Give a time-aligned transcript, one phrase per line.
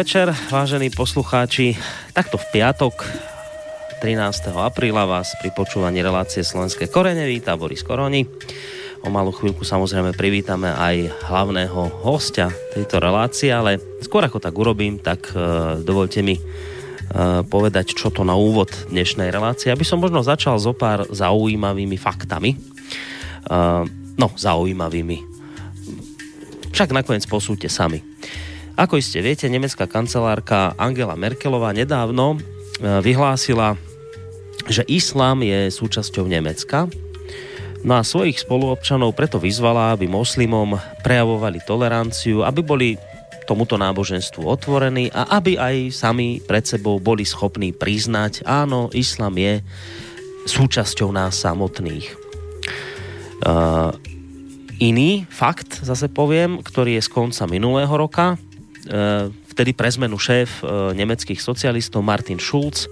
[0.00, 1.76] Večer, vážení poslucháči.
[2.16, 3.04] Takto v piatok
[4.00, 4.48] 13.
[4.48, 8.24] apríla vás pri počúvaní relácie Slovenské korene víta Boris Koroni.
[9.04, 14.96] O malú chvíľku samozrejme privítame aj hlavného hostia tejto relácie, ale skôr ako tak urobím,
[15.04, 20.24] tak uh, dovolte mi uh, povedať, čo to na úvod dnešnej relácie, aby som možno
[20.24, 22.56] začal zo pár zaujímavými faktami.
[23.52, 23.84] Uh,
[24.16, 25.20] no, zaujímavými.
[26.72, 28.09] Však nakoniec posúďte sami.
[28.80, 32.38] Ako iste viete, nemecká kancelárka Angela Merkelová nedávno e,
[33.04, 33.76] vyhlásila,
[34.72, 36.88] že islám je súčasťou Nemecka.
[37.84, 42.88] No a svojich spoluobčanov preto vyzvala, aby moslimom prejavovali toleranciu, aby boli
[43.44, 49.60] tomuto náboženstvu otvorení a aby aj sami pred sebou boli schopní priznať, áno, islám je
[50.48, 52.16] súčasťou nás samotných.
[53.44, 53.92] Uh,
[54.80, 58.40] iný fakt, zase poviem, ktorý je z konca minulého roka,
[59.50, 62.88] vtedy pre zmenu šéf e, nemeckých socialistov Martin Schulz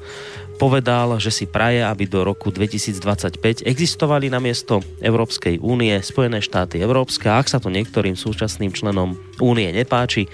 [0.58, 6.83] povedal, že si praje, aby do roku 2025 existovali na miesto Európskej únie Spojené štáty
[6.83, 10.27] Európske a ak sa to niektorým súčasným členom únie nepáči,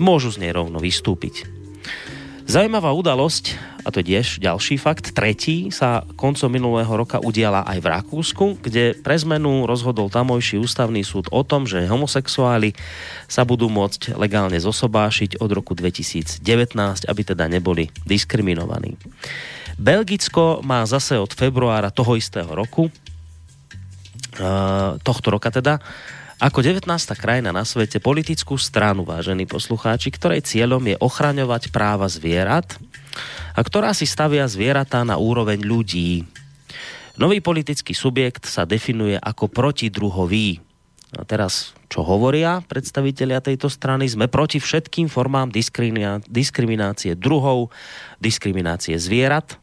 [0.00, 1.57] môžu z nej rovno vystúpiť.
[2.48, 7.76] Zaujímavá udalosť, a to je tiež ďalší fakt, tretí sa koncom minulého roka udiala aj
[7.76, 12.72] v Rakúsku, kde pre zmenu rozhodol tamojší ústavný súd o tom, že homosexuáli
[13.28, 16.40] sa budú môcť legálne zosobášiť od roku 2019,
[17.04, 18.96] aby teda neboli diskriminovaní.
[19.76, 22.88] Belgicko má zase od februára toho istého roku,
[25.04, 25.84] tohto roka teda,
[26.38, 26.86] ako 19.
[27.18, 32.78] krajina na svete politickú stranu, vážení poslucháči, ktorej cieľom je ochraňovať práva zvierat
[33.58, 36.22] a ktorá si stavia zvieratá na úroveň ľudí.
[37.18, 40.62] Nový politický subjekt sa definuje ako protidruhový.
[41.18, 44.06] A teraz, čo hovoria predstavitelia tejto strany?
[44.06, 45.50] Sme proti všetkým formám
[46.30, 47.74] diskriminácie druhov,
[48.22, 49.58] diskriminácie zvierat,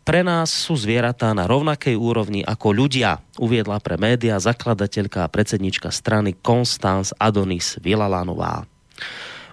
[0.00, 5.92] pre nás sú zvieratá na rovnakej úrovni ako ľudia, uviedla pre média zakladateľka a predsednička
[5.92, 8.64] strany Constance Adonis Vilalanová.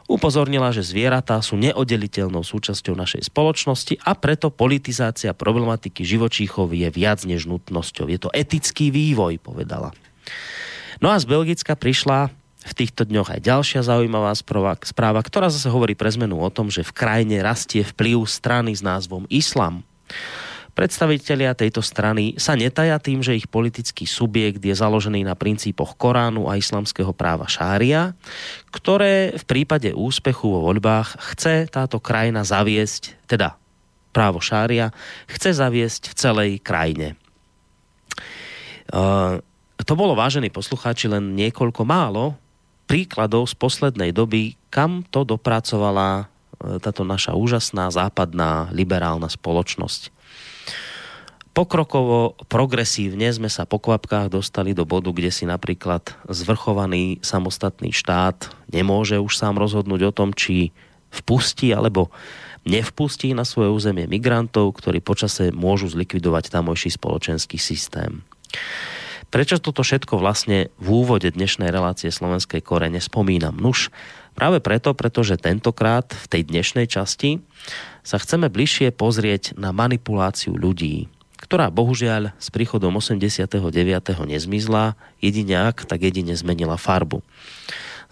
[0.08, 7.28] Upozornila, že zvieratá sú neoddeliteľnou súčasťou našej spoločnosti a preto politizácia problematiky živočíchov je viac
[7.28, 8.08] než nutnosťou.
[8.08, 9.92] Je to etický vývoj, povedala.
[11.04, 12.32] No a z Belgicka prišla
[12.64, 16.88] v týchto dňoch aj ďalšia zaujímavá správa, ktorá zase hovorí pre zmenu o tom, že
[16.88, 19.84] v krajine rastie vplyv strany s názvom Islam.
[20.78, 26.46] Predstavitelia tejto strany sa netaja tým, že ich politický subjekt je založený na princípoch Koránu
[26.46, 28.14] a islamského práva šária,
[28.70, 33.58] ktoré v prípade úspechu vo voľbách chce táto krajina zaviesť, teda
[34.14, 34.94] právo šária,
[35.26, 37.18] chce zaviesť v celej krajine.
[38.94, 39.42] Uh,
[39.82, 42.38] to bolo, vážení poslucháči, len niekoľko málo
[42.86, 50.18] príkladov z poslednej doby, kam to dopracovala táto naša úžasná západná liberálna spoločnosť
[51.58, 58.54] pokrokovo, progresívne sme sa po kvapkách dostali do bodu, kde si napríklad zvrchovaný samostatný štát
[58.70, 60.70] nemôže už sám rozhodnúť o tom, či
[61.10, 62.14] vpustí alebo
[62.62, 68.22] nevpustí na svoje územie migrantov, ktorí počase môžu zlikvidovať tamojší spoločenský systém.
[69.34, 73.58] Prečo toto všetko vlastne v úvode dnešnej relácie Slovenskej korene spomínam?
[73.58, 73.90] Nuž,
[74.38, 77.42] práve preto, pretože tentokrát v tej dnešnej časti
[78.06, 81.10] sa chceme bližšie pozrieť na manipuláciu ľudí,
[81.42, 83.58] ktorá bohužiaľ s príchodom 89.
[84.30, 87.26] nezmizla, jedine ak, tak jedine zmenila farbu.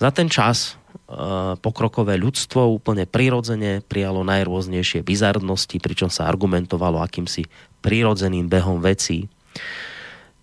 [0.01, 0.75] Za ten čas
[1.07, 7.47] e, pokrokové ľudstvo úplne prirodzene prijalo najrôznejšie bizarnosti, pričom sa argumentovalo akýmsi
[7.79, 9.29] prirodzeným behom vecí.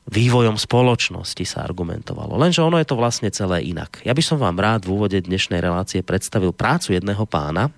[0.03, 2.35] Vývojom spoločnosti sa argumentovalo.
[2.35, 4.03] Lenže ono je to vlastne celé inak.
[4.03, 7.71] Ja by som vám rád v úvode dnešnej relácie predstavil prácu jedného pána,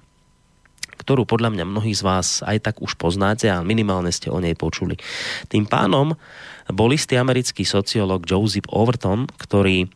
[1.04, 4.56] ktorú podľa mňa mnohí z vás aj tak už poznáte a minimálne ste o nej
[4.56, 4.96] počuli.
[5.52, 6.16] Tým pánom
[6.72, 9.92] bol istý americký sociológ Joseph Overton, ktorý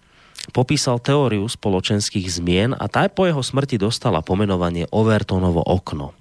[0.52, 6.12] popísal teóriu spoločenských zmien a tá po jeho smrti dostala pomenovanie Overtonovo okno.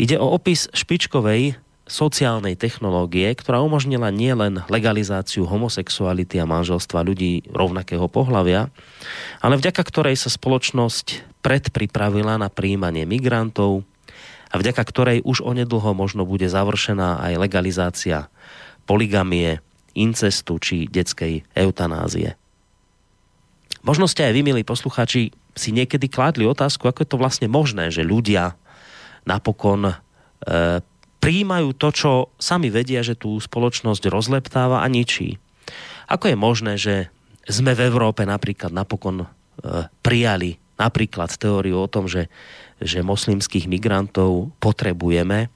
[0.00, 8.06] Ide o opis špičkovej sociálnej technológie, ktorá umožnila nielen legalizáciu homosexuality a manželstva ľudí rovnakého
[8.06, 8.70] pohľavia,
[9.42, 13.82] ale vďaka ktorej sa spoločnosť predpripravila na príjmanie migrantov,
[14.50, 18.26] a vďaka ktorej už onedlho možno bude završená aj legalizácia
[18.82, 19.62] poligamie,
[19.94, 22.34] incestu či detskej eutanázie.
[23.86, 27.90] Možno ste aj vy, milí posluchači, si niekedy kládli otázku, ako je to vlastne možné,
[27.90, 28.54] že ľudia
[29.26, 29.94] napokon e,
[31.20, 35.36] príjmajú to, čo sami vedia, že tú spoločnosť rozleptáva a ničí.
[36.10, 37.12] Ako je možné, že
[37.46, 39.26] sme v Európe napríklad napokon e,
[40.02, 42.32] prijali napríklad teóriu o tom, že,
[42.80, 45.52] že moslimských migrantov potrebujeme,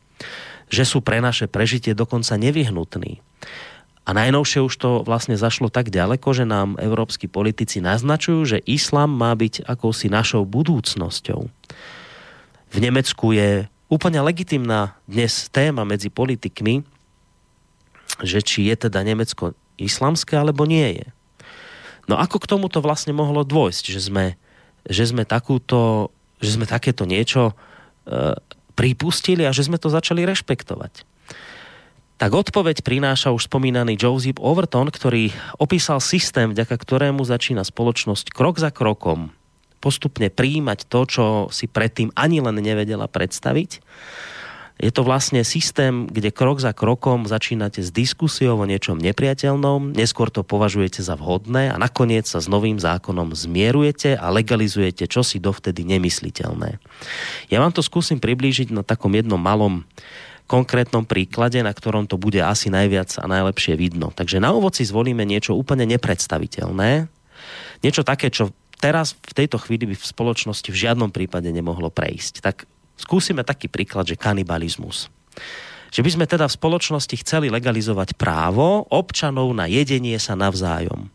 [0.69, 3.25] že sú pre naše prežitie dokonca nevyhnutní.
[4.05, 9.09] A najnovšie už to vlastne zašlo tak ďaleko, že nám európsky politici naznačujú, že islám
[9.09, 11.49] má byť akousi našou budúcnosťou.
[12.69, 16.83] V Nemecku je úplne legitimná dnes téma medzi politikmi,
[18.27, 21.07] že či je teda Nemecko islamské alebo nie je.
[22.11, 24.35] No ako k tomuto vlastne mohlo dôjsť, že sme,
[24.83, 26.11] že sme, takúto,
[26.43, 28.35] že sme takéto niečo e,
[28.75, 31.07] pripustili a že sme to začali rešpektovať?
[32.15, 38.63] tak odpoveď prináša už spomínaný Joseph Overton, ktorý opísal systém, vďaka ktorému začína spoločnosť krok
[38.63, 39.35] za krokom
[39.85, 43.85] postupne príjmať to, čo si predtým ani len nevedela predstaviť.
[44.75, 50.35] Je to vlastne systém, kde krok za krokom začínate s diskusiou o niečom nepriateľnom, neskôr
[50.35, 55.87] to považujete za vhodné a nakoniec sa s novým zákonom zmierujete a legalizujete čosi dovtedy
[55.87, 56.83] nemysliteľné.
[57.55, 59.87] Ja vám to skúsim priblížiť na takom jednom malom
[60.51, 64.11] konkrétnom príklade, na ktorom to bude asi najviac a najlepšie vidno.
[64.11, 67.07] Takže na úvod si zvolíme niečo úplne nepredstaviteľné,
[67.81, 68.53] niečo také, čo
[68.85, 72.45] teraz v tejto chvíli by v spoločnosti v žiadnom prípade nemohlo prejsť.
[72.45, 72.69] Tak
[73.01, 75.09] skúsime taký príklad, že kanibalizmus.
[75.89, 81.09] Že by sme teda v spoločnosti chceli legalizovať právo občanov na jedenie sa navzájom.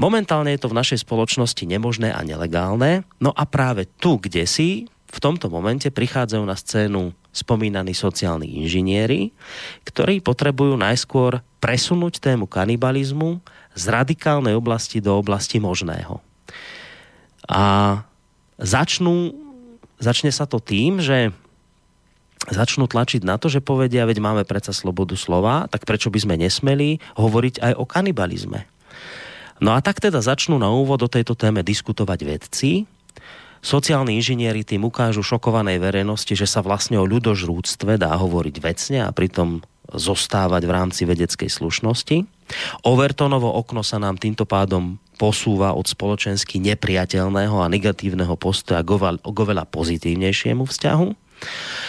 [0.00, 4.88] Momentálne je to v našej spoločnosti nemožné a nelegálne, no a práve tu, kde si,
[5.12, 9.28] v tomto momente prichádzajú na scénu spomínaní sociálni inžinieri,
[9.84, 13.44] ktorí potrebujú najskôr presunúť tému kanibalizmu
[13.76, 16.31] z radikálnej oblasti do oblasti možného.
[17.48, 17.62] A
[18.58, 19.34] začnú,
[19.98, 21.30] začne sa to tým, že
[22.50, 26.34] začnú tlačiť na to, že povedia, veď máme predsa slobodu slova, tak prečo by sme
[26.38, 28.66] nesmeli hovoriť aj o kanibalizme.
[29.62, 32.70] No a tak teda začnú na úvod o tejto téme diskutovať vedci,
[33.62, 39.14] Sociálni inžinieri tým ukážu šokovanej verejnosti, že sa vlastne o ľudožrúctve dá hovoriť vecne a
[39.14, 42.26] pritom zostávať v rámci vedeckej slušnosti.
[42.82, 48.90] Overtonovo okno sa nám týmto pádom posúva od spoločensky nepriateľného a negatívneho postoja k
[49.22, 51.08] oveľa pozitívnejšiemu vzťahu.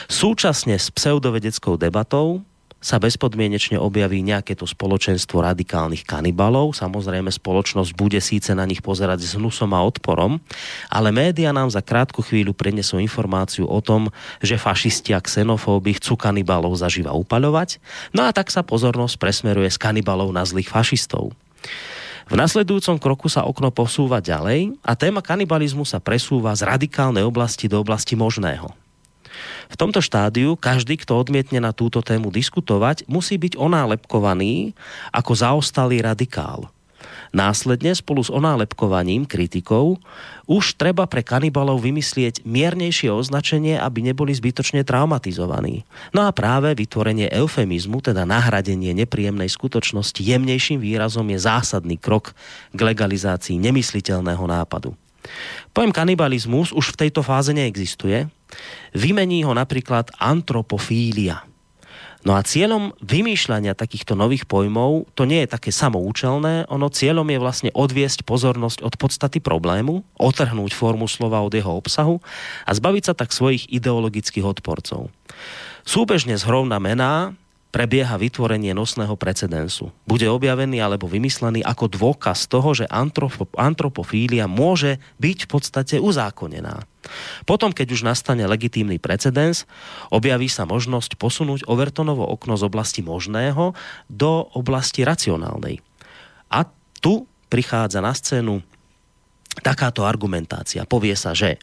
[0.09, 2.45] Súčasne s pseudovedeckou debatou
[2.83, 6.75] sa bezpodmienečne objaví nejaké to spoločenstvo radikálnych kanibalov.
[6.75, 10.43] Samozrejme, spoločnosť bude síce na nich pozerať s hnusom a odporom,
[10.91, 14.11] ale média nám za krátku chvíľu prenesú informáciu o tom,
[14.43, 17.79] že fašisti a xenofóby chcú kanibalov zaživa upaľovať,
[18.11, 21.31] no a tak sa pozornosť presmeruje z kanibalov na zlých fašistov.
[22.27, 27.67] V nasledujúcom kroku sa okno posúva ďalej a téma kanibalizmu sa presúva z radikálnej oblasti
[27.67, 28.82] do oblasti možného.
[29.71, 34.75] V tomto štádiu každý, kto odmietne na túto tému diskutovať, musí byť onálepkovaný
[35.11, 36.73] ako zaostalý radikál.
[37.33, 39.97] Následne spolu s onálepkovaním kritikov
[40.45, 45.81] už treba pre kanibalov vymyslieť miernejšie označenie, aby neboli zbytočne traumatizovaní.
[46.13, 52.37] No a práve vytvorenie eufemizmu, teda nahradenie nepríjemnej skutočnosti jemnejším výrazom je zásadný krok
[52.69, 54.93] k legalizácii nemysliteľného nápadu.
[55.71, 58.29] Pojem kanibalizmus už v tejto fáze neexistuje,
[58.93, 61.45] Vymení ho napríklad antropofília.
[62.23, 67.39] No a cieľom vymýšľania takýchto nových pojmov to nie je také samoučelné, ono cieľom je
[67.41, 72.23] vlastne odviesť pozornosť od podstaty problému, otrhnúť formu slova od jeho obsahu
[72.63, 75.11] a zbaviť sa tak svojich ideologických odporcov.
[75.83, 77.35] Súbežne s hrou mená
[77.73, 79.89] prebieha vytvorenie nosného precedensu.
[80.05, 86.85] Bude objavený alebo vymyslený ako dôkaz toho, že antropo, antropofília môže byť v podstate uzákonená.
[87.49, 89.65] Potom, keď už nastane legitímny precedens,
[90.13, 93.73] objaví sa možnosť posunúť Overtonovo okno z oblasti možného
[94.05, 95.81] do oblasti racionálnej.
[96.53, 96.69] A
[97.01, 98.61] tu prichádza na scénu
[99.65, 100.85] takáto argumentácia.
[100.85, 101.57] Povie sa, že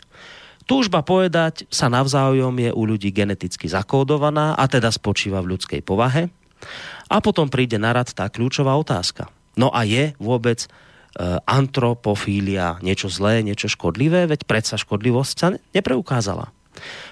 [0.71, 6.31] Túžba povedať sa navzájom je u ľudí geneticky zakódovaná a teda spočíva v ľudskej povahe.
[7.11, 9.27] A potom príde na rad tá kľúčová otázka.
[9.59, 10.69] No a je vôbec e,
[11.43, 14.31] antropofília niečo zlé, niečo škodlivé?
[14.31, 16.55] Veď predsa škodlivosť sa nepreukázala.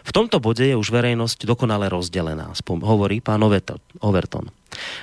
[0.06, 4.54] V tomto bode je už verejnosť dokonale rozdelená, hovorí pán Overton.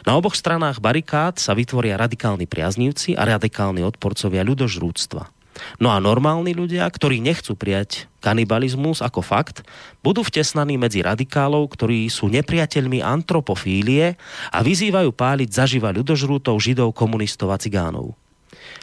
[0.08, 5.35] Na oboch stranách barikád sa vytvoria radikálni priaznívci a radikálni odporcovia ľudožrúctva.
[5.80, 9.64] No a normálni ľudia, ktorí nechcú prijať kanibalizmus ako fakt,
[10.02, 14.20] budú vtesnaní medzi radikálov, ktorí sú nepriateľmi antropofílie
[14.52, 18.18] a vyzývajú páliť zaživa ľudožrútov, židov, komunistov a cigánov.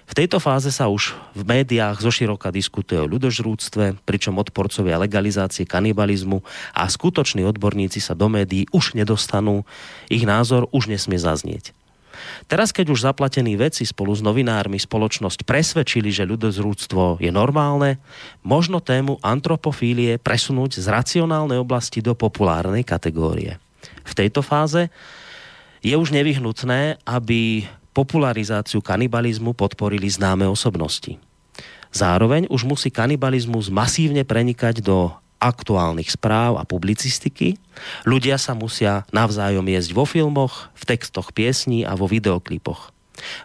[0.06, 6.44] V tejto fáze sa už v médiách zoširoka diskutuje o ľudožrúctve, pričom odporcovia legalizácie kanibalizmu
[6.76, 9.64] a skutoční odborníci sa do médií už nedostanú,
[10.12, 11.72] ich názor už nesmie zaznieť.
[12.50, 18.02] Teraz, keď už zaplatení veci spolu s novinármi spoločnosť presvedčili, že ľudozrúctvo je normálne,
[18.44, 23.56] možno tému antropofílie presunúť z racionálnej oblasti do populárnej kategórie.
[24.02, 24.90] V tejto fáze
[25.82, 31.20] je už nevyhnutné, aby popularizáciu kanibalizmu podporili známe osobnosti.
[31.92, 35.12] Zároveň už musí kanibalizmus masívne prenikať do
[35.42, 37.58] aktuálnych správ a publicistiky.
[38.06, 42.94] Ľudia sa musia navzájom jesť vo filmoch, v textoch piesní a vo videoklipoch.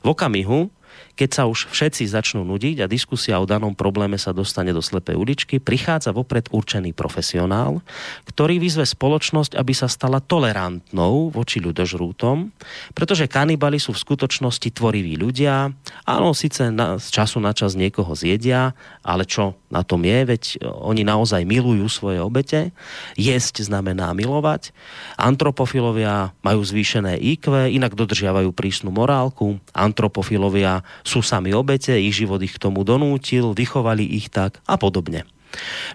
[0.05, 0.69] V okamihu,
[1.17, 5.17] keď sa už všetci začnú nudiť a diskusia o danom probléme sa dostane do slepej
[5.17, 7.81] uličky, prichádza vopred určený profesionál,
[8.29, 12.53] ktorý vyzve spoločnosť, aby sa stala tolerantnou voči ľudožrútom,
[12.93, 15.73] pretože kanibali sú v skutočnosti tvoriví ľudia.
[16.05, 20.43] Áno, síce na, z času na čas niekoho zjedia, ale čo na tom je, veď
[20.63, 22.71] oni naozaj milujú svoje obete.
[23.17, 24.69] Jesť znamená milovať.
[25.17, 29.57] Antropofilovia majú zvýšené IQ, inak dodržiavajú prísnu morálku.
[29.73, 35.23] Antropofilovia sú sami obete, ich život ich k tomu donútil, vychovali ich tak a podobne.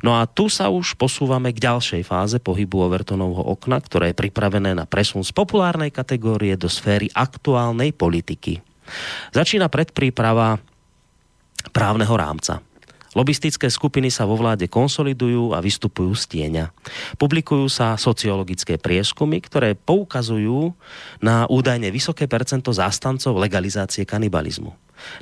[0.00, 4.72] No a tu sa už posúvame k ďalšej fáze pohybu Overtonovho okna, ktoré je pripravené
[4.72, 8.64] na presun z populárnej kategórie do sféry aktuálnej politiky.
[9.30, 10.58] Začína predpríprava
[11.70, 12.64] právneho rámca.
[13.12, 16.72] Lobistické skupiny sa vo vláde konsolidujú a vystupujú z tieňa.
[17.20, 20.72] Publikujú sa sociologické prieskumy, ktoré poukazujú
[21.20, 24.72] na údajne vysoké percento zástancov legalizácie kanibalizmu.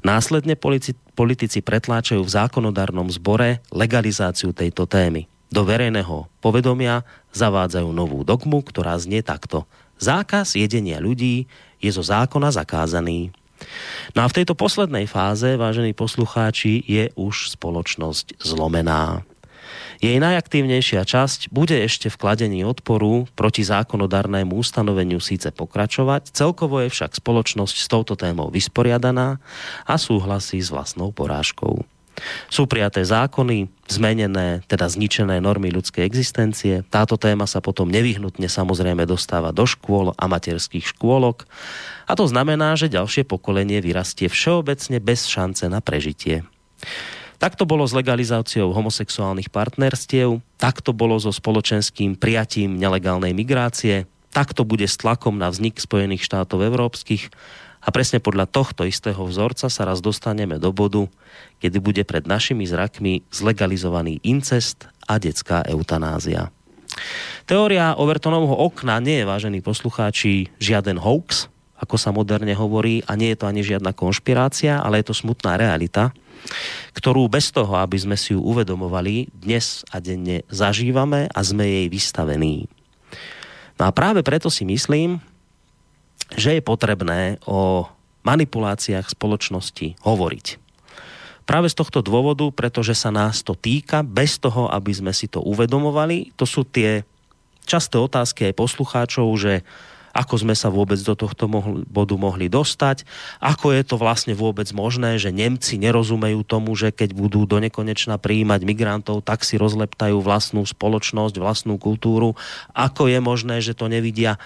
[0.03, 5.29] Následne politici, politici pretláčajú v zákonodárnom zbore legalizáciu tejto témy.
[5.51, 7.03] Do verejného povedomia
[7.35, 9.67] zavádzajú novú dogmu, ktorá znie takto.
[9.99, 11.51] Zákaz jedenia ľudí
[11.83, 13.35] je zo zákona zakázaný.
[14.17, 19.27] No a v tejto poslednej fáze, vážení poslucháči, je už spoločnosť zlomená.
[20.01, 26.89] Jej najaktívnejšia časť bude ešte v kladení odporu proti zákonodárnemu ustanoveniu síce pokračovať, celkovo je
[26.89, 29.37] však spoločnosť s touto témou vysporiadaná
[29.85, 31.85] a súhlasí s vlastnou porážkou.
[32.49, 36.81] Sú prijaté zákony, zmenené, teda zničené normy ľudskej existencie.
[36.89, 41.45] Táto téma sa potom nevyhnutne samozrejme dostáva do škôl a materských škôlok.
[42.09, 46.45] A to znamená, že ďalšie pokolenie vyrastie všeobecne bez šance na prežitie.
[47.41, 54.05] Tak to bolo s legalizáciou homosexuálnych partnerstiev, tak to bolo so spoločenským prijatím nelegálnej migrácie,
[54.29, 57.33] tak to bude s tlakom na vznik Spojených štátov európskych
[57.81, 61.09] a presne podľa tohto istého vzorca sa raz dostaneme do bodu,
[61.65, 66.53] kedy bude pred našimi zrakmi zlegalizovaný incest a detská eutanázia.
[67.49, 71.49] Teória Overtonovho okna nie je, vážení poslucháči, žiaden hoax,
[71.81, 75.57] ako sa moderne hovorí, a nie je to ani žiadna konšpirácia, ale je to smutná
[75.57, 76.13] realita,
[76.93, 81.87] ktorú bez toho, aby sme si ju uvedomovali, dnes a denne zažívame a sme jej
[81.89, 82.69] vystavení.
[83.81, 85.25] No a práve preto si myslím,
[86.37, 87.89] že je potrebné o
[88.23, 90.47] manipuláciách spoločnosti hovoriť.
[91.49, 95.43] Práve z tohto dôvodu, pretože sa nás to týka, bez toho, aby sme si to
[95.43, 97.03] uvedomovali, to sú tie
[97.67, 99.67] časté otázky aj poslucháčov, že
[100.11, 103.07] ako sme sa vôbec do tohto mohli, bodu mohli dostať,
[103.39, 108.19] ako je to vlastne vôbec možné, že Nemci nerozumejú tomu, že keď budú do nekonečna
[108.19, 112.35] prijímať migrantov, tak si rozleptajú vlastnú spoločnosť, vlastnú kultúru,
[112.75, 114.37] ako je možné, že to nevidia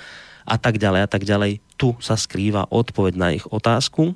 [0.44, 1.64] a tak ďalej a tak ďalej.
[1.80, 4.12] Tu sa skrýva odpoveď na ich otázku,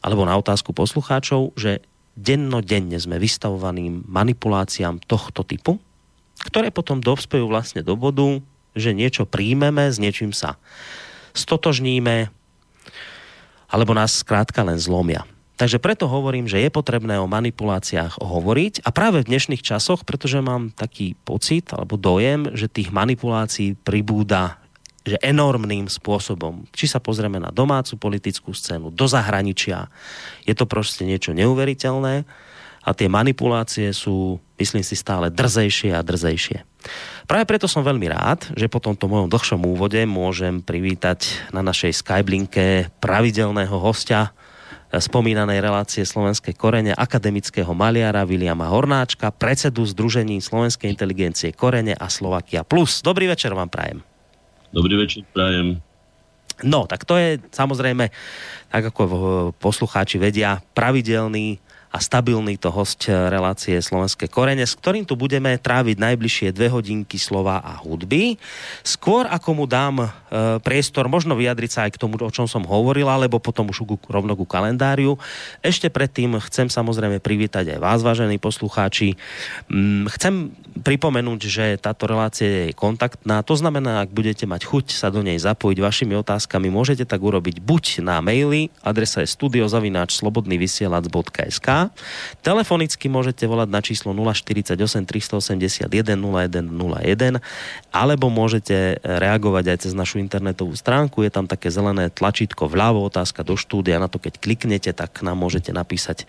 [0.00, 5.80] alebo na otázku poslucháčov, že dennodenne sme vystavovaní manipuláciám tohto typu,
[6.44, 8.40] ktoré potom dovspejú vlastne do bodu,
[8.74, 10.58] že niečo príjmeme, s niečím sa
[11.34, 12.30] stotožníme,
[13.66, 15.26] alebo nás skrátka len zlomia.
[15.54, 20.42] Takže preto hovorím, že je potrebné o manipuláciách hovoriť a práve v dnešných časoch, pretože
[20.42, 24.58] mám taký pocit alebo dojem, že tých manipulácií pribúda
[25.04, 26.64] že enormným spôsobom.
[26.72, 29.92] Či sa pozrieme na domácu politickú scénu, do zahraničia,
[30.48, 32.24] je to proste niečo neuveriteľné
[32.84, 36.60] a tie manipulácie sú, myslím si, stále drzejšie a drzejšie.
[37.24, 42.04] Práve preto som veľmi rád, že po tomto mojom dlhšom úvode môžem privítať na našej
[42.04, 44.36] Skyblinke pravidelného hostia
[44.92, 52.62] spomínanej relácie Slovenské korene akademického maliara Viliama Hornáčka, predsedu Združení Slovenskej inteligencie Korene a Slovakia
[52.62, 53.02] Plus.
[53.02, 54.04] Dobrý večer vám prajem.
[54.70, 55.82] Dobrý večer prajem.
[56.62, 58.14] No, tak to je samozrejme,
[58.70, 59.02] tak ako
[59.58, 61.58] poslucháči vedia, pravidelný
[61.94, 67.22] a stabilný to host relácie Slovenské korene, s ktorým tu budeme tráviť najbližšie dve hodinky
[67.22, 68.34] slova a hudby.
[68.82, 70.08] Skôr ako mu dám e,
[70.58, 74.34] priestor, možno vyjadriť sa aj k tomu, o čom som hovoril, alebo potom už rovno
[74.34, 75.14] ku kalendáriu.
[75.62, 79.14] Ešte predtým chcem samozrejme privítať aj vás, vážení poslucháči.
[79.70, 80.50] Mm, chcem
[80.82, 83.46] pripomenúť, že táto relácia je kontaktná.
[83.46, 87.62] To znamená, ak budete mať chuť sa do nej zapojiť vašimi otázkami, môžete tak urobiť
[87.62, 91.83] buď na maili, adresa je studiozavináč slobodnyvysielac.sk
[92.44, 97.40] Telefonicky môžete volať na číslo 048 381 0101
[97.90, 101.24] alebo môžete reagovať aj cez našu internetovú stránku.
[101.24, 104.02] Je tam také zelené tlačítko vľavo, otázka do štúdia.
[104.02, 106.28] Na to keď kliknete, tak nám môžete napísať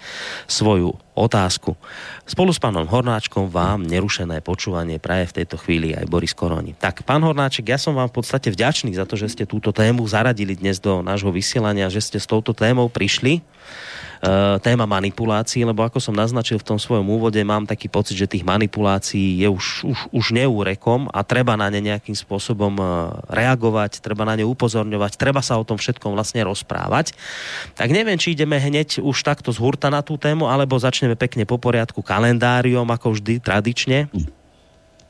[0.50, 1.80] svoju otázku.
[2.28, 6.76] Spolu s pánom Hornáčkom vám nerušené počúvanie praje v tejto chvíli aj Boris Koroni.
[6.76, 10.04] Tak, pán Hornáček, ja som vám v podstate vďačný za to, že ste túto tému
[10.06, 13.40] zaradili dnes do nášho vysielania, že ste s touto témou prišli.
[14.24, 18.32] Eh, téma manipulácií, lebo ako som naznačil v tom svojom úvode, mám taký pocit, že
[18.32, 22.88] tých manipulácií je už, už, už neúrekom a treba na ne nejakým spôsobom eh,
[23.28, 27.12] reagovať, treba na ne upozorňovať, treba sa o tom všetkom vlastne rozprávať.
[27.76, 31.44] Tak neviem, či ideme hneď už takto z hurta na tú tému, alebo začneme pekne
[31.44, 34.08] po poriadku kalendáriom, ako vždy tradične.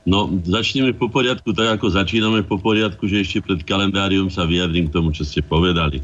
[0.05, 4.89] No, začneme po poriadku, tak ako začíname po poriadku, že ešte pred kalendáriom sa vyjadrím
[4.89, 6.01] k tomu, čo ste povedali.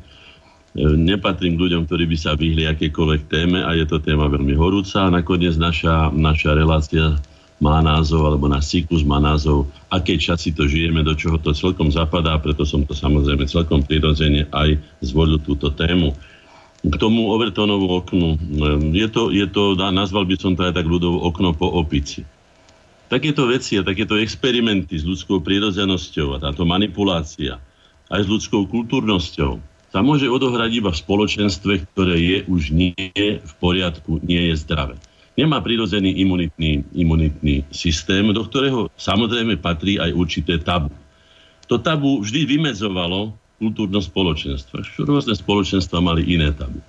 [0.72, 4.56] E, nepatrím k ľuďom, ktorí by sa vyhli akékoľvek téme a je to téma veľmi
[4.56, 5.04] horúca.
[5.04, 7.20] A nakoniec naša, naša relácia
[7.60, 11.92] má názov, alebo náš cyklus má názov, aké časy to žijeme, do čoho to celkom
[11.92, 16.16] zapadá, preto som to samozrejme celkom prirodzene aj zvolil túto tému.
[16.82, 18.30] K tomu Overtonovú oknu.
[18.34, 18.38] E,
[18.96, 22.24] je to, je to, nazval by som to aj tak ľudovo okno po opici.
[23.12, 27.60] Takéto veci a takéto experimenty s ľudskou prírodzenosťou a táto manipulácia
[28.08, 32.96] aj s ľudskou kultúrnosťou sa môže odohrať iba v spoločenstve, ktoré je už nie
[33.36, 34.96] v poriadku, nie je zdravé.
[35.36, 40.92] Nemá prirodzený imunitný, imunitný systém, do ktorého samozrejme patrí aj určité tabu.
[41.68, 44.84] To tabu vždy vymedzovalo kultúrne spoločenstva.
[45.04, 46.80] Rôzne spoločenstva mali iné tabu.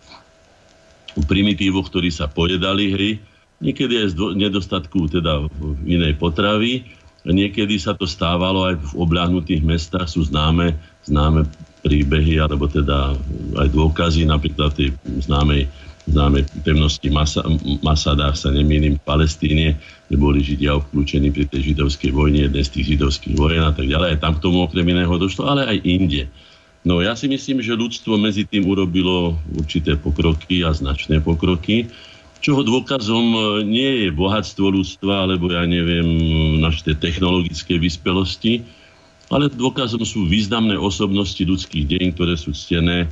[1.19, 3.11] U primitívoch, ktorí sa pojedali hry,
[3.62, 5.47] niekedy aj z nedostatku teda
[5.87, 6.87] inej potravy,
[7.23, 10.75] niekedy sa to stávalo aj v obľahnutých mestách, sú známe,
[11.07, 11.47] známe
[11.83, 13.18] príbehy, alebo teda
[13.59, 14.95] aj dôkazy, napríklad tej
[15.27, 15.66] známej,
[16.07, 17.42] známej pevnosti Masa,
[17.83, 19.66] Masada, sa nemýlim, v Palestíne,
[20.07, 23.90] kde boli Židia obklúčení pri tej židovskej vojne, jeden z tých židovských vojen a tak
[23.90, 24.23] ďalej.
[24.23, 26.31] Tam k tomu okrem iného došlo, ale aj inde.
[26.83, 31.87] No ja si myslím, že ľudstvo medzi tým urobilo určité pokroky a značné pokroky,
[32.42, 36.05] čoho dôkazom e, nie je bohatstvo ľudstva, alebo ja neviem,
[36.59, 38.66] naše technologické vyspelosti,
[39.33, 43.09] ale dôkazom sú významné osobnosti ľudských dejín, ktoré sú ctené,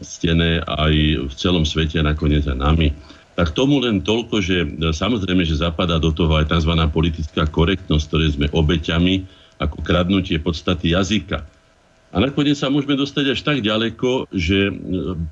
[0.00, 0.94] ctené aj
[1.28, 2.96] v celom svete, nakoniec aj nami.
[3.36, 6.72] Tak tomu len toľko, že e, samozrejme, že zapadá do toho aj tzv.
[6.88, 9.28] politická korektnosť, ktoré sme obeťami,
[9.60, 11.44] ako kradnutie podstaty jazyka.
[12.10, 14.72] A nakoniec sa môžeme dostať až tak ďaleko, že e,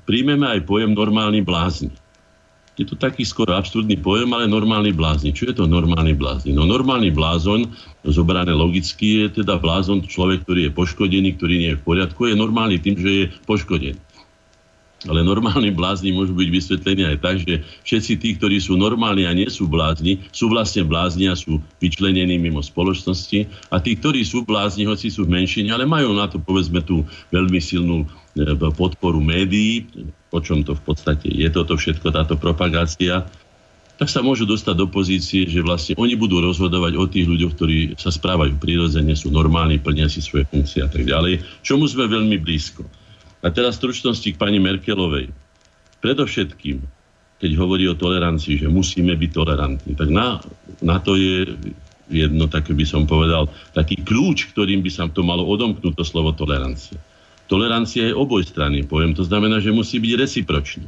[0.05, 1.89] príjmeme aj pojem normálny blázni
[2.79, 5.35] je to taký skoro absurdný pojem, ale normálny blázni.
[5.35, 6.55] Čo je to normálny blázni?
[6.55, 7.75] No normálny blázon,
[8.07, 12.35] zobrané logicky, je teda blázon človek, ktorý je poškodený, ktorý nie je v poriadku, je
[12.39, 13.99] normálny tým, že je poškodený.
[15.07, 19.31] Ale normálni blázni môžu byť vysvetlení aj tak, že všetci tí, ktorí sú normálni a
[19.31, 23.47] nie sú blázni, sú vlastne blázni a sú vyčlenení mimo spoločnosti.
[23.71, 27.07] A tí, ktorí sú blázni, hoci sú v menšine, ale majú na to povedzme tú
[27.31, 28.07] veľmi silnú e,
[28.75, 29.87] podporu médií,
[30.35, 33.23] o čom to v podstate je toto všetko, táto propagácia,
[33.99, 37.77] tak sa môžu dostať do pozície, že vlastne oni budú rozhodovať o tých ľuďoch, ktorí
[37.99, 42.39] sa správajú prirodzene, sú normálni, plnia si svoje funkcie a tak ďalej, čomu sme veľmi
[42.39, 42.87] blízko.
[43.43, 45.35] A teraz stručnosti k pani Merkelovej.
[45.99, 46.79] Predovšetkým,
[47.43, 50.39] keď hovorí o tolerancii, že musíme byť tolerantní, tak na,
[50.79, 51.59] na to je
[52.07, 56.31] jedno, tak by som povedal, taký kľúč, ktorým by sa to malo odomknúť to slovo
[56.31, 56.95] tolerancia.
[57.51, 60.87] Tolerancia je obojstranný pojem, to znamená, že musí byť recipročný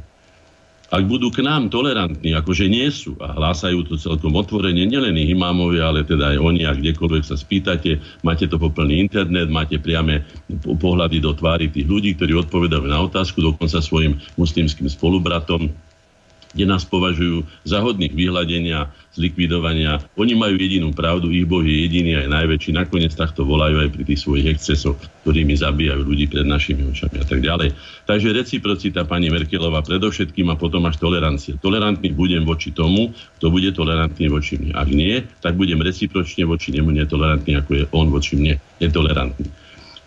[0.92, 5.32] ak budú k nám tolerantní, akože nie sú a hlásajú to celkom otvorene, nielen ich
[5.32, 9.80] imámovia, ale teda aj oni, ak kdekoľvek sa spýtate, máte to po plný internet, máte
[9.80, 10.20] priame
[10.60, 15.72] pohľady do tvári tých ľudí, ktorí odpovedajú na otázku, dokonca svojim muslimským spolubratom,
[16.52, 20.00] kde nás považujú za hodných vyhľadenia, zlikvidovania.
[20.16, 22.72] Oni majú jedinú pravdu, ich Boh je jediný aj najväčší.
[22.72, 27.26] Nakoniec takto volajú aj pri tých svojich excesoch, ktorými zabíjajú ľudí pred našimi očami a
[27.28, 27.76] tak ďalej.
[28.08, 31.60] Takže reciprocita pani Merkelová predovšetkým a potom až tolerancia.
[31.60, 34.72] Tolerantný budem voči tomu, kto bude tolerantný voči mne.
[34.72, 39.61] Ak nie, tak budem recipročne voči nemu netolerantný, ako je on voči mne netolerantný.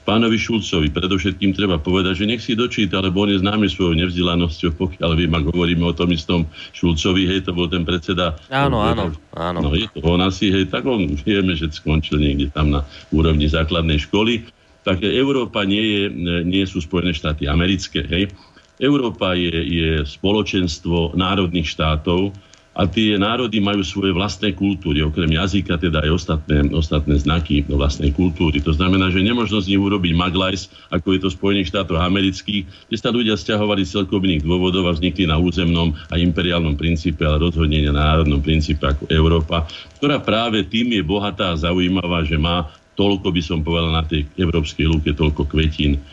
[0.05, 4.77] Pánovi Šulcovi predovšetkým treba povedať, že nech si dočíta, lebo on je známy svojou nevzdelanosťou,
[4.77, 6.45] pokiaľ viem, ak hovoríme o tom istom
[6.77, 8.37] Šulcovi, hej, to bol ten predseda.
[8.53, 9.59] Áno, áno, áno.
[9.65, 13.49] No, je to on asi, hej, tak on vieme, že skončil niekde tam na úrovni
[13.49, 14.45] základnej školy.
[14.85, 16.03] Tak Európa nie, je,
[16.45, 18.29] nie sú Spojené štáty americké, hej.
[18.77, 22.35] Európa je, je spoločenstvo národných štátov,
[22.75, 28.11] a tie národy majú svoje vlastné kultúry, okrem jazyka teda aj ostatné, ostatné znaky vlastnej
[28.11, 28.59] kultúry.
[28.59, 32.67] To znamená, že nemožno z nich urobiť maglajs, ako je to v Spojených štátoch amerických,
[32.91, 37.47] kde sa ľudia stiahovali z celkovných dôvodov a vznikli na územnom a imperiálnom princípe, ale
[37.47, 39.63] rozhodne na národnom princípe ako Európa,
[39.95, 42.67] ktorá práve tým je bohatá a zaujímavá, že má
[42.99, 46.03] toľko, by som povedal, na tej európskej lúke, toľko kvetín,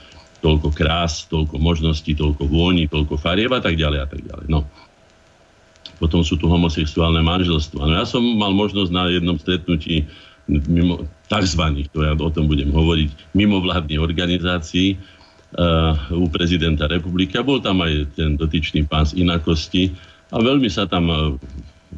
[0.43, 4.47] toľko krás, toľko možností, toľko vôni, toľko farieb a tak ďalej a tak ďalej.
[4.51, 4.67] No.
[6.03, 7.87] Potom sú tu homosexuálne manželstva.
[7.87, 10.03] No ja som mal možnosť na jednom stretnutí
[10.51, 11.63] mimo tzv.
[11.95, 17.87] to ja o tom budem hovoriť, mimovládnych organizácií uh, u prezidenta republiky a bol tam
[17.87, 19.95] aj ten dotyčný pán z inakosti
[20.35, 21.39] a veľmi sa tam uh,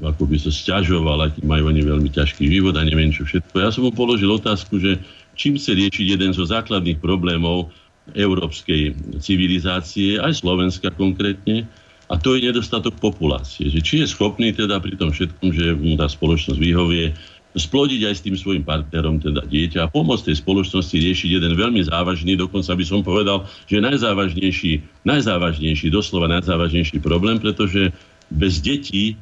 [0.03, 3.55] ako by sa stiažoval, aký majú oni veľmi ťažký život a neviem čo všetko.
[3.63, 4.99] Ja som mu položil otázku, že
[5.39, 7.71] čím sa riešiť jeden zo základných problémov
[8.13, 11.65] európskej civilizácie, aj Slovenska konkrétne,
[12.09, 13.73] a to je nedostatok populácie.
[13.73, 17.17] Že či je schopný teda pri tom všetkom, že mu tá spoločnosť vyhovie,
[17.55, 21.87] splodiť aj s tým svojim partnerom, teda dieťa a pomôcť tej spoločnosti riešiť jeden veľmi
[21.87, 27.95] závažný, dokonca by som povedal, že najzávažnejší, najzávažnejší, doslova najzávažnejší problém, pretože
[28.27, 29.15] bez detí,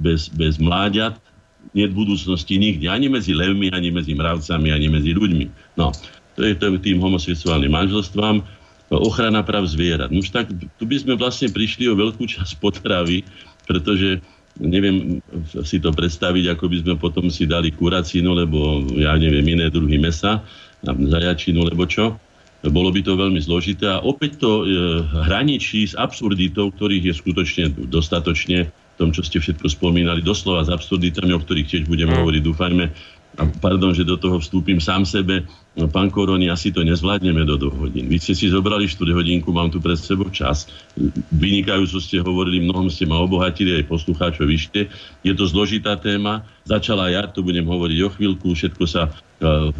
[0.00, 1.20] bez, bez mláďat
[1.76, 5.76] nie v budúcnosti nikde, ani medzi levmi, ani medzi mravcami, ani medzi ľuďmi.
[5.76, 5.92] No,
[6.34, 8.40] to je tým homosexuálnym manželstvám
[9.00, 10.10] ochrana práv zvierat.
[10.10, 13.26] Už tak tu by sme vlastne prišli o veľkú časť potravy,
[13.64, 14.20] pretože
[14.60, 15.18] neviem
[15.66, 19.98] si to predstaviť, ako by sme potom si dali kuracínu, lebo ja neviem, iné druhy
[19.98, 20.46] mesa,
[20.84, 22.14] zajačinu, lebo čo.
[22.64, 27.64] Bolo by to veľmi zložité a opäť to e, hraničí s absurditou, ktorých je skutočne
[27.92, 32.24] dostatočne v tom, čo ste všetko spomínali, doslova s absurditami, o ktorých tiež budeme mm.
[32.24, 32.84] hovoriť, dúfajme,
[33.34, 37.58] a pardon, že do toho vstúpim sám sebe, no, pán Koroni, asi to nezvládneme do
[37.58, 38.06] dvoch hodín.
[38.06, 40.70] Vy ste si zobrali 4 hodinku, mám tu pred sebou čas.
[41.34, 44.86] Vynikajúco ste hovorili, mnohom ste ma obohatili, aj poslucháčov vyšte.
[45.26, 49.74] Je to zložitá téma, začala ja, tu budem hovoriť o chvíľku, všetko sa uh,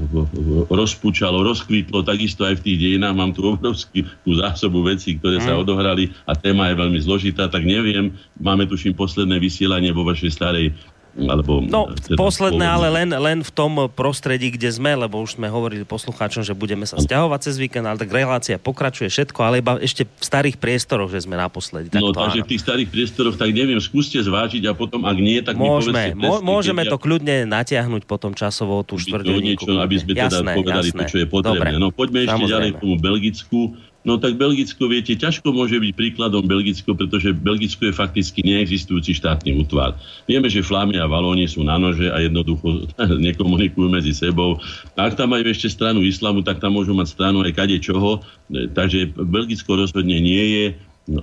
[0.68, 5.60] rozpúčalo, rozkvitlo, takisto aj v tých dejinách mám tu obrovskú zásobu vecí, ktoré sa mm.
[5.62, 10.74] odohrali a téma je veľmi zložitá, tak neviem, máme tuším posledné vysielanie vo vašej starej
[11.14, 11.62] alebo...
[11.62, 15.86] No, teda posledné, ale len, len v tom prostredí, kde sme, lebo už sme hovorili
[15.86, 20.04] poslucháčom, že budeme sa stiahovať cez víkend, ale tak relácia pokračuje všetko, ale iba ešte
[20.04, 21.94] v starých priestoroch, že sme naposledy.
[21.94, 22.46] Tak no, takže áno.
[22.46, 26.26] v tých starých priestoroch, tak neviem, skúste zvážiť a potom, ak nie, tak môžeme, mi
[26.26, 29.78] povedzte, môžeme to kľudne natiahnuť potom časovo tú štvrťhodinku.
[29.78, 31.00] Aby sme teda jasné, povedali jasné.
[31.06, 31.78] to, čo je potrebné.
[31.78, 31.78] Dobre.
[31.78, 32.52] No poďme ešte Samozrejme.
[32.52, 33.60] ďalej k tomu Belgicku.
[34.04, 39.56] No tak Belgicko, viete, ťažko môže byť príkladom Belgicko, pretože Belgicko je fakticky neexistujúci štátny
[39.56, 39.96] útvar.
[40.28, 42.84] Vieme, že Flámy a Valóni sú na nože a jednoducho
[43.32, 44.60] nekomunikujú medzi sebou.
[45.00, 48.20] Ak tam majú ešte stranu islamu, tak tam môžu mať stranu aj kade čoho.
[48.52, 50.64] Takže Belgicko rozhodne nie je,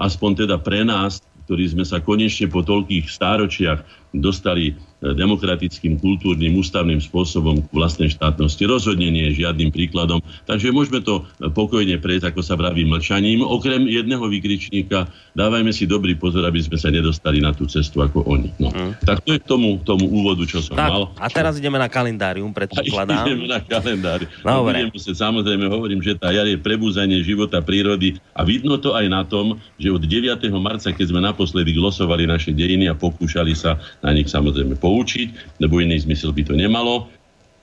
[0.01, 6.60] aspoň teda pre nás, ktorí sme sa konečne po toľkých stáročiach dostali e, demokratickým, kultúrnym,
[6.60, 8.67] ústavným spôsobom k vlastnej štátnosti.
[8.67, 10.19] Rozhodne nie je žiadnym príkladom.
[10.43, 13.39] Takže môžeme to e, pokojne prejsť, ako sa vraví, mlčaním.
[13.39, 18.28] Okrem jedného vykričníka, dávajme si dobrý pozor, aby sme sa nedostali na tú cestu ako
[18.28, 18.52] oni.
[18.60, 18.69] No.
[18.76, 19.00] Mm.
[19.08, 21.15] Tak to je k tomu, tomu úvodu, čo som tak, mal.
[21.15, 23.24] A teraz ideme na kalendárium, predpokladám.
[23.32, 24.28] ideme na kalendári.
[24.43, 28.91] No, budem musieť, samozrejme, hovorím, že tá jar je prebúzanie života, prírody a vidno to
[28.91, 30.52] aj na tom, že od 9.
[30.60, 35.81] marca, keď sme naposledy glosovali naše dejiny a pokúšali sa na nich samozrejme poučiť, lebo
[35.81, 37.07] iný zmysel by to nemalo,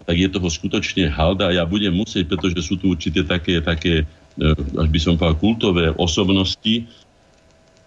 [0.07, 4.07] tak je toho skutočne halda a ja budem musieť, pretože sú tu určité také, také
[4.39, 4.45] e,
[4.79, 6.87] až by som povedal, kultové osobnosti,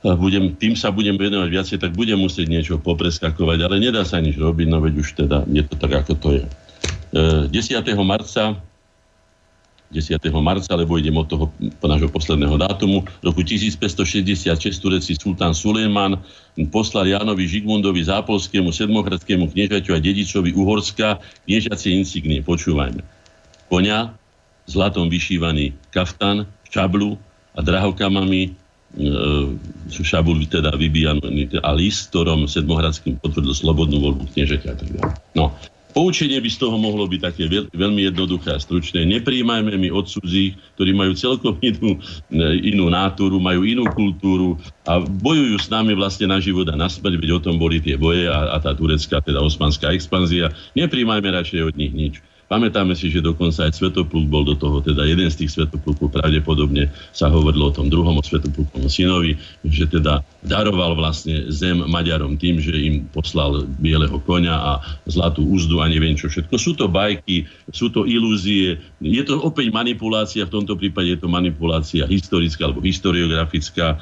[0.01, 4.17] a budem, tým sa budem venovať viacej, tak budem musieť niečo popreskakovať, ale nedá sa
[4.17, 6.45] nič robiť, no veď už teda je to tak, ako to je.
[7.13, 7.53] 10.
[7.53, 8.57] E, marca
[9.91, 10.23] 10.
[10.39, 11.45] marca, lebo idem od toho
[11.83, 13.03] nášho posledného dátumu.
[13.19, 14.47] V roku 1566
[14.79, 16.15] turecký sultán Sulejman
[16.71, 22.39] poslal Jánovi Žigmundovi Zápolskému sedmokratskému kniežaťu a dedičovi Uhorska kniežacie insignie.
[22.39, 23.03] Počúvajme.
[23.67, 24.15] Konia,
[24.71, 27.19] zlatom vyšívaný kaftan, šablu
[27.51, 28.49] a drahokamami e,
[29.91, 34.71] šabul teda vybíjaný a list, ktorom sedmohradským potvrdil slobodnú voľbu kniežaťa.
[35.35, 35.51] No,
[35.91, 37.43] Poučenie by z toho mohlo byť také
[37.75, 39.03] veľmi jednoduché a stručné.
[39.03, 41.99] Nepríjmajme my od cudzích, ktorí majú celkom inú,
[42.63, 44.55] inú náturu, majú inú kultúru
[44.87, 47.99] a bojujú s nami vlastne na život a na smrť, veď o tom boli tie
[47.99, 50.49] boje a, a tá turecká, teda osmanská expanzia.
[50.79, 52.15] Nepríjmajme radšej od nich nič.
[52.51, 56.91] Pamätáme si, že dokonca aj Svetopluk bol do toho, teda jeden z tých Svetoplukov pravdepodobne
[57.15, 62.75] sa hovorilo o tom druhom o synovi, že teda daroval vlastne zem Maďarom tým, že
[62.75, 66.51] im poslal bieleho konia a zlatú úzdu a neviem čo všetko.
[66.59, 71.31] Sú to bajky, sú to ilúzie, je to opäť manipulácia, v tomto prípade je to
[71.31, 73.95] manipulácia historická alebo historiografická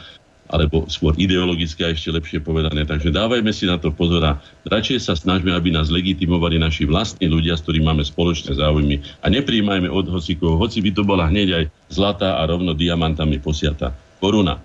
[0.49, 2.81] alebo skôr ideologická, ešte lepšie povedané.
[2.81, 7.29] Takže dávajme si na to pozor a radšej sa snažme, aby nás legitimovali naši vlastní
[7.29, 11.47] ľudia, s ktorými máme spoločné záujmy a nepríjmajme od hocikov, hoci by to bola hneď
[11.53, 14.57] aj zlatá a rovno diamantami posiata koruna.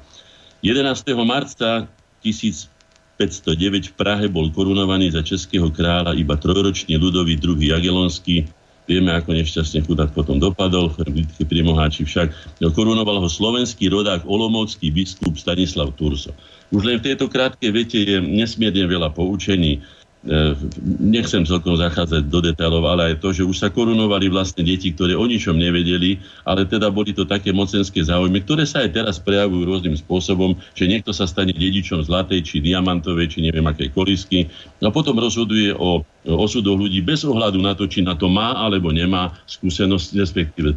[0.64, 1.04] 11.
[1.28, 1.84] marca
[2.24, 8.48] 1509 v Prahe bol korunovaný za českého kráľa iba trojročný ľudový druhý Jagelonský,
[8.84, 12.60] Vieme, ako nešťastne chudák potom dopadol, v bitke pri Moháči však.
[12.76, 16.36] Korunoval ho slovenský rodák Olomovský biskup Stanislav Turso.
[16.68, 19.80] Už len v tejto krátkej vete je nesmierne veľa poučení.
[20.24, 20.56] E,
[21.04, 25.12] nechcem celkom zachádzať do detailov, ale aj to, že už sa korunovali vlastne deti, ktoré
[25.12, 26.16] o ničom nevedeli,
[26.48, 30.88] ale teda boli to také mocenské záujmy, ktoré sa aj teraz prejavujú rôznym spôsobom, že
[30.88, 34.48] niekto sa stane dedičom zlatej, či diamantovej, či neviem akej kolisky
[34.80, 38.88] a potom rozhoduje o osudoch ľudí bez ohľadu na to, či na to má alebo
[38.96, 40.76] nemá skúsenosti, respektíve e,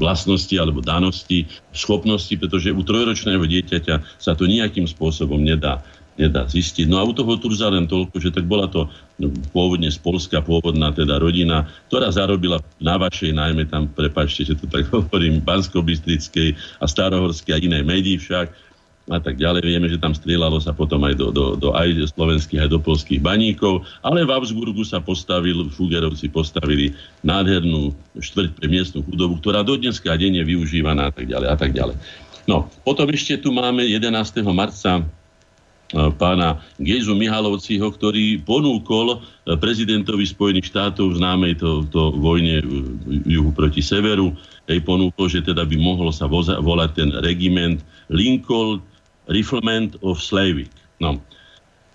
[0.00, 1.44] vlastnosti alebo danosti,
[1.76, 5.84] schopnosti, pretože u trojročného dieťaťa sa to nejakým spôsobom nedá
[6.18, 6.86] nedá zistiť.
[6.90, 10.42] No a u toho Turza len toľko, že tak bola to no, pôvodne z Polska,
[10.42, 16.82] pôvodná teda rodina, ktorá zarobila na vašej, najmä tam, prepačte, že to tak hovorím, Bansko-Bystrickej
[16.82, 18.70] a Starohorskej a iné médií však,
[19.10, 19.66] a tak ďalej.
[19.66, 23.18] Vieme, že tam strieľalo sa potom aj do, do, do aj slovenských, aj do polských
[23.18, 26.94] baníkov, ale v Augsburgu sa postavil, Fugerovci postavili
[27.26, 31.74] nádhernú štvrť pre miestnu chudobu, ktorá do dneska je využívaná a tak ďalej a tak
[31.74, 31.96] ďalej.
[32.46, 34.14] No, potom ešte tu máme 11.
[34.54, 35.02] marca
[35.90, 42.62] pána Gejzu Mihalovciho, ktorý ponúkol e, prezidentovi Spojených štátov v známej to, to vojne
[43.26, 44.30] juhu proti severu,
[44.70, 48.78] jej ponúkol, že teda by mohol sa voza, volať ten regiment Lincoln
[49.26, 50.70] Riflement of Slavik.
[51.02, 51.18] No.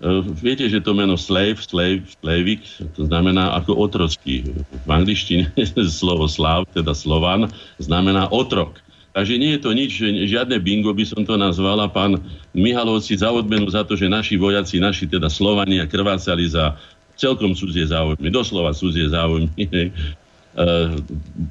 [0.04, 2.68] E, viete, že to meno slave, slave, slavik,
[3.00, 4.44] to znamená ako otrocký.
[4.84, 5.48] V angličtine
[5.88, 7.48] slovo slav, teda slovan,
[7.80, 8.84] znamená otrok.
[9.16, 9.92] Takže nie je to nič,
[10.28, 12.20] žiadne bingo by som to nazval a pán
[12.52, 16.76] Mihalovci za odmenu za to, že naši vojaci, naši teda Slovania krvácali za
[17.16, 19.72] celkom cudzie záujmy, doslova cudzie záujmy,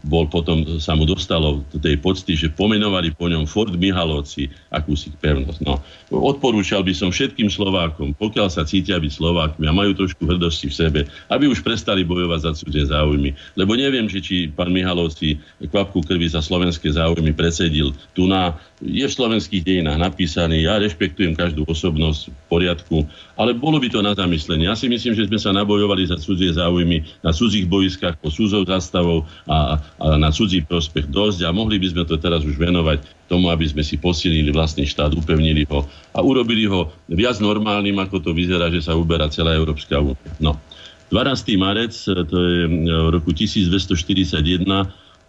[0.08, 5.60] bol potom, sa mu dostalo tej pocty, že pomenovali po ňom Fort Mihalovci akúsi pevnosť.
[5.60, 5.76] No,
[6.08, 10.74] odporúčal by som všetkým Slovákom, pokiaľ sa cítia byť Slovákmi a majú trošku hrdosti v
[10.74, 13.36] sebe, aby už prestali bojovať za cudzie záujmy.
[13.60, 15.36] Lebo neviem, že či pán Mihalovci
[15.68, 17.92] kvapku krvi za slovenské záujmy predsedil.
[18.16, 22.96] Tu na, je v slovenských dejinách napísaný, ja rešpektujem každú osobnosť v poriadku,
[23.40, 24.68] ale bolo by to na zamyslenie.
[24.68, 28.68] Ja si myslím, že sme sa nabojovali za cudzie záujmy na cudzích boiskách po súzov
[28.68, 33.00] zástavou a, a na cudzí prospech dosť a mohli by sme to teraz už venovať
[33.24, 38.20] tomu, aby sme si posilnili vlastný štát, upevnili ho a urobili ho viac normálnym, ako
[38.20, 40.32] to vyzerá, že sa uberá celá Európska únia.
[40.36, 40.60] No.
[41.08, 41.56] 12.
[41.56, 44.66] marec, to je v roku 1241,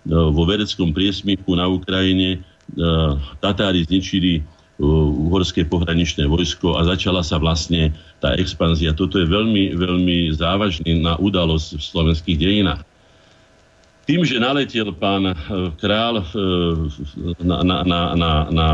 [0.06, 2.46] vo vereckom priesmichu na Ukrajine
[3.40, 4.42] Tatári zničili
[4.80, 8.92] uhorské pohraničné vojsko a začala sa vlastne tá expanzia.
[8.92, 12.82] Toto je veľmi, veľmi závažná udalosť v slovenských dejinách.
[14.06, 15.36] Tým, že naletel pán e,
[15.82, 16.24] král e,
[17.42, 18.68] na, na, na, na, na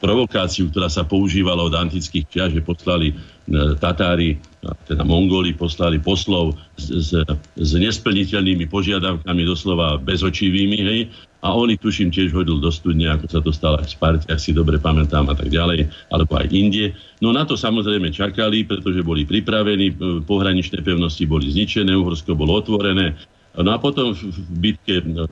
[0.00, 3.14] provokáciu, ktorá sa používala od antických čias, že poslali e,
[3.76, 4.40] Tatári,
[4.88, 7.20] teda Mongoli, poslali poslov s, s,
[7.60, 11.00] s nesplniteľnými požiadavkami, doslova bezočivými, hej,
[11.38, 14.42] a on ich tuším tiež hodil do studne, ako sa to stalo v Sparte, ak
[14.42, 16.98] si dobre pamätám a tak ďalej, alebo aj inde.
[17.22, 19.94] No na to samozrejme čakali, pretože boli pripravení,
[20.26, 23.14] pohraničné pevnosti boli zničené, Uhorsko bolo otvorené,
[23.58, 25.26] No a potom v bitke no,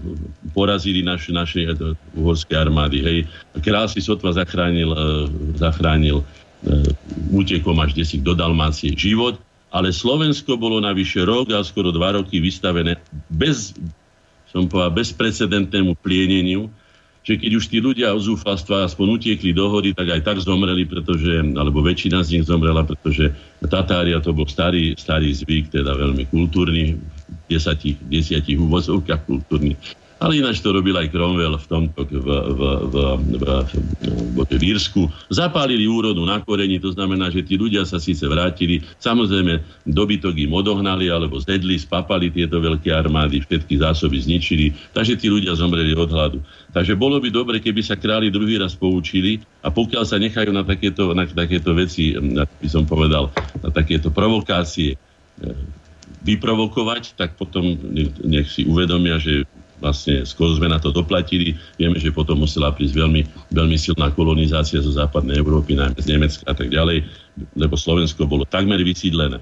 [0.51, 2.99] porazili naše, naše e, uhorské armády.
[2.99, 3.19] Hej.
[3.63, 4.99] Král si sotva zachránil, e,
[5.55, 6.27] zachránil
[7.31, 9.39] útekom až desík do Dalmácie život,
[9.71, 12.99] ale Slovensko bolo navyše rok a skoro dva roky vystavené
[13.31, 13.77] bez
[14.51, 16.71] som povedal, bezprecedentnému plieneniu,
[17.27, 20.87] že keď už tí ľudia o zúfalstva aspoň utiekli do hory, tak aj tak zomreli,
[20.87, 23.35] pretože, alebo väčšina z nich zomrela, pretože
[23.67, 29.75] Tatária to bol starý, starý zvyk, teda veľmi kultúrny, v desiatich, desiatich úvozovkách kultúrny.
[30.17, 32.97] Ale ináč to robil aj Cromwell v tomto v, v, v, v,
[33.37, 35.13] v, v, Írsku.
[35.29, 40.57] Zapálili úrodu na koreni, to znamená, že tí ľudia sa síce vrátili, samozrejme dobytok im
[40.57, 46.09] odohnali alebo zedli, spapali tieto veľké armády, všetky zásoby zničili, takže tí ľudia zomreli od
[46.09, 46.41] hladu.
[46.73, 50.65] Takže bolo by dobre, keby sa králi druhý raz poučili a pokiaľ sa nechajú na
[50.65, 53.29] takéto, na takéto veci, by som povedal,
[53.61, 54.97] na takéto provokácie
[56.27, 57.77] vyprovokovať, tak potom
[58.27, 59.47] nech si uvedomia, že
[59.81, 61.57] vlastne skôr sme na to doplatili.
[61.77, 66.43] Vieme, že potom musela prísť veľmi, veľmi silná kolonizácia zo západnej Európy, najmä z Nemecka
[66.49, 67.05] a tak ďalej,
[67.57, 69.41] lebo Slovensko bolo takmer vysídlené.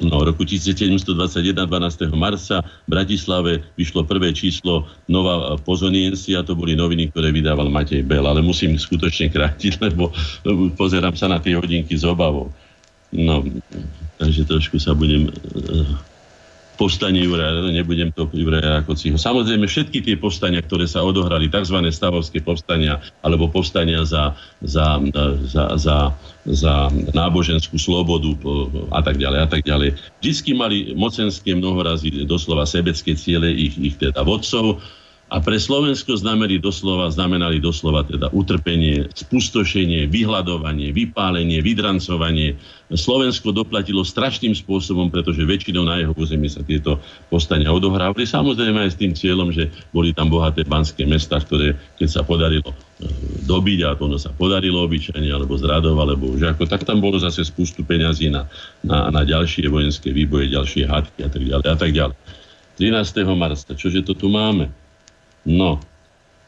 [0.00, 2.16] No, roku 1721, 12.
[2.16, 8.24] marca v Bratislave vyšlo prvé číslo Nova Pozoniensia, to boli noviny, ktoré vydával Matej Bel,
[8.24, 10.08] ale musím skutočne krátiť, lebo,
[10.48, 12.48] lebo pozerám sa na tie hodinky s obavou.
[13.12, 13.44] No,
[14.16, 15.28] takže trošku sa budem
[16.76, 18.96] povstanie Juraja, nebudem to Juraja ako.
[18.96, 21.78] Samozrejme, všetky tie povstania, ktoré sa odohrali, tzv.
[21.92, 24.98] stavovské povstania, alebo povstania za, za,
[25.46, 25.96] za, za,
[26.48, 26.74] za
[27.12, 28.32] náboženskú slobodu
[28.90, 33.94] a tak ďalej a tak ďalej, vždy mali mocenské mnohorazí doslova sebecké ciele ich, ich
[34.00, 34.80] teda vodcov,
[35.32, 42.60] a pre Slovensko znamenali doslova, znamenali doslova teda utrpenie, spustošenie, vyhľadovanie, vypálenie, vydrancovanie.
[42.92, 47.00] Slovensko doplatilo strašným spôsobom, pretože väčšinou na jeho území sa tieto
[47.32, 48.28] postania odohrávali.
[48.28, 52.68] Samozrejme aj s tým cieľom, že boli tam bohaté banské mesta, ktoré keď sa podarilo
[52.68, 53.08] e,
[53.48, 57.16] dobiť a to ono sa podarilo obyčajne, alebo zradov, alebo už ako, tak tam bolo
[57.16, 58.44] zase spustu peňazí na,
[58.84, 62.16] na, na ďalšie vojenské výboje, ďalšie hádky a tak ďalej a tak ďalej.
[62.76, 63.24] 13.
[63.32, 64.81] marca, čože to tu máme?
[65.46, 65.80] No,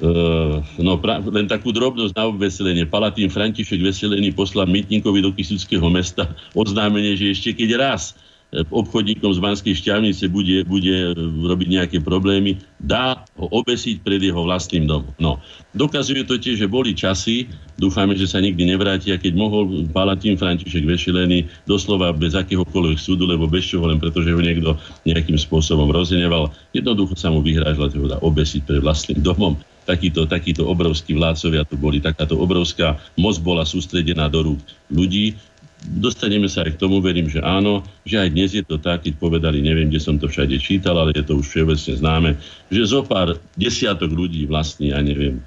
[0.02, 2.82] Uh, no, pra, len takú drobnosť na obveselenie.
[2.82, 8.18] Palatín František Veselený poslal Mytníkovi do Kisuckého mesta oznámenie, že ešte keď raz
[8.54, 11.12] obchodníkom z Banskej šťavnice bude, bude
[11.42, 15.10] robiť nejaké problémy, dá ho obesiť pred jeho vlastným domom.
[15.18, 15.42] No,
[15.74, 20.38] dokazuje to tiež, že boli časy, dúfame, že sa nikdy nevráti, a keď mohol Palatín
[20.38, 25.90] František Vešelený doslova bez akéhokoľvek súdu, lebo bez čoho, len pretože ho niekto nejakým spôsobom
[25.90, 29.58] rozneval, jednoducho sa mu vyhrážila, že ho dá obesiť pred vlastným domom.
[29.84, 35.36] Takíto, takíto obrovskí vládcovia tu boli, takáto obrovská moc bola sústredená do rúk ľudí,
[35.84, 39.20] dostaneme sa aj k tomu, verím, že áno, že aj dnes je to tak, keď
[39.20, 42.30] povedali, neviem, kde som to všade čítal, ale je to už všeobecne známe,
[42.72, 45.44] že zo pár desiatok ľudí vlastní, ja neviem,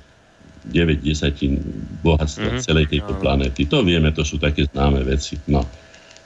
[0.67, 1.63] 9 desatín
[2.03, 2.65] bohatstva mm-hmm.
[2.65, 3.19] celej tejto no.
[3.23, 3.63] planéty.
[3.71, 5.39] To vieme, to sú také známe veci.
[5.47, 5.63] No.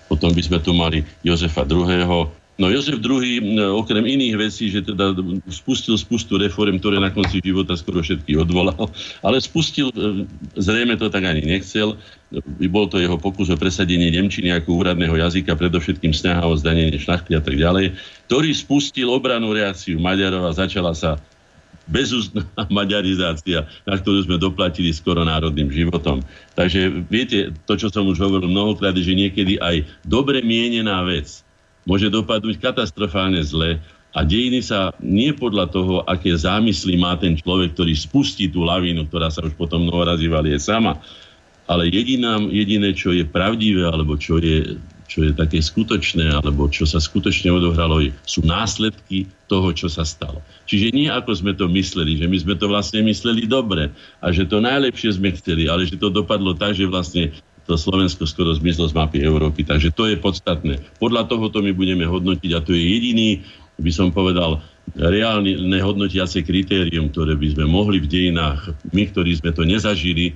[0.10, 3.42] Potom by sme tu mali Jozefa II., No Jozef II,
[3.74, 5.18] okrem iných vecí, že teda
[5.50, 8.92] spustil spustu reform, ktoré na konci života skoro všetky odvolal,
[9.26, 10.30] ale spustil, e,
[10.62, 11.98] zrejme to tak ani nechcel,
[12.72, 17.36] bol to jeho pokus o presadenie Nemčiny ako úradného jazyka, predovšetkým snaha o zdanenie šlachty
[17.36, 18.00] a tak ďalej,
[18.32, 21.20] ktorý spustil obranú reakciu Maďarov a začala sa
[21.92, 26.24] bezústná maďarizácia, na ktorú sme doplatili skoro národným životom.
[26.56, 31.44] Takže viete, to, čo som už hovoril mnohokrát, že niekedy aj dobre mienená vec,
[31.84, 37.76] môže dopadnúť katastrofálne zle a dejiny sa nie podľa toho, aké zámysly má ten človek,
[37.76, 40.28] ktorý spustí tú lavínu, ktorá sa už potom mnoho razy
[40.60, 41.00] sama,
[41.70, 44.80] ale jediná, jediné, čo je pravdivé, alebo čo je,
[45.12, 50.40] čo je také skutočné, alebo čo sa skutočne odohralo, sú následky toho, čo sa stalo.
[50.66, 53.92] Čiže nie ako sme to mysleli, že my sme to vlastne mysleli dobre
[54.24, 57.36] a že to najlepšie sme chceli, ale že to dopadlo tak, že vlastne
[57.68, 59.68] to Slovensko skoro zmizlo z mapy Európy.
[59.68, 60.82] Takže to je podstatné.
[60.98, 63.30] Podľa tohoto my budeme hodnotiť a to je jediný,
[63.80, 64.60] by som povedal,
[64.98, 70.36] reálne hodnotiace kritérium, ktoré by sme mohli v dejinách, my, ktorí sme to nezažili,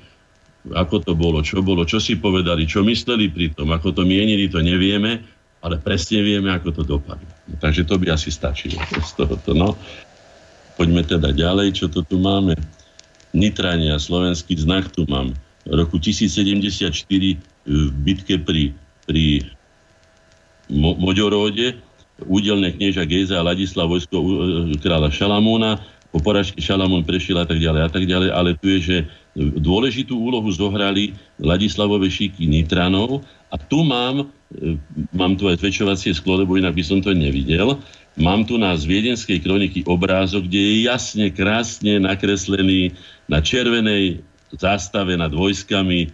[0.74, 4.50] ako to bolo, čo bolo, čo si povedali, čo mysleli pri tom, ako to mienili,
[4.50, 5.22] to nevieme,
[5.62, 7.30] ale presne vieme, ako to dopadlo.
[7.62, 9.54] Takže to by asi stačilo z tohoto.
[9.54, 9.78] No.
[10.76, 12.58] Poďme teda ďalej, čo to tu máme.
[13.36, 15.36] Nitrania, slovenský znak tu mám
[15.68, 18.72] roku 1074 e, v bitke pri,
[19.10, 19.44] pri
[20.72, 21.78] Mo- Moďoróde
[22.24, 24.26] údelné knieža Gejza a Ladislav vojsko e,
[24.80, 25.84] kráľa Šalamúna,
[26.16, 28.98] po poražke Šalamún prešiel a tak ďalej a tak ďalej, ale tu je, že
[29.36, 31.12] dôležitú úlohu zohrali
[31.44, 33.20] Ladislavové šíky Nitranov
[33.52, 34.80] a tu mám, e,
[35.12, 37.76] mám tu aj zväčšovacie sklo, lebo inak by som to nevidel,
[38.16, 38.88] mám tu na z
[39.44, 42.96] kroniky obrázok, kde je jasne, krásne nakreslený
[43.28, 44.24] na červenej
[44.56, 46.10] zástave nad vojskami e,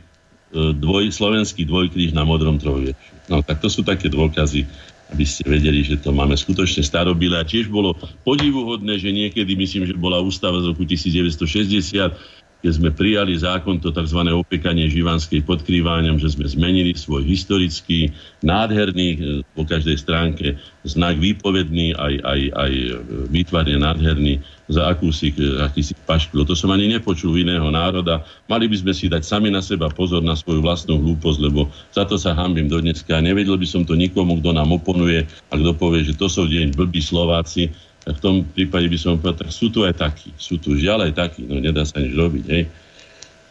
[0.74, 3.30] dvoj, slovenský dvojkríž na modrom trojvieči.
[3.30, 4.66] No tak to sú také dôkazy,
[5.12, 7.36] aby ste vedeli, že to máme skutočne starobilé.
[7.38, 12.90] A tiež bolo podivuhodné, že niekedy, myslím, že bola ústava z roku 1960, keď sme
[12.94, 14.22] prijali zákon, to tzv.
[14.30, 18.14] opekanie živanskej podkrýváňom, že sme zmenili svoj historický,
[18.46, 19.20] nádherný, e,
[19.58, 22.90] po každej stránke znak výpovedný, aj, aj, aj e,
[23.34, 24.38] výtvarne nádherný,
[24.70, 26.46] za akúsi, e, akýsi pašklo.
[26.46, 28.22] To som ani nepočul iného národa.
[28.46, 32.06] Mali by sme si dať sami na seba pozor na svoju vlastnú hlúposť, lebo za
[32.06, 33.20] to sa hambím do dneska.
[33.26, 36.78] Nevedel by som to nikomu, kto nám oponuje a kto povie, že to sú deň
[36.78, 37.74] blbí Slováci,
[38.06, 41.14] v tom prípade by som povedal, tak sú tu aj takí, sú tu žiaľ aj
[41.14, 42.64] takí, no nedá sa nič robiť, hej.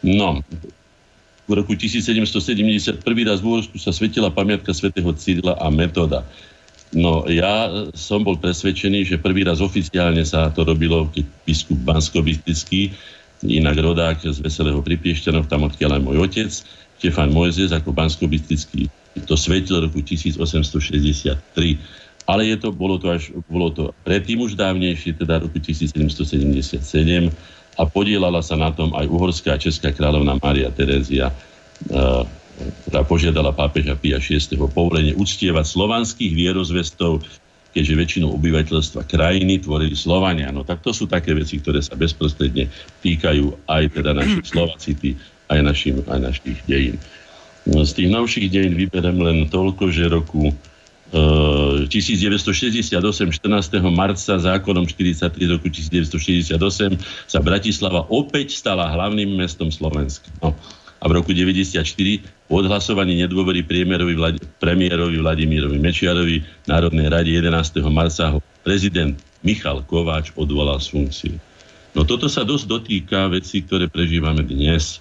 [0.03, 0.43] No,
[1.51, 6.23] v roku 1771 raz v Úhorsku sa svetila pamiatka svätého Cyrila a Metoda.
[6.91, 12.23] No ja som bol presvedčený, že prvý raz oficiálne sa to robilo, keď biskup bansko
[13.47, 16.51] inak rodák z Veselého pri Piešťanoch, tam odkiaľ aj môj otec,
[17.01, 18.29] Štefan Mojzes ako bansko
[19.25, 21.81] to svetil roku 1863.
[22.29, 26.81] Ale je to, bolo to až, bolo to predtým už dávnejšie, teda roku 1777
[27.79, 31.33] a podielala sa na tom aj uhorská a česká kráľovna Mária Terezia,
[32.87, 34.59] ktorá požiadala pápeža Pia VI.
[34.71, 37.25] povolenie uctievať slovanských vierozvestov,
[37.71, 40.51] keďže väčšinu obyvateľstva krajiny tvorili Slovania.
[40.51, 42.67] No tak to sú také veci, ktoré sa bezprostredne
[43.01, 45.11] týkajú aj teda našich Slovacity,
[45.49, 46.99] aj, našim, aj našich dejín.
[47.69, 50.51] No, z tých novších dejín vyberem len toľko, že roku
[51.11, 53.91] 1968, eh, 14.
[53.91, 56.95] marca zákonom 43 roku 1968
[57.27, 60.31] sa Bratislava opäť stala hlavným mestom Slovenska.
[60.39, 60.55] No.
[61.01, 63.65] A v roku 1994 po odhlasovaní nedôvery
[64.15, 67.81] Vlad, premiérovi Vladimírovi Mečiarovi Národnej rade 11.
[67.89, 71.33] marca ho prezident Michal Kováč odvolal z funkcie.
[71.97, 75.01] No toto sa dosť dotýka vecí, ktoré prežívame dnes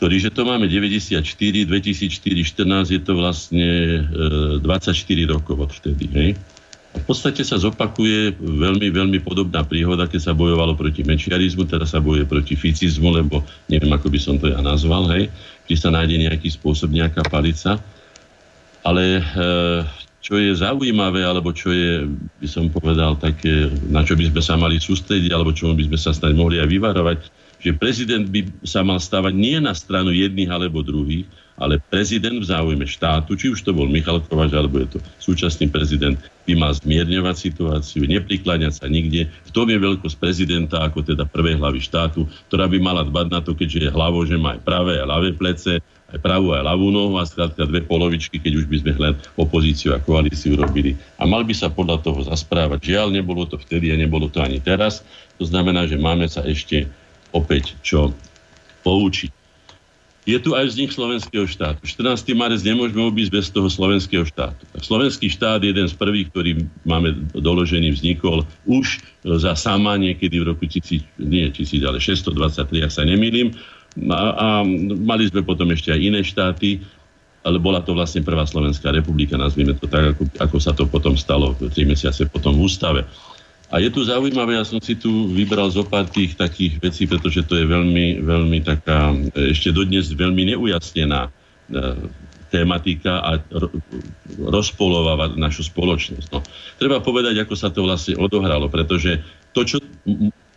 [0.00, 3.68] ktorý, že to máme 94, 2004, 14, je to vlastne
[4.08, 4.96] e, 24
[5.28, 6.08] rokov od vtedy.
[6.08, 6.30] Hej?
[6.96, 12.00] V podstate sa zopakuje veľmi, veľmi podobná príhoda, keď sa bojovalo proti mečiarizmu, teraz sa
[12.00, 15.28] bojuje proti ficizmu, lebo neviem, ako by som to ja nazval, hej,
[15.68, 17.76] či sa nájde nejaký spôsob, nejaká palica.
[18.80, 19.22] Ale e,
[20.24, 22.08] čo je zaujímavé, alebo čo je,
[22.40, 25.98] by som povedal, také, na čo by sme sa mali sústrediť, alebo čo by sme
[26.00, 27.20] sa snať mohli aj vyvarovať,
[27.60, 31.28] že prezident by sa mal stávať nie na stranu jedných alebo druhých,
[31.60, 35.68] ale prezident v záujme štátu, či už to bol Michal Kováč, alebo je to súčasný
[35.68, 36.16] prezident,
[36.48, 39.28] by mal zmierňovať situáciu, neprikláňať sa nikde.
[39.28, 43.40] V tom je veľkosť prezidenta ako teda prvej hlavy štátu, ktorá by mala dbať na
[43.44, 46.90] to, keďže je hlavou, že má aj pravé a ľavé plece, aj pravú aj ľavú
[46.90, 50.98] nohu a skrátka dve polovičky, keď už by sme len opozíciu a koalíciu robili.
[51.20, 52.90] A mal by sa podľa toho zasprávať.
[52.90, 55.06] Žiaľ, nebolo to vtedy a nebolo to ani teraz.
[55.38, 56.90] To znamená, že máme sa ešte
[57.32, 58.14] opäť čo
[58.82, 59.40] poučiť.
[60.28, 61.80] Je tu aj vznik slovenského štátu.
[61.82, 62.36] 14.
[62.36, 64.62] marec nemôžeme obísť bez toho slovenského štátu.
[64.78, 70.68] Slovenský štát, jeden z prvých, ktorý máme doložený, vznikol už za sama niekedy v roku
[70.68, 73.56] 1000, nie 1000, ale 623, ak sa nemýlim.
[74.12, 74.46] A, a
[75.02, 76.84] mali sme potom ešte aj iné štáty,
[77.40, 81.16] ale bola to vlastne prvá Slovenská republika, nazvime to tak, ako, ako sa to potom
[81.16, 83.00] stalo, tri mesiace potom v ústave.
[83.70, 87.46] A je tu zaujímavé, ja som si tu vybral zo pár tých takých vecí, pretože
[87.46, 91.30] to je veľmi, veľmi taká, ešte dodnes veľmi neujasnená e,
[92.50, 93.38] tematika a
[94.42, 96.26] rozpolováva našu spoločnosť.
[96.34, 96.42] No,
[96.82, 99.22] treba povedať, ako sa to vlastne odohralo, pretože
[99.54, 99.78] to, čo,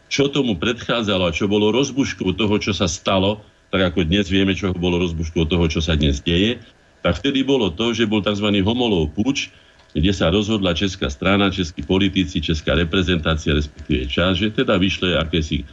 [0.10, 4.58] čo tomu predchádzalo a čo bolo rozbuškou toho, čo sa stalo, tak ako dnes vieme,
[4.58, 6.58] čo bolo rozbuškou toho, čo sa dnes deje,
[7.06, 8.50] tak vtedy bolo to, že bol tzv.
[8.66, 9.54] homolov puč,
[9.94, 15.62] kde sa rozhodla česká strana, českí politici, česká reprezentácia, respektíve čas, že teda vyšle akési
[15.62, 15.66] e,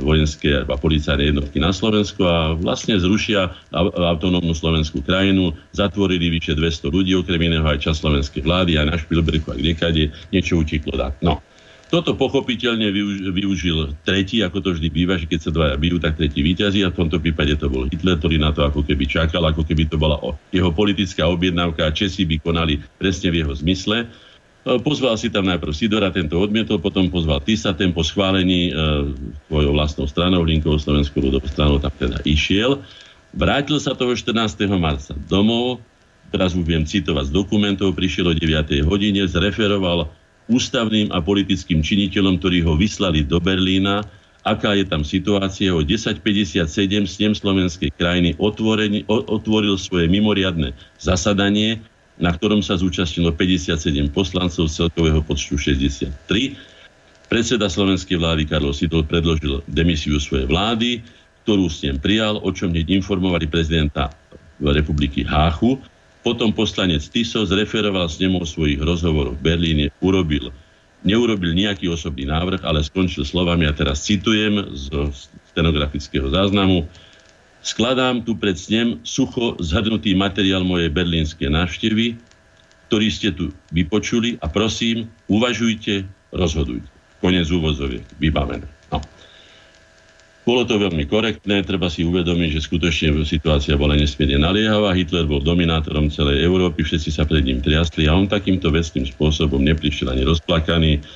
[0.00, 3.52] vojenské a policajné jednotky na Slovensko a vlastne zrušia
[3.96, 8.96] autonómnu slovenskú krajinu, zatvorili vyše 200 ľudí, okrem iného aj čas slovenskej vlády, aj na
[8.96, 11.20] Špilberku a kdekade, niečo utiklo dať.
[11.20, 11.44] No,
[11.90, 12.86] toto pochopiteľne
[13.34, 16.94] využil tretí, ako to vždy býva, že keď sa dvaja bijú, tak tretí vyťazí a
[16.94, 19.98] v tomto prípade to bol Hitler, ktorý na to ako keby čakal, ako keby to
[19.98, 20.22] bola
[20.54, 24.06] jeho politická objednávka a Česi by konali presne v jeho zmysle.
[24.06, 28.72] E, pozval si tam najprv Sidora, tento odmietol, potom pozval Tisa, ten po schválení e,
[29.50, 32.86] svojou vlastnou stranou, Hlinkovou Slovenskou ľudovou stranou, tam teda išiel.
[33.34, 34.38] Vrátil sa toho 14.
[34.78, 35.82] marca domov,
[36.30, 38.86] teraz už viem citovať z dokumentov, prišiel o 9.
[38.86, 40.19] hodine, zreferoval
[40.50, 44.02] ústavným a politickým činiteľom, ktorí ho vyslali do Berlína,
[44.42, 45.70] aká je tam situácia.
[45.70, 46.66] O 10.57
[47.06, 51.78] snem slovenskej krajiny otvoreni, otvoril svoje mimoriadne zasadanie,
[52.20, 53.78] na ktorom sa zúčastnilo 57
[54.12, 56.12] poslancov z celkového počtu 63.
[57.30, 61.00] Predseda slovenskej vlády Karlo Sidol predložil demisiu svojej vlády,
[61.46, 64.12] ktorú s ním prijal, o čom hneď informovali prezidenta
[64.60, 65.80] republiky Háchu
[66.20, 70.52] potom poslanec Tiso zreferoval s ním o svojich rozhovoroch v Berlíne, urobil,
[71.00, 74.92] neurobil nejaký osobný návrh, ale skončil slovami, a teraz citujem z
[75.50, 76.86] stenografického záznamu,
[77.64, 82.20] skladám tu pred snem sucho zhrnutý materiál mojej berlínskej návštevy,
[82.90, 86.04] ktorý ste tu vypočuli a prosím, uvažujte,
[86.34, 86.88] rozhodujte.
[87.20, 88.79] Konec úvozoviek, vybavené.
[90.50, 94.98] Bolo to veľmi korektné, treba si uvedomiť, že skutočne situácia bola nesmierne naliehavá.
[94.98, 99.62] Hitler bol dominátorom celej Európy, všetci sa pred ním triasli a on takýmto vestným spôsobom
[99.62, 101.06] neprišiel ani rozplakaný,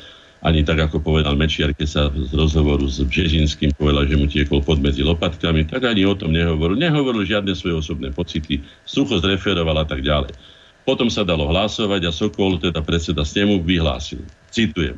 [0.47, 4.62] ani tak, ako povedal Mečiar, keď sa z rozhovoru s Bžežinským povedal, že mu tiekol
[4.62, 6.78] pod medzi lopatkami, tak ani o tom nehovoril.
[6.78, 10.30] Nehovoril žiadne svoje osobné pocity, sucho zreferoval a tak ďalej.
[10.87, 14.22] Potom sa dalo hlasovať a Sokol, teda predseda snemu, vyhlásil.
[14.55, 14.95] Citujem.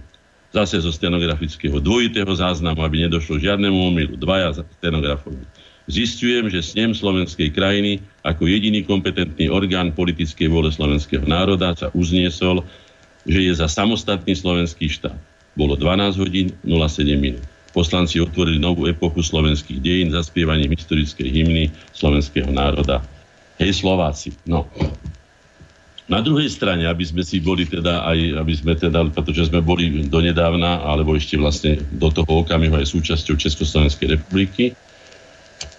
[0.55, 4.15] Zase zo stenografického dvojitého záznamu, aby nedošlo žiadnemu omylu.
[4.15, 5.47] Dvaja stenografovia.
[5.87, 12.67] Zistujem, že snem slovenskej krajiny ako jediný kompetentný orgán politickej vôle slovenského národa sa uzniesol,
[13.23, 15.15] že je za samostatný slovenský štát.
[15.55, 17.43] Bolo 12 hodín 07 minút.
[17.71, 23.05] Poslanci otvorili novú epochu slovenských dejín zaspievaním historickej hymny slovenského národa.
[23.63, 24.35] Hej Slováci.
[24.43, 24.67] No,
[26.07, 30.07] na druhej strane, aby sme si boli teda aj, aby sme teda, pretože sme boli
[30.07, 34.79] donedávna, alebo ešte vlastne do toho okamihu aj súčasťou Československej republiky,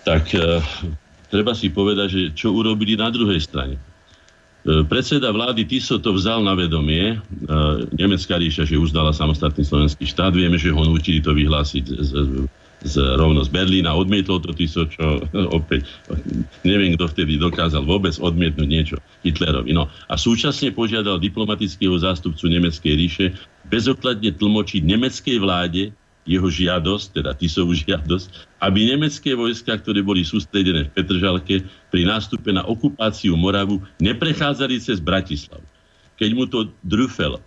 [0.03, 0.59] tak e,
[1.31, 3.79] treba si povedať, že čo urobili na druhej strane.
[3.79, 7.15] E, predseda vlády Tiso to vzal na vedomie.
[7.15, 7.17] E,
[7.95, 10.35] Nemecká ríša, že uznala samostatný slovenský štát.
[10.35, 12.11] Vieme, že ho nutili to vyhlásiť z, z,
[12.85, 13.97] z, rovno z Berlína.
[13.97, 15.21] Odmietol to Tiso, čo
[15.57, 15.89] opäť
[16.61, 19.73] neviem, kto vtedy dokázal vôbec odmietnúť niečo Hitlerovi.
[19.73, 23.25] No a súčasne požiadal diplomatického zástupcu Nemeckej ríše
[23.67, 25.83] bezokladne tlmočiť nemeckej vláde
[26.27, 31.55] jeho žiadosť, teda Tisovú žiadosť, aby nemecké vojska, ktoré boli sústredené v Petržalke
[31.89, 35.63] pri nástupe na okupáciu Moravu, neprechádzali cez Bratislavu.
[36.17, 37.41] Keď mu to Drufel um,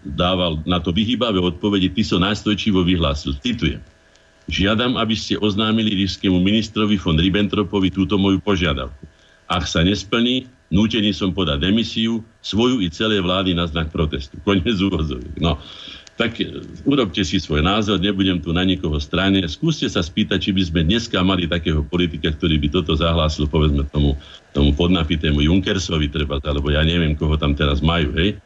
[0.00, 3.84] dával na to vyhýbavé odpovede, Tiso nástojčivo vyhlásil, citujem,
[4.48, 9.04] žiadam, aby ste oznámili ríšskému ministrovi von Ribbentropovi túto moju požiadavku.
[9.50, 14.38] Ak sa nesplní, nútený som podať demisiu, svoju i celé vlády na znak protestu.
[14.46, 15.34] Konec úvozoviek.
[15.42, 15.58] No,
[16.14, 19.40] tak e, urobte si svoj názor, nebudem tu na nikoho strane.
[19.48, 23.88] Skúste sa spýtať, či by sme dneska mali takého politika, ktorý by toto zahlásil, povedzme
[23.88, 24.20] tomu,
[24.52, 28.36] tomu podnapitému Junkersovi treba, alebo ja neviem, koho tam teraz majú, hej.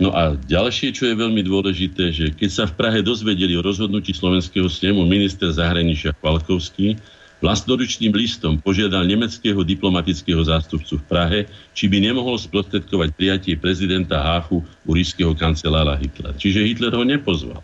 [0.00, 4.16] No a ďalšie, čo je veľmi dôležité, že keď sa v Prahe dozvedeli o rozhodnutí
[4.16, 6.96] slovenského snemu minister zahraničia Chvalkovský,
[7.42, 11.40] vlastnoručným listom požiadal nemeckého diplomatického zástupcu v Prahe,
[11.74, 16.38] či by nemohol sprostredkovať prijatie prezidenta Háchu u ríšskeho kancelára Hitlera.
[16.38, 17.60] Čiže Hitler ho nepozval.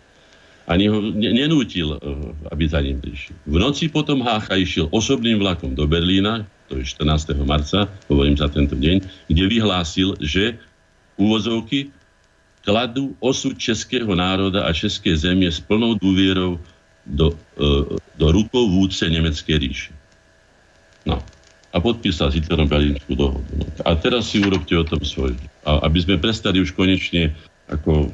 [0.69, 1.99] Ani ho nenútil, eh,
[2.53, 3.33] aby za ním prišiel.
[3.47, 7.41] V noci potom Hácha išiel osobným vlakom do Berlína, to je 14.
[7.41, 9.01] marca, hovorím za tento deň,
[9.31, 10.61] kde vyhlásil, že
[11.17, 11.89] úvozovky
[12.69, 16.61] kladú osud českého národa a české zemie s plnou dôvierou
[17.01, 19.91] do, e, do rukou vúdce Nemeckej ríše.
[21.01, 21.17] No.
[21.73, 23.49] A podpísal si Hitlerom Berlínsku dohodu.
[23.57, 23.65] No.
[23.89, 25.33] A teraz si urobte o tom svoj.
[25.65, 27.33] A aby sme prestali už konečne
[27.69, 28.09] ako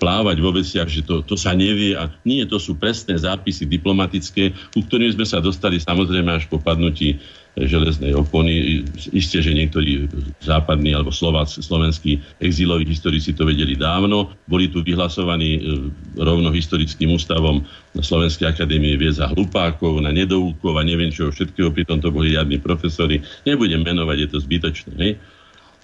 [0.00, 4.56] plávať vo veciach, že to, to sa nevie a nie, to sú presné zápisy diplomatické,
[4.72, 7.20] ku ktorým sme sa dostali samozrejme až po padnutí
[7.54, 8.82] železnej opony.
[9.14, 10.10] Isté, že niektorí
[10.42, 14.34] západní alebo slováci, slovenskí exiloví historici to vedeli dávno.
[14.50, 15.88] Boli tu vyhlasovaní e,
[16.18, 17.62] rovno historickým ústavom
[17.94, 22.34] na Slovenskej akadémie vied za hlupákov, na nedoúkov a neviem čo všetkého, pritom to boli
[22.34, 23.22] riadni profesori.
[23.46, 24.92] Nebudem menovať, je to zbytočné.
[24.98, 25.12] Hej?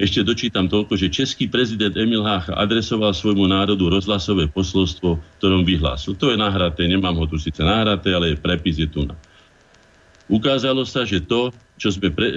[0.01, 6.16] Ešte dočítam toľko, že český prezident Emil Hácha adresoval svojmu národu rozhlasové posolstvo, ktorom vyhlásil.
[6.16, 9.12] To je nahraté, nemám ho tu síce nahraté, ale je prepis je tu na.
[10.24, 12.34] Ukázalo sa, že to, čo sme pre, e,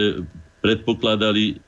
[0.60, 1.64] predpokladali,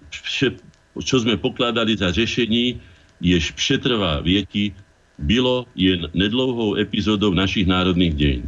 [1.00, 2.76] čo sme pokladali za řešení,
[3.24, 4.76] je přetrvá vieky,
[5.16, 8.44] bylo jen nedlouhou epizodou našich národných dejín.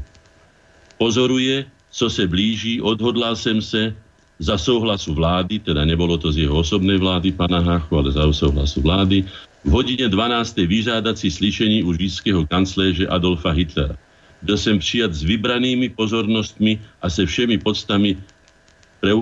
[0.99, 1.63] Pozoruje,
[1.95, 3.95] co se blíží, odhodlal jsem se
[4.39, 8.81] za souhlasu vlády, teda nebolo to z jeho osobnej vlády, pana Háchu, ale za souhlasu
[8.81, 9.25] vlády,
[9.65, 10.55] v hodine 12.
[10.69, 13.97] vyžádací slyšení u židského kancléže Adolfa Hitlera
[14.41, 18.17] byl jsem přijat s vybranými pozornostmi a se všemi podstami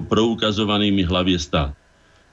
[0.07, 1.74] proukazovanými hlavě stát.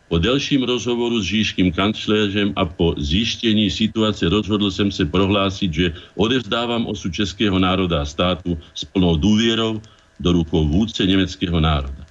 [0.09, 5.95] Po delším rozhovoru s žížským kancléřem a po zjištění situace rozhodl jsem se prohlásit, že
[6.17, 9.81] odevzdávám osu českého národa a státu s plnou důvěrou
[10.21, 12.02] do rukou vůdce německého národa.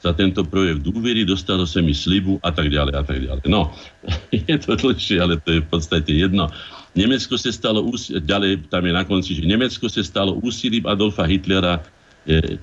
[0.00, 3.44] Za tento projekt dôvery dostalo sa mi slibu a tak ďalej a tak ďalej.
[3.52, 3.68] No,
[4.48, 6.48] je to dlhšie, ale to je v podstate jedno.
[6.96, 11.84] Nemecko sa stalo, ďalej tam je na konci, že Nemecko sa stalo úsilím Adolfa Hitlera
[12.26, 12.58] e,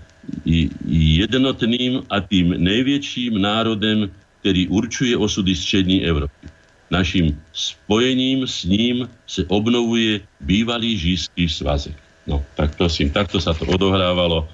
[0.89, 4.11] jednotným a tým najväčším národem,
[4.43, 6.51] ktorý určuje osudy střední Európy.
[6.87, 11.95] Naším spojením s ním sa obnovuje bývalý žízky svazek.
[12.27, 14.47] No, tak prosím, takto sa to odohrávalo.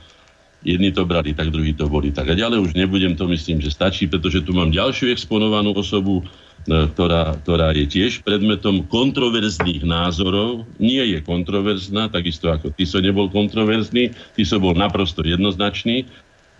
[0.63, 2.31] Jedni to brali tak, druhí to boli tak.
[2.31, 6.23] A ďalej už nebudem, to myslím, že stačí, pretože tu mám ďalšiu exponovanú osobu,
[6.63, 10.63] E, ktorá, ktorá je tiež predmetom kontroverzných názorov.
[10.79, 16.07] Nie je kontroverzná, takisto ako Tiso nebol kontroverzný, Tiso bol naprosto jednoznačný,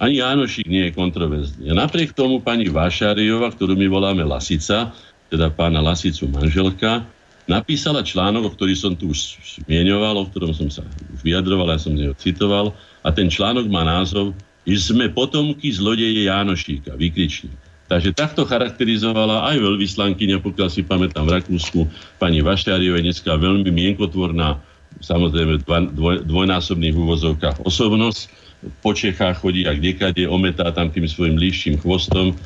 [0.04, 1.72] ani Jánošik nie je kontroverzný.
[1.72, 4.92] A napriek tomu pani Vášariova, ktorú my voláme Lasica,
[5.32, 7.08] teda pána Lasicu manželka,
[7.48, 10.84] napísala článok, o ktorý som tu už zmieňoval, o ktorom som sa
[11.16, 12.72] už vyjadroval, ja som z neho citoval,
[13.04, 14.32] a ten článok má názov
[14.64, 17.52] Sme potomky zlodeje Jánošíka, vykričník.
[17.92, 21.84] Takže takto charakterizovala aj veľvyslankyňa, pokiaľ si pamätám v Rakúsku,
[22.16, 24.56] pani Vašariovej, dneska veľmi mienkotvorná,
[25.04, 28.32] samozrejme dvoj, dvojnásobných úvozovkách osobnosť.
[28.80, 32.40] Po Čechách chodí ak dekade, ometá tam tým svojim líšším chvostom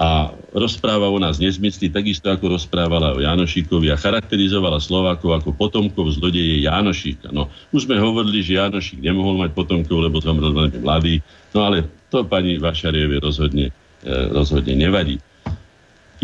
[0.00, 6.16] a rozpráva o nás nezmyslí, takisto ako rozprávala o Janošíkovi a charakterizovala Slovákov ako potomkov
[6.16, 7.28] zlodeje Janošíka.
[7.28, 11.20] No, už sme hovorili, že Janošík nemohol mať potomkov, lebo zomrel veľmi mladý,
[11.52, 13.68] no ale to pani Vašarievi rozhodne,
[14.00, 15.20] e, rozhodne nevadí.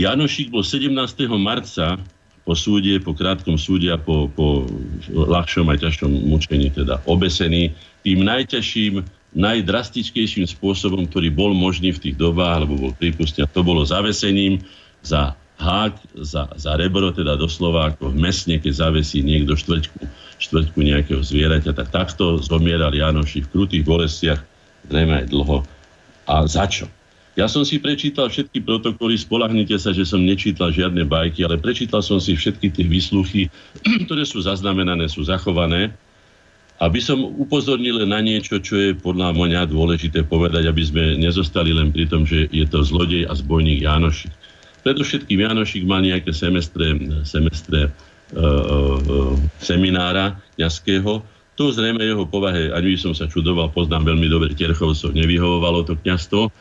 [0.01, 0.97] Janošík bol 17.
[1.37, 2.01] marca
[2.49, 4.64] po súde, po krátkom súde a po, po
[5.12, 9.05] ľahšom aj ťažšom mučení teda obesený tým najťažším
[9.37, 14.64] najdrastickejším spôsobom, ktorý bol možný v tých dobách, alebo bol prípustný, to bolo zavesením
[15.05, 15.93] za hák,
[16.24, 20.01] za, za rebro, teda doslova ako v mesne, keď zavesí niekto štvrťku,
[20.41, 24.41] štvrťku nejakého zvieraťa, tak takto zomieral Janoši v krutých bolestiach,
[24.89, 25.64] zrejme aj dlho.
[26.26, 26.89] A za čo?
[27.37, 32.01] Ja som si prečítal všetky protokoly, spolahnite sa, že som nečítal žiadne bajky, ale prečítal
[32.01, 33.53] som si všetky tie výsluchy,
[34.09, 35.93] ktoré sú zaznamenané, sú zachované
[36.77, 41.89] aby som upozornil na niečo, čo je podľa mňa dôležité povedať, aby sme nezostali len
[41.89, 44.33] pri tom, že je to zlodej a zbojník Janošik.
[44.85, 46.93] Predovšetkým Janošik mal nejaké semestre,
[47.24, 51.24] semestre uh, uh, seminára kniazského.
[51.57, 55.97] To zrejme jeho povahe, ani by som sa čudoval, poznám veľmi dobre Terchovcov, nevyhovovalo to
[55.97, 56.53] kniazstvo.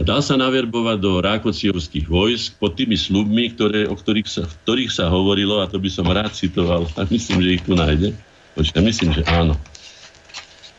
[0.00, 5.10] Dal sa naverbovať do rákociovských vojsk pod tými slubmi, ktoré, o ktorých sa, ktorých sa
[5.10, 8.14] hovorilo, a to by som rád citoval, a myslím, že ich tu nájde
[8.58, 9.54] Počkaj, myslím, že áno.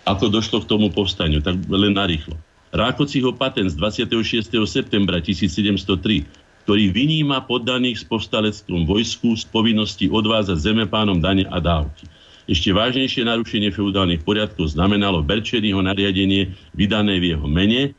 [0.03, 2.35] Ako došlo k tomu povstaniu, tak len narýchlo.
[2.71, 4.47] Rákociho patent z 26.
[4.63, 6.23] septembra 1703,
[6.63, 12.07] ktorý vyníma poddaných s povstalectvom vojsku z povinnosti odvázať zemepánom dane a dávky.
[12.49, 17.93] Ešte vážnejšie narušenie feudálnych poriadkov znamenalo Berčeryho nariadenie vydané v jeho mene,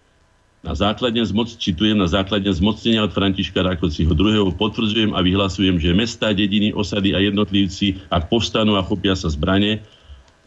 [0.63, 4.55] na základe zmoc, citujem, na základe zmocnenia od Františka Rakociho II.
[4.55, 9.83] potvrdzujem a vyhlasujem, že mesta, dediny, osady a jednotlivci, ak povstanú a chopia sa zbrane,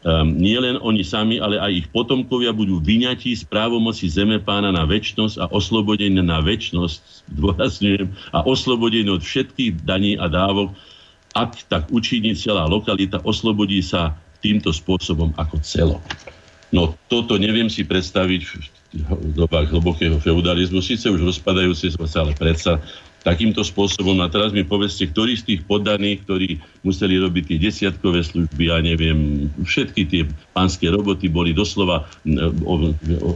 [0.08, 4.72] um, nie len oni sami, ale aj ich potomkovia budú vyňatí z právomoci zeme pána
[4.72, 10.72] na väčnosť a oslobodení na väčnosť, dôrazňujem, a oslobodení od všetkých daní a dávok,
[11.36, 16.00] ak tak učiní celá lokalita, oslobodí sa týmto spôsobom ako celo.
[16.76, 18.42] No toto neviem si predstaviť
[19.32, 22.84] dobách hlbokého feudalizmu, síce už rozpadajúci sa, ale predsa
[23.26, 24.22] takýmto spôsobom.
[24.22, 26.50] A teraz mi povedzte, ktorí z tých poddaných, ktorí
[26.86, 30.22] museli robiť tie desiatkové služby, ja neviem, všetky tie
[30.54, 32.06] pánske roboty boli doslova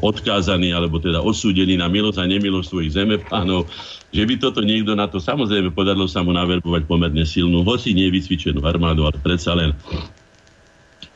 [0.05, 3.65] odkázaní, alebo teda odsúdení na milosť a nemilosť svojich zemepánov,
[4.13, 8.61] že by toto niekto na to, samozrejme podarilo sa mu naverbovať pomerne silnú, hoci nevycvičenú
[8.61, 9.73] armádu, ale predsa len.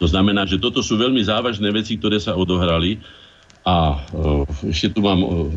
[0.03, 2.99] To znamená, že toto sú veľmi závažné veci, ktoré sa odohrali
[3.63, 5.47] a uh, ešte tu mám uh,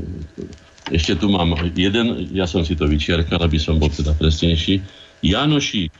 [0.95, 4.79] ešte tu mám jeden, ja som si to vyčerkal, aby som bol teda presnejší.
[5.27, 5.91] Janošík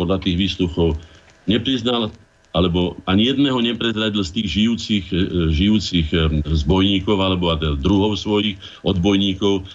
[0.00, 0.96] podľa tých výsluchov
[1.44, 2.08] nepriznal
[2.50, 5.16] alebo ani jedného neprezradil z tých žijúcich, e,
[5.54, 6.08] žijúcich
[6.42, 9.68] zbojníkov alebo druhov svojich odbojníkov.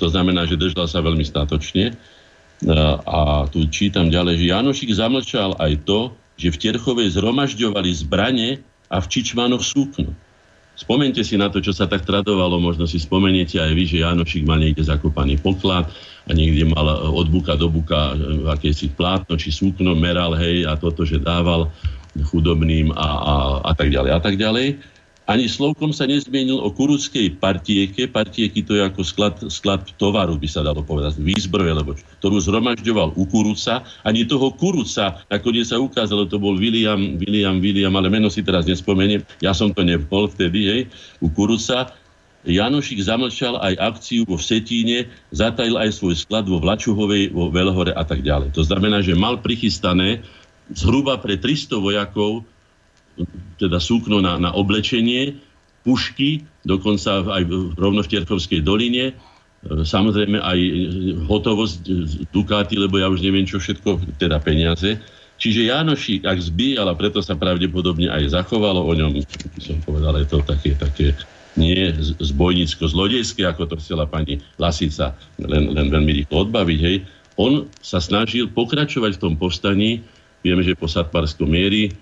[0.00, 1.92] To znamená, že držal sa veľmi statočne.
[3.04, 8.60] A tu čítam ďalej, že Janošik zamlčal aj to, že v Terchovej zhromažďovali zbrane
[8.92, 10.12] a v Čičmanoch súkno.
[10.72, 14.48] Spomente si na to, čo sa tak tradovalo, možno si spomeniete aj vy, že Janošik
[14.48, 15.92] mal niekde zakopaný poklad
[16.24, 20.64] a niekde mal e, od buka do buka e, akési plátno či súkno, meral, hej,
[20.64, 21.68] a toto, že dával
[22.24, 23.34] chudobným a, a,
[23.68, 24.80] a tak ďalej a tak ďalej.
[25.32, 28.04] Ani slovkom sa nezmienil o kurudskej partieke.
[28.04, 33.16] Partieky to je ako sklad, sklad tovaru, by sa dalo povedať, výzbroje, lebo ktorú zhromažďoval
[33.16, 33.80] u Kuruca.
[34.04, 38.68] Ani toho Kuruca, nakoniec sa ukázalo, to bol William, William, William, ale meno si teraz
[38.68, 39.24] nespomeniem.
[39.40, 40.80] Ja som to nebol vtedy, hej,
[41.24, 41.96] u Kuruca.
[42.44, 48.04] Janošik zamlčal aj akciu vo Vsetíne, zatajil aj svoj sklad vo Vlačuhovej, vo Velhore a
[48.04, 48.52] tak ďalej.
[48.52, 50.20] To znamená, že mal prichystané
[50.76, 52.44] zhruba pre 300 vojakov
[53.60, 55.38] teda súkno na, na oblečenie,
[55.82, 57.42] pušky, dokonca aj
[57.74, 59.14] rovno v Tierkovskej doline, e,
[59.82, 60.58] samozrejme aj
[61.26, 61.80] hotovosť
[62.30, 65.02] Dukáty, lebo ja už neviem čo všetko, teda peniaze.
[65.42, 69.26] Čiže Janoši, ak zbíjal, a preto sa pravdepodobne aj zachovalo o ňom,
[69.58, 71.18] som povedal, je to také, také
[71.58, 71.90] nie
[72.22, 76.96] zbojnícko-zlodejské, ako to chcela pani Lasica len, len veľmi rýchlo odbaviť, hej.
[77.36, 80.04] On sa snažil pokračovať v tom povstaní,
[80.46, 81.92] vieme, že po Satparskom miery, e,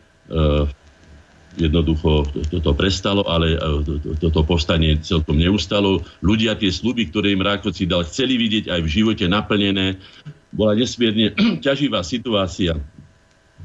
[1.58, 3.58] jednoducho toto prestalo, ale e,
[4.22, 6.04] toto povstanie celkom neustalo.
[6.22, 9.98] Ľudia tie sluby, ktoré im Rákoci dal, chceli vidieť aj v živote naplnené.
[10.54, 11.34] Bola nesmierne
[11.66, 12.78] ťaživá situácia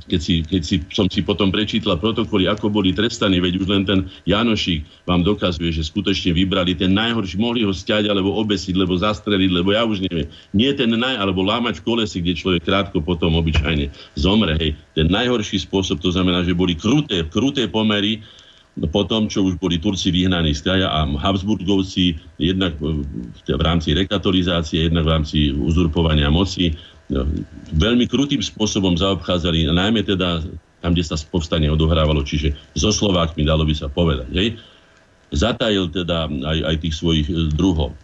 [0.06, 3.84] keď, si, keď si, som si potom prečítala protokoly, ako boli trestaní, veď už len
[3.84, 4.00] ten
[4.30, 9.50] Janošík vám dokazuje, že skutočne vybrali ten najhorší, mohli ho stiať alebo obesiť, lebo zastreliť,
[9.50, 10.30] lebo ja už neviem.
[10.54, 14.54] Nie ten naj, alebo lámať v kolesi, kde človek krátko potom obyčajne zomre.
[14.62, 14.78] Hej.
[14.94, 18.22] Ten najhorší spôsob, to znamená, že boli kruté, kruté pomery,
[18.92, 22.76] po tom, čo už boli Turci vyhnaní z kraja a Habsburgovci jednak
[23.48, 26.76] v rámci rekatolizácie, jednak v rámci uzurpovania moci
[27.76, 30.42] veľmi krutým spôsobom zaobchádzali, najmä teda
[30.82, 34.30] tam, kde sa povstanie odohrávalo, čiže so Slovákmi, dalo by sa povedať.
[34.34, 34.50] Hej.
[35.34, 37.98] Zatajil teda aj, aj tých svojich e, druhov.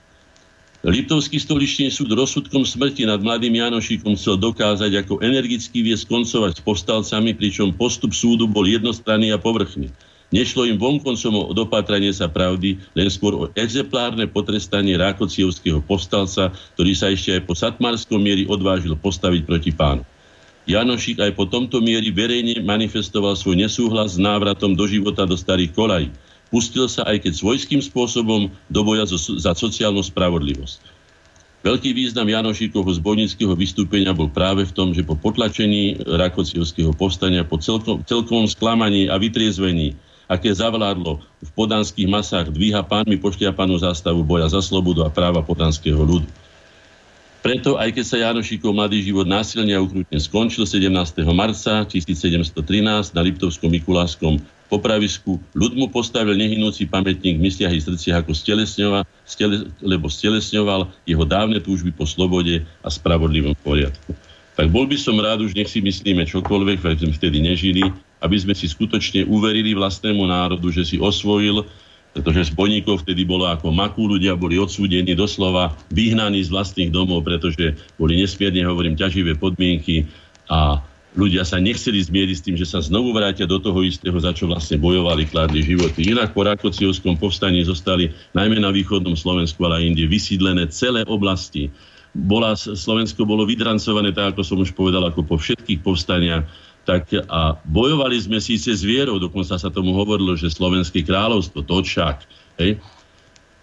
[0.81, 6.61] Liptovský stoličný súd rozsudkom smrti nad mladým Janošíkom chcel dokázať, ako energicky vie skoncovať s
[6.65, 9.93] povstalcami, pričom postup súdu bol jednostranný a povrchný.
[10.31, 16.91] Nešlo im vonkoncom o dopatranie sa pravdy, len skôr o exemplárne potrestanie Rákocievského povstalca, ktorý
[16.95, 20.07] sa ešte aj po satmárskom miery odvážil postaviť proti pánu.
[20.71, 25.75] Janošik aj po tomto miery verejne manifestoval svoj nesúhlas s návratom do života do starých
[25.75, 26.07] kolají.
[26.47, 30.79] Pustil sa aj keď svojským spôsobom do boja za sociálnu spravodlivosť.
[31.61, 37.59] Veľký význam Janošíkovho zbojnického vystúpenia bol práve v tom, že po potlačení Rakocievského povstania, po
[37.59, 39.93] celkom, celkovom sklamaní a vytriezvení
[40.31, 45.99] aké zavládlo v podanských masách, dvíha pánmi pošliapanú zástavu boja za slobodu a práva podanského
[45.99, 46.23] ľudu.
[47.41, 50.93] Preto, aj keď sa Janošíkov mladý život násilne a ukrutne skončil 17.
[51.33, 52.53] marca 1713
[53.17, 54.37] na Liptovskom Mikuláskom
[54.71, 60.87] popravisku, ľud mu postavil nehynúci pamätník v mysliach i srdciach ako stelesňova, stele, lebo stelesňoval
[61.03, 64.15] jeho dávne túžby po slobode a spravodlivom poriadku.
[64.51, 67.83] Tak bol by som rád, už nech si myslíme čokoľvek, veď sme vtedy nežili,
[68.19, 71.63] aby sme si skutočne uverili vlastnému národu, že si osvojil,
[72.11, 77.79] pretože zbojníkov vtedy bolo ako makú, ľudia boli odsúdení doslova, vyhnaní z vlastných domov, pretože
[77.95, 80.11] boli nesmierne, hovorím, ťaživé podmienky
[80.51, 80.83] a
[81.15, 84.47] ľudia sa nechceli zmieriť s tým, že sa znovu vrátia do toho istého, za čo
[84.47, 86.11] vlastne bojovali, kládli životy.
[86.11, 91.71] Inak po Rakociovskom povstaní zostali najmä na východnom Slovensku, ale aj inde vysídlené celé oblasti.
[92.11, 96.43] Bola, Slovensko bolo vydrancované, tak ako som už povedal, ako po všetkých povstaniach
[96.81, 101.85] tak a bojovali sme síce s vierou, dokonca sa tomu hovorilo, že Slovenské kráľovstvo, to
[102.57, 102.81] hej,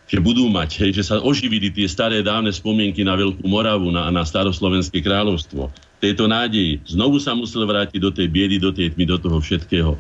[0.09, 4.09] že budú mať, hej, že sa oživili tie staré dávne spomienky na Veľkú Moravu, na,
[4.09, 5.69] na staroslovenské kráľovstvo.
[5.99, 9.99] Tejto nádeji znovu sa musel vrátiť do tej biedy, do tej tmy, do toho všetkého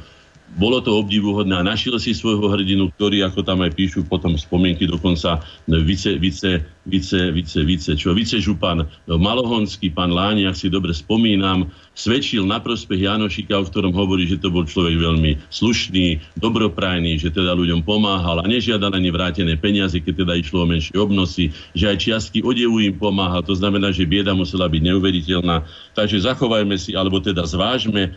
[0.56, 4.88] bolo to obdivuhodné a našiel si svojho hrdinu, ktorý, ako tam aj píšu potom spomienky,
[4.88, 10.96] dokonca vice, vice, vice, vice, vice, čo vice župan Malohonský, pán Láni, ak si dobre
[10.96, 17.18] spomínam, svedčil na prospech Janošika, o ktorom hovorí, že to bol človek veľmi slušný, dobroprajný,
[17.18, 21.50] že teda ľuďom pomáhal a nežiadal ani vrátené peniaze, keď teda išlo o menšie obnosy,
[21.74, 25.66] že aj čiastky odevu im pomáhal, to znamená, že bieda musela byť neuveriteľná.
[25.98, 28.14] Takže zachovajme si, alebo teda zvážme,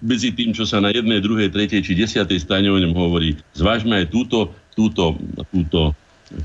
[0.00, 3.36] medzi tým, čo sa na jednej, druhej, tretej či desiatej strane o ňom hovorí.
[3.56, 5.16] Zvážme aj túto, túto,
[5.52, 5.92] túto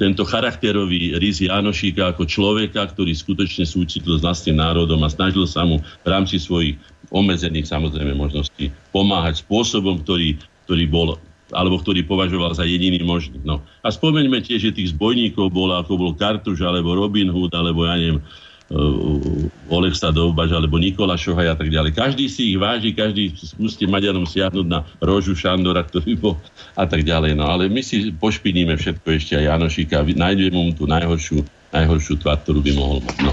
[0.02, 5.62] tento charakterový rys Janošíka ako človeka, ktorý skutočne súcitil s vlastným národom a snažil sa
[5.62, 6.74] mu v rámci svojich
[7.14, 11.08] obmedzených samozrejme možností pomáhať spôsobom, ktorý, ktorý bol
[11.54, 13.38] alebo ktorý považoval za jediný možný.
[13.46, 13.62] No.
[13.86, 18.02] A spomeňme tiež, že tých zbojníkov bol, ako bol Kartuš, alebo Robin Hood, alebo ja
[18.02, 18.18] neviem,
[19.70, 21.94] Oleksa Dovbaž alebo Nikola Šohaj a tak ďalej.
[21.94, 26.36] Každý si ich váži, každý skúste Maďarom siahnuť na Rožu Šandora, ktorý bol
[26.74, 27.38] a tak ďalej.
[27.38, 31.46] No ale my si pošpiníme všetko ešte aj Janošika, nájdeme mu tú najhoršiu,
[31.78, 33.18] najhoršiu tvár, ktorú by mohol mať.
[33.22, 33.32] No.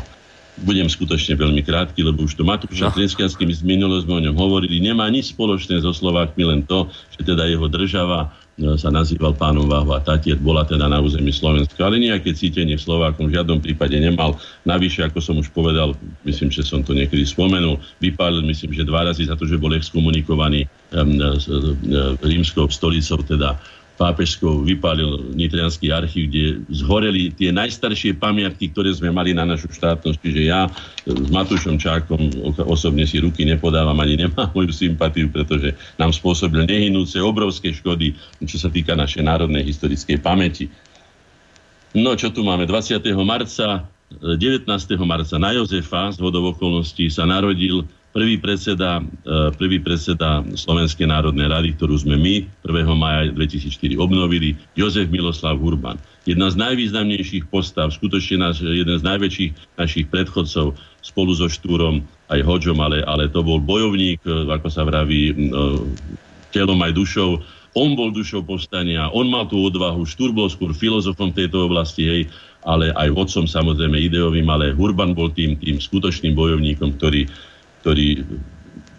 [0.68, 2.92] Budem skutočne veľmi krátky, lebo už to Matúš no.
[2.92, 4.84] Trinskiansky z minulo sme o ňom hovorili.
[4.84, 8.28] Nemá nič spoločné so Slovákmi, len to, že teda jeho država
[8.60, 13.40] sa nazýval pánom a Tatier, bola teda na území Slovenska, ale nejaké cítenie Slovákom v
[13.40, 14.36] žiadnom prípade nemal.
[14.68, 15.96] Navyše, ako som už povedal,
[16.28, 19.72] myslím, že som to niekedy spomenul, vypálil, myslím, že dva razy za to, že bol
[19.72, 21.16] exkomunikovaný um,
[22.20, 23.56] rímskou stolicou, teda
[24.00, 30.18] pápežskou vypálil Nitrianský archív, kde zhoreli tie najstaršie pamiatky, ktoré sme mali na našu štátnosť.
[30.18, 30.66] Čiže ja
[31.04, 32.32] s Matúšom Čákom
[32.64, 38.56] osobne si ruky nepodávam, ani nemám moju sympatiu, pretože nám spôsobil nehynúce obrovské škody, čo
[38.56, 40.66] sa týka našej národnej historickej pamäti.
[41.92, 42.64] No, čo tu máme?
[42.64, 43.04] 20.
[43.20, 43.84] marca,
[44.16, 44.64] 19.
[45.04, 51.48] marca na Jozefa z vodov okolností sa narodil prvý predseda, e, prvý predseda Slovenskej národnej
[51.48, 52.92] rady, ktorú sme my 1.
[52.92, 55.96] maja 2004 obnovili, Jozef Miloslav Hurban.
[56.28, 59.50] Jedna z najvýznamnejších postav, skutočne náš, jeden z najväčších
[59.80, 64.84] našich predchodcov spolu so Štúrom, aj Hodžom, ale, ale to bol bojovník, e, ako sa
[64.84, 65.34] vraví, e,
[66.52, 67.40] telom aj dušou.
[67.72, 72.22] On bol dušou povstania, on mal tú odvahu, Štúr bol skôr filozofom tejto oblasti, hej,
[72.68, 77.26] ale aj vodcom samozrejme ideovým, ale Hurban bol tým, tým skutočným bojovníkom, ktorý
[77.82, 78.24] ktorý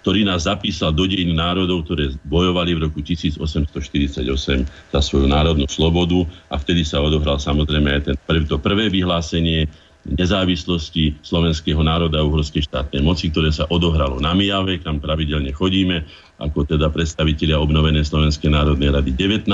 [0.04, 4.20] ktorý nás zapísal do dejín národov, ktoré bojovali v roku 1848
[4.68, 9.72] za svoju národnú slobodu a vtedy sa odohral samozrejme aj ten prv, to prvé vyhlásenie
[10.04, 16.04] nezávislosti slovenského národa a uhorskej štátnej moci, ktoré sa odohralo na Mijave, kam pravidelne chodíme,
[16.44, 19.48] ako teda predstavitelia obnovenej Slovenskej národnej rady 19.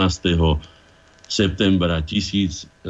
[1.30, 2.90] septembra 1848.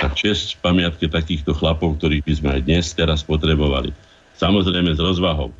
[0.00, 4.07] Tak čest pamiatke takýchto chlapov, ktorých by sme aj dnes teraz potrebovali.
[4.38, 5.50] Samozrejme s rozvahou.
[5.50, 5.54] E,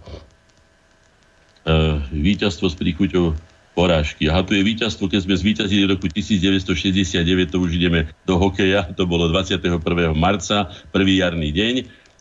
[2.14, 3.34] víťazstvo s príchuťou
[3.74, 4.26] porážky.
[4.26, 8.90] A tu je víťazstvo, keď sme zvíťazili v roku 1969, to už ideme do hokeja,
[8.94, 9.82] to bolo 21.
[10.18, 11.74] marca, prvý jarný deň.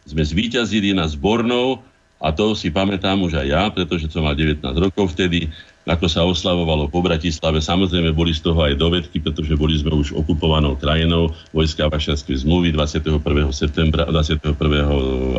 [0.05, 1.81] Sme zvíťazili na zbornou
[2.17, 5.53] a to si pamätám už aj ja, pretože som mal 19 rokov vtedy,
[5.87, 7.61] ako sa oslavovalo po Bratislave.
[7.63, 12.75] Samozrejme, boli z toho aj dovedky, pretože boli sme už okupovanou krajinou vojska Vašarskej zmluvy
[12.75, 13.21] 21.
[13.53, 14.57] septembra, 21.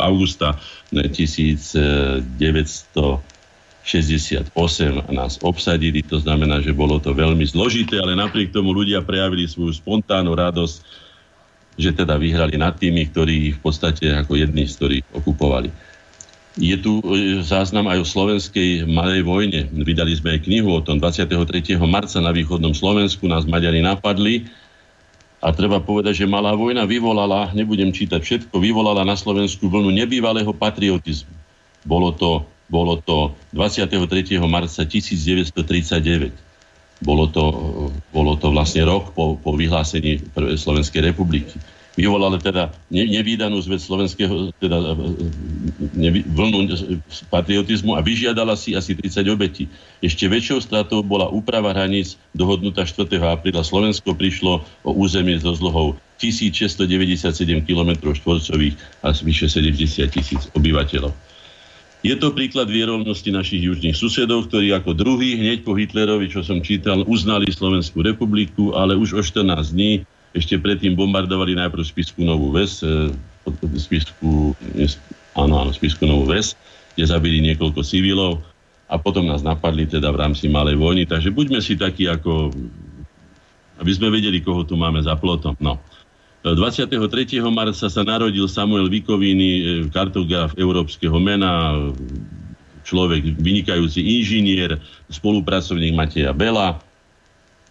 [0.01, 0.57] augusta
[0.95, 2.23] 1900
[3.89, 4.53] 68
[5.09, 9.81] nás obsadili, to znamená, že bolo to veľmi zložité, ale napriek tomu ľudia prejavili svoju
[9.81, 10.77] spontánnu radosť,
[11.81, 15.73] že teda vyhrali nad tými, ktorí v podstate ako jedni z ktorých okupovali.
[16.59, 19.71] Je tu e, záznam aj o slovenskej malej vojne.
[19.71, 21.79] Vydali sme aj knihu o tom 23.
[21.87, 24.51] marca na východnom Slovensku nás Maďari napadli
[25.39, 30.51] a treba povedať, že malá vojna vyvolala, nebudem čítať všetko, vyvolala na Slovensku vlnu nebývalého
[30.51, 31.31] patriotizmu.
[31.87, 34.37] Bolo to bolo to 23.
[34.45, 36.37] marca 1939.
[37.01, 37.45] Bolo to,
[38.13, 41.57] bolo to vlastne rok po, po vyhlásení Slovenskej republiky.
[41.99, 44.95] Vyvolali teda nevýdanú zväz slovenského, teda
[45.99, 46.71] nevý, vlnu
[47.27, 49.67] patriotizmu a vyžiadala si asi 30 obetí.
[49.99, 53.19] Ešte väčšou stratou bola úprava hraníc dohodnutá 4.
[53.19, 53.67] apríla.
[53.67, 61.11] Slovensko prišlo o územie so zlohou 1697 km štvorcových a vyše 70 tisíc obyvateľov.
[62.07, 66.63] Je to príklad vierovnosti našich južných susedov, ktorí ako druhý hneď po Hitlerovi, čo som
[66.63, 70.07] čítal, uznali Slovenskú republiku, ale už o 14 dní
[70.37, 73.13] ešte predtým bombardovali najprv Spisku Novú Ves, e,
[73.81, 74.53] Spisku,
[75.39, 76.53] áno, áno, Spisku Novú Ves,
[76.93, 78.45] kde zabili niekoľko civilov
[78.89, 81.09] a potom nás napadli teda v rámci malej vojny.
[81.09, 82.53] Takže buďme si takí ako,
[83.81, 85.57] aby sme vedeli, koho tu máme za plotom.
[85.61, 85.81] No.
[86.45, 86.97] 23.
[87.51, 91.77] marca sa narodil Samuel Vikoviny, e, kartograf európskeho mena,
[92.89, 94.81] človek vynikajúci inžinier,
[95.13, 96.81] spolupracovník Mateja Bela,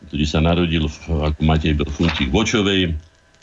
[0.05, 2.93] ktorý sa narodil ako Matej Bel Funčík Vočovej.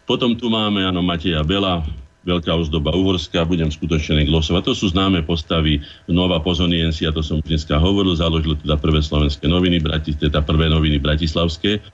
[0.07, 1.83] Potom tu máme, áno, Mateja Bela,
[2.25, 4.63] veľká ozdoba uhorská, budem skutočne glosovať.
[4.71, 9.83] To sú známe postavy Nova Pozoniensia, to som dneska hovoril, založil teda prvé slovenské noviny,
[10.17, 11.85] teda prvé noviny bratislavské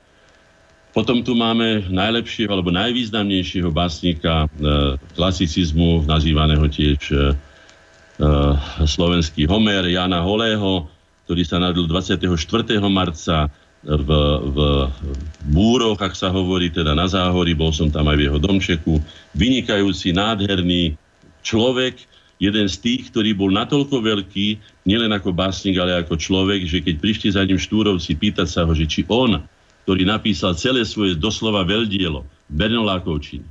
[0.91, 4.47] potom tu máme najlepšieho alebo najvýznamnejšieho básnika e,
[5.15, 7.23] klasicizmu, nazývaného tiež e, e,
[8.91, 10.91] slovenský Homer, Jana Holého,
[11.27, 12.27] ktorý sa narodil 24.
[12.91, 13.47] marca
[13.85, 14.11] v,
[14.51, 14.59] v
[15.49, 19.01] Búroch, ak sa hovorí, teda na Záhori, bol som tam aj v jeho domčeku.
[19.33, 21.01] Vynikajúci, nádherný
[21.41, 22.05] človek,
[22.41, 26.95] jeden z tých, ktorý bol natoľko veľký, nielen ako básnik, ale ako človek, že keď
[27.01, 29.41] prišli za ním štúrovci pýtať sa ho, že či on
[29.91, 33.43] ktorý napísal celé svoje doslova veľdielo, Bernolákovčiny,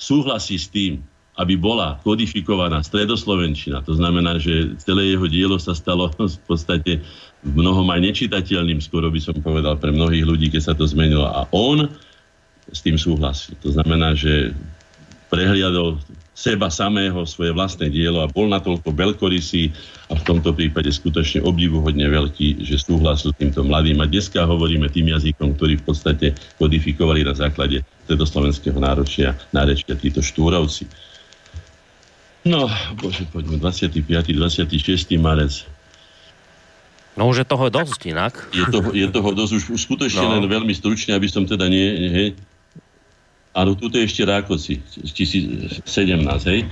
[0.00, 1.04] súhlasí s tým,
[1.36, 3.84] aby bola kodifikovaná stredoslovenčina.
[3.84, 7.04] To znamená, že celé jeho dielo sa stalo v podstate
[7.46, 11.30] mnohom aj nečitateľným, skoro by som povedal, pre mnohých ľudí, keď sa to zmenilo.
[11.30, 11.86] A on
[12.66, 13.54] s tým súhlasil.
[13.62, 14.50] To znamená, že
[15.30, 16.02] prehliadol
[16.36, 19.72] seba samého, svoje vlastné dielo a bol natoľko veľkorysý
[20.12, 24.04] a v tomto prípade skutočne obdivuhodne veľký, že súhlasil s týmto mladým.
[24.04, 26.26] A dneska hovoríme tým jazykom, ktorý v podstate
[26.60, 30.86] kodifikovali na základe slovenského náročia, nárečia títo štúrovci.
[32.46, 32.70] No,
[33.00, 34.06] bože, poďme, 25.
[34.06, 35.18] 26.
[35.18, 35.66] marec.
[37.16, 38.36] No už je toho dosť inak.
[38.52, 40.32] Je toho, je toho dosť, už, už skutočne no.
[40.36, 42.28] len veľmi stručne, aby som teda nie, hej,
[43.56, 45.80] Áno, tuto je ešte Rákoci, 1017,
[46.52, 46.68] hej.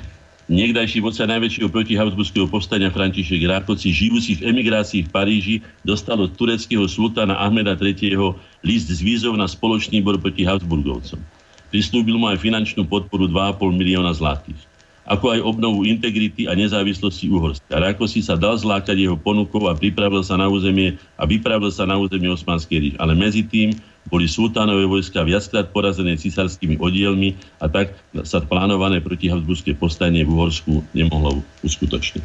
[0.53, 6.85] Niekdajší vodca najväčšieho protihabsburského povstania František Rákoci, žijúci v emigrácii v Paríži, dostal od tureckého
[6.85, 8.37] sultána Ahmeda III.
[8.61, 11.25] list s výzov na spoločný bor proti Habsburgovcom.
[11.73, 14.74] Prislúbil mu aj finančnú podporu 2,5 milióna zlatých
[15.05, 17.69] ako aj obnovu integrity a nezávislosti Uhorska.
[17.69, 22.01] Rákosi sa dal zlákať jeho ponukou a pripravil sa na územie a vypravil sa na
[22.01, 22.95] územie Osmanskej ríš.
[22.97, 23.77] Ale medzi tým
[24.09, 30.85] boli sultánové vojska viackrát porazené cisárskymi oddielmi a tak sa plánované protihabsburské postanie v Uhorsku
[30.93, 32.25] nemohlo uskutočniť.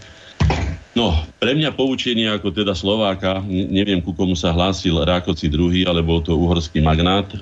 [0.98, 6.04] No, pre mňa poučenie ako teda Slováka, neviem ku komu sa hlásil Rákoci II, ale
[6.04, 7.38] bol to uhorský magnát, e,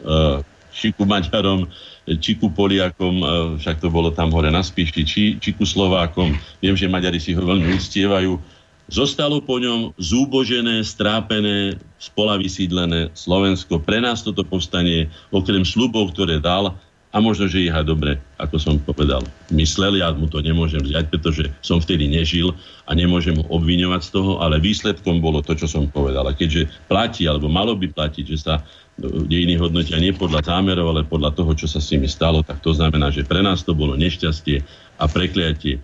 [0.69, 1.65] Šiku Maďarom,
[2.07, 3.25] Čiku Poliakom, e,
[3.59, 6.31] však to bolo tam hore na Spiši, či, Čiku Slovákom.
[6.63, 8.39] Viem, že Maďari si ho veľmi uctievajú.
[8.87, 13.83] Zostalo po ňom zúbožené, strápené, spola vysídlené Slovensko.
[13.83, 16.71] Pre nás toto povstanie, okrem slubov, ktoré dal,
[17.11, 21.07] a možno, že ich aj dobre, ako som povedal, myslel, ja mu to nemôžem vziať,
[21.07, 22.51] pretože som vtedy nežil
[22.83, 26.27] a nemôžem ho obviňovať z toho, ale výsledkom bolo to, čo som povedal.
[26.27, 28.61] A keďže platí, alebo malo by platiť, že sa
[28.99, 32.73] dejiny hodnotia nie podľa zámerov, ale podľa toho, čo sa s nimi stalo, tak to
[32.73, 34.65] znamená, že pre nás to bolo nešťastie
[34.97, 35.77] a prekliatie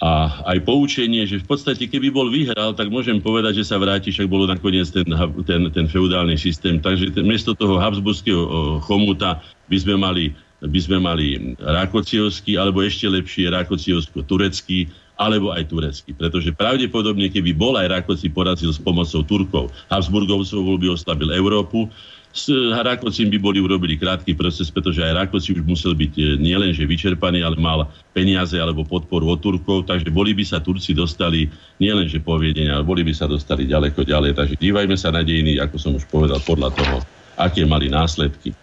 [0.00, 4.08] a aj poučenie, že v podstate keby bol vyhral, tak môžem povedať, že sa vráti,
[4.08, 5.04] však bolo nakoniec ten,
[5.44, 6.80] ten, ten feudálny systém.
[6.80, 10.32] Takže ten, miesto toho habsburského chomuta by sme mali,
[10.64, 14.88] by sme mali Rákociovský, alebo ešte lepšie Rákociovsko-turecký,
[15.20, 16.16] alebo aj turecký.
[16.16, 21.92] Pretože pravdepodobne, keby bol aj Rákoci porazil s pomocou Turkov, Habsburgovcov by oslabil Európu,
[22.30, 22.46] s
[22.86, 27.42] Rakocím by boli urobili krátky proces, pretože aj Rakoci už musel byť e, nielenže vyčerpaný,
[27.42, 31.50] ale mal peniaze alebo podporu od Turkov, takže boli by sa Turci dostali
[31.82, 34.38] nielenže poviedenia, ale boli by sa dostali ďaleko ďalej.
[34.38, 36.96] Takže dívajme sa na dejiny, ako som už povedal, podľa toho,
[37.34, 38.54] aké mali následky.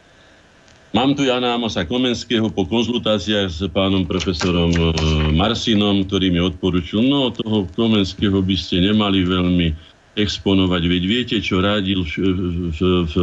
[0.95, 4.83] Mám tu Jana Amosa Komenského po konzultáciách s pánom profesorom e,
[5.35, 9.75] Marsinom, ktorý mi odporučil, no toho Komenského by ste nemali veľmi
[10.15, 12.13] exponovať, veď viete, čo radil v,
[12.71, 13.15] v, v,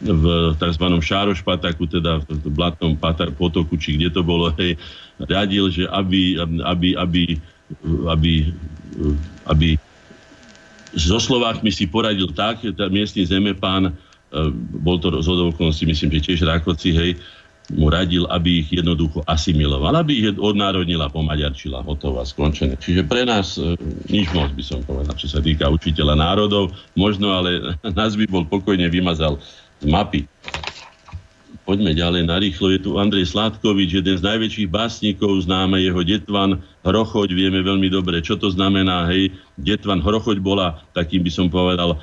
[0.00, 0.24] v
[0.56, 0.86] tzv.
[0.96, 2.96] Šárošpataku, teda v Blatnom
[3.36, 4.80] potoku, či kde to bolo, hej,
[5.20, 7.22] radil, že aby, aby, aby,
[8.08, 8.32] aby,
[9.44, 9.68] aby
[10.96, 14.09] so Slovákmi si poradil tak, tá miestny zemepán, e,
[14.80, 17.10] bol to okolností, myslím, že tiež Rákoci, hej,
[17.74, 22.74] mu radil, aby ich jednoducho asimiloval, aby ich odnárodnila, pomaďarčila, hotová, skončené.
[22.74, 23.78] Čiže pre nás e,
[24.10, 28.42] nič moc by som povedal, čo sa týka učiteľa národov, možno ale nás by bol
[28.46, 29.38] pokojne vymazal
[29.78, 30.26] z mapy.
[31.62, 32.74] Poďme ďalej na rýchlo.
[32.74, 38.18] Je tu Andrej Sládkovič, jeden z najväčších básnikov, známe jeho Detvan, Hrochoď, vieme veľmi dobre,
[38.24, 39.06] čo to znamená.
[39.06, 39.30] Hej,
[39.60, 41.96] Detvan, Hrochoď bola, takým by som povedal, e,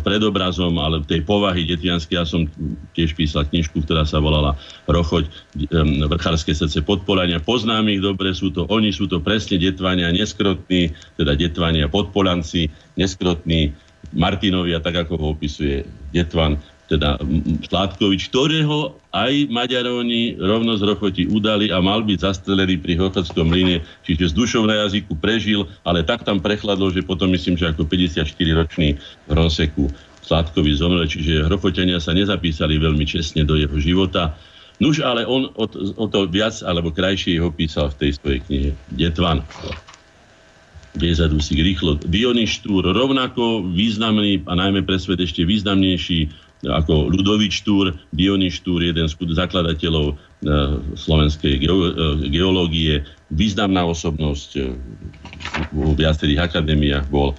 [0.00, 2.16] predobrazom, ale tej povahy detvianskej.
[2.16, 2.46] Ja som
[2.92, 4.54] tiež písal knižku, ktorá sa volala
[4.86, 5.32] Hrochoď, e,
[6.06, 7.40] vrchárske srdce podpolania.
[7.40, 12.68] Poznám ich dobre, sú to oni, sú to presne Detvania, neskrotní, teda Detvania, podpolanci,
[13.00, 13.72] neskrotní,
[14.10, 16.58] Martinovia, tak ako ho opisuje Detvan
[16.90, 17.22] teda
[17.70, 23.86] Sládkovič, ktorého aj Maďaróni rovno z Rochoti udali a mal byť zastrelený pri Hochodskom mlyne,
[24.02, 27.86] čiže s dušou na jazyku prežil, ale tak tam prechladlo, že potom myslím, že ako
[27.86, 29.86] 54-ročný v Ronseku
[30.26, 34.34] Sládkovi zomrel, čiže Hrochotania sa nezapísali veľmi čestne do jeho života.
[34.82, 38.40] Nuž, ale on o to, o to viac alebo krajšie ho písal v tej svojej
[38.48, 39.46] knihe Detvan.
[40.90, 42.02] Bezadusík rýchlo.
[42.02, 49.08] Dionyštúr rovnako významný a najmä pre svet ešte významnejší ako Ludovič Štúr, Diony Štúr, jeden
[49.08, 50.14] z zakladateľov e,
[50.92, 51.60] slovenskej e,
[52.28, 53.00] geológie,
[53.32, 54.62] významná osobnosť e,
[55.72, 57.32] viacerých akadémiách bol.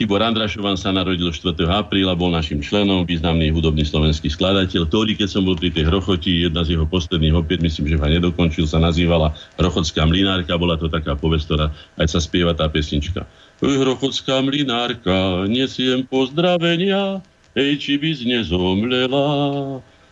[0.00, 1.60] Tibor Andrašovan sa narodil 4.
[1.68, 6.48] apríla, bol našim členom, významný hudobný slovenský skladateľ, ktorý, keď som bol pri tej Hrochoti,
[6.48, 10.88] jedna z jeho posledných opäť, myslím, že ho nedokončil, sa nazývala Hrochotská mlinárka, bola to
[10.88, 11.66] taká povesť, ktorá
[12.00, 13.28] aj sa spieva tá pesnička.
[13.60, 17.20] Hrochotská mlinárka, nesiem pozdravenia,
[17.58, 19.26] Hej, či by nezomlela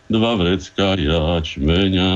[0.09, 2.11] dva vrecká jačmeňa.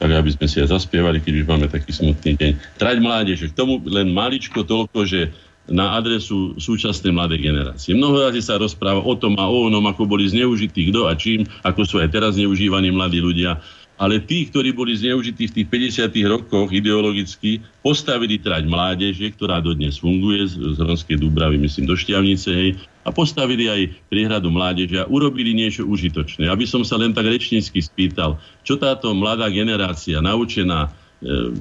[0.00, 2.52] Tak aby sme si aj zaspievali, keď už máme taký smutný deň.
[2.80, 5.28] Trať mládeže, k tomu len maličko toľko, že
[5.70, 7.94] na adresu súčasnej mladej generácie.
[7.94, 11.46] Mnoho razy sa rozpráva o tom a o onom, ako boli zneužití kto a čím,
[11.62, 13.62] ako sú aj teraz zneužívaní mladí ľudia
[14.00, 15.68] ale tí, ktorí boli zneužití v tých
[16.00, 16.08] 50.
[16.24, 22.48] rokoch ideologicky, postavili trať mládeže, ktorá dodnes funguje z, z Ronskej Dúbravy, myslím, do Šťavnice,
[22.48, 22.70] hej,
[23.04, 26.48] a postavili aj priehradu mládeže a urobili niečo užitočné.
[26.48, 31.52] Aby som sa len tak rečnícky spýtal, čo táto mladá generácia naučená e,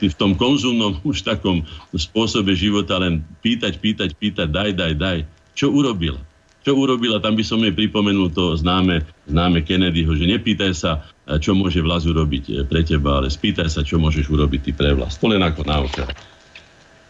[0.00, 1.60] v tom konzumnom už takom
[1.92, 5.18] spôsobe života len pýtať, pýtať, pýtať, daj, daj, daj,
[5.52, 6.20] čo urobila?
[6.64, 7.22] Čo urobila?
[7.22, 12.06] Tam by som jej pripomenul to známe, známe Kennedyho, že nepýtaj sa, čo môže vlast
[12.06, 15.18] urobiť eh, pre teba, ale spýtaj sa, čo môžeš urobiť ty pre vlast.
[15.18, 16.06] To len ako náuka.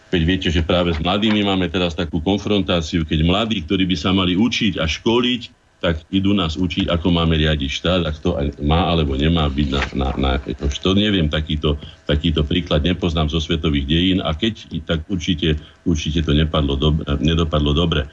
[0.06, 4.14] Keď viete, že práve s mladými máme teraz takú konfrontáciu, keď mladí, ktorí by sa
[4.14, 5.42] mali učiť a školiť,
[5.76, 8.32] tak idú nás učiť, ako máme riadiť štát, ak to
[8.64, 11.76] má alebo nemá byť na, na, na to neviem, takýto,
[12.08, 17.76] takýto príklad nepoznám zo svetových dejín a keď, tak určite, určite to nepadlo dobre, nedopadlo
[17.76, 18.08] dobre.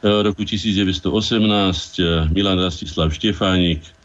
[0.00, 3.95] V roku 1918 eh, Milan Rastislav Štefánik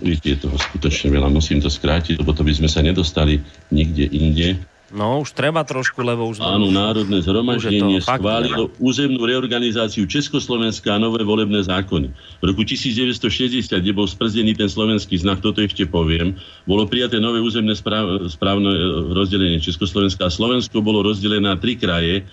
[0.00, 1.28] Viete, je toho skutočne veľa.
[1.28, 3.40] Musím to skrátiť, lebo to by sme sa nedostali
[3.72, 4.48] nikde inde.
[4.92, 6.44] No, už treba trošku, lebo už...
[6.44, 12.12] Áno, Národné zhromaždenie schválilo územnú reorganizáciu Československa a nové volebné zákony.
[12.12, 16.36] V roku 1960, kde bol sprzdený ten slovenský znak, toto ešte poviem,
[16.68, 18.80] bolo prijaté nové územné správ, správne e,
[19.16, 22.28] rozdelenie Československa a Slovensko bolo rozdelené na tri kraje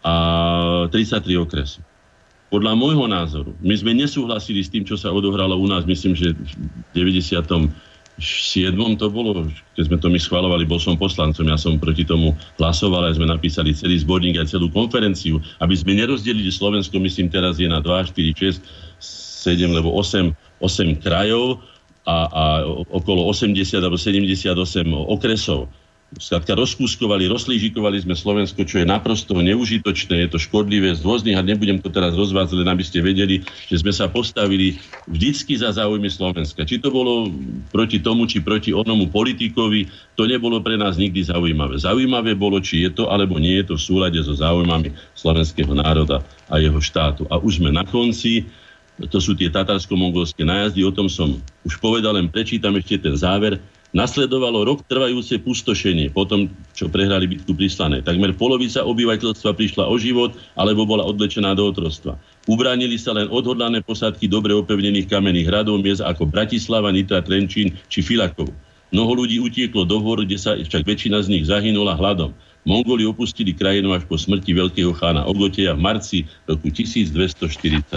[0.00, 1.87] a 33 okresov.
[2.48, 6.32] Podľa môjho názoru, my sme nesúhlasili s tým, čo sa odohralo u nás, myslím, že
[6.32, 7.44] v 90
[8.18, 8.74] 7.
[8.98, 9.46] to bolo,
[9.78, 13.30] keď sme to my schvalovali, bol som poslancom, ja som proti tomu hlasoval a sme
[13.30, 18.10] napísali celý zborník a celú konferenciu, aby sme nerozdelili Slovensko, myslím teraz je na 2,
[18.10, 18.58] 4, 6,
[18.98, 21.62] 7 alebo 8, 8 krajov
[22.10, 22.44] a, a
[22.90, 24.50] okolo 80 alebo 78
[24.90, 25.70] okresov.
[26.16, 31.44] Skladka rozkúskovali, rozlížikovali sme Slovensko, čo je naprosto neužitočné, je to škodlivé z rôznych a
[31.44, 36.08] nebudem to teraz rozvádzať, len aby ste vedeli, že sme sa postavili vždycky za záujmy
[36.08, 36.64] Slovenska.
[36.64, 37.28] Či to bolo
[37.68, 41.76] proti tomu, či proti onomu politikovi, to nebolo pre nás nikdy zaujímavé.
[41.76, 46.24] Zaujímavé bolo, či je to alebo nie je to v súlade so záujmami slovenského národa
[46.48, 47.28] a jeho štátu.
[47.28, 48.48] A už sme na konci,
[49.12, 51.36] to sú tie tatarsko-mongolské nájazdy, o tom som
[51.68, 53.60] už povedal, len prečítam ešte ten záver.
[53.88, 58.04] Nasledovalo rok trvajúce pustošenie, potom čo prehrali bitku pri.
[58.04, 62.20] Takmer polovica obyvateľstva prišla o život alebo bola odlečená do otrostva.
[62.44, 68.04] Ubránili sa len odhodlané posádky dobre opevnených kamenných hradov miest ako Bratislava, Nitra, Trenčín či
[68.04, 68.52] Filakov.
[68.92, 72.36] Mnoho ľudí utieklo do hôr, kde sa však väčšina z nich zahynula hladom.
[72.68, 77.88] Mongoli opustili krajinu až po smrti veľkého chána Ogoteja v marci roku 1242.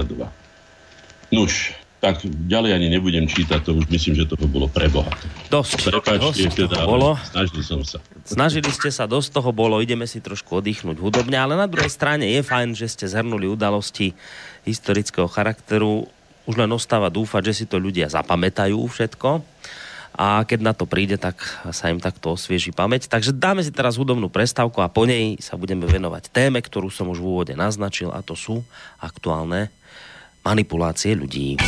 [1.31, 5.13] Nuž, tak ďalej ani nebudem čítať, to už myslím, že toho bolo preboha.
[5.53, 7.13] Dosť, Prepačte, dosť teda, bolo.
[7.29, 8.01] snažil som sa.
[8.25, 12.25] Snažili ste sa, dosť toho bolo, ideme si trošku oddychnúť hudobne, ale na druhej strane
[12.25, 14.17] je fajn, že ste zhrnuli udalosti
[14.65, 16.09] historického charakteru.
[16.49, 19.45] Už len ostáva dúfať, že si to ľudia zapamätajú všetko
[20.11, 21.39] a keď na to príde, tak
[21.71, 23.07] sa im takto osvieži pamäť.
[23.07, 27.07] Takže dáme si teraz hudobnú prestávku a po nej sa budeme venovať téme, ktorú som
[27.13, 28.59] už v úvode naznačil a to sú
[28.99, 29.71] aktuálne
[30.43, 31.61] manipulácie ľudí.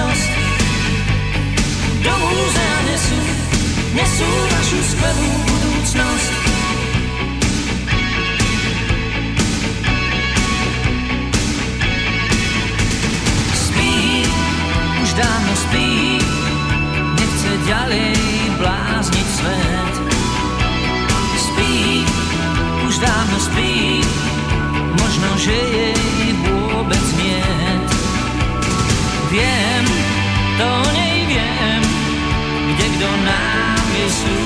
[0.00, 0.30] radost
[2.02, 3.18] do muzea nesu,
[3.94, 6.32] nesu našu skvelú budúcnosť.
[13.52, 13.94] Spí,
[15.04, 15.90] už dávno spí,
[17.20, 18.16] nechce ďalej
[18.56, 19.94] blázniť svet.
[21.36, 21.76] Spí,
[22.88, 24.00] už dávno spí,
[24.96, 27.60] možno, že jej vôbec nie.
[29.30, 29.69] Viem,
[30.60, 31.82] do nej viem,
[32.68, 34.39] kde kto nám je slúb.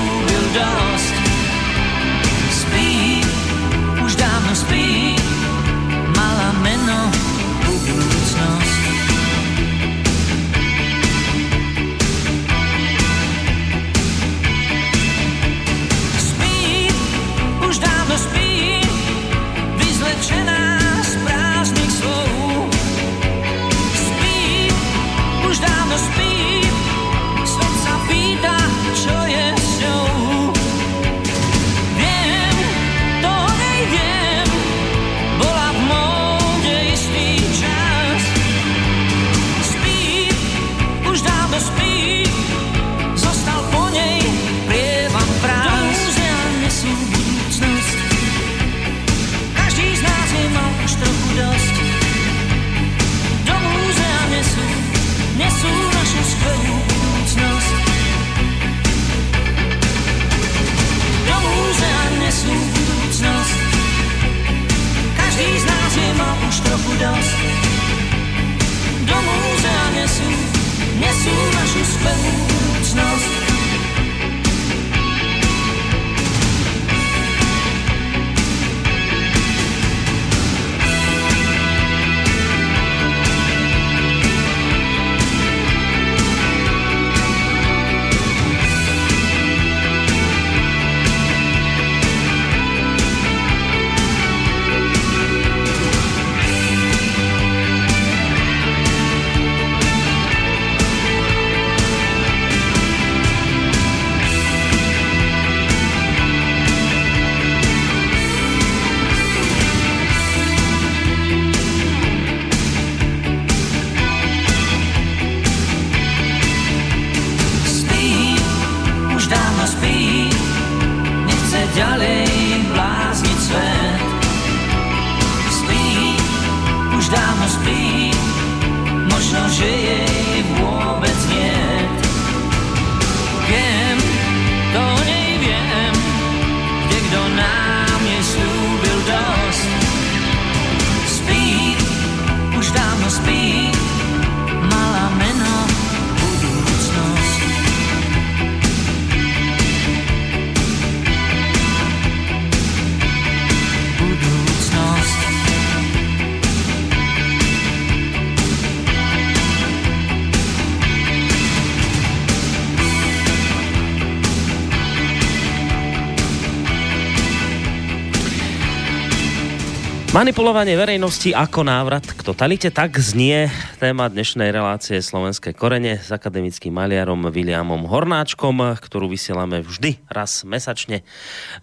[170.15, 173.51] Manipulovanie verejnosti ako návrat k totalite, tak znie
[173.83, 181.03] téma dnešnej relácie Slovenské korene s akademickým maliarom Williamom Hornáčkom, ktorú vysielame vždy raz mesačne.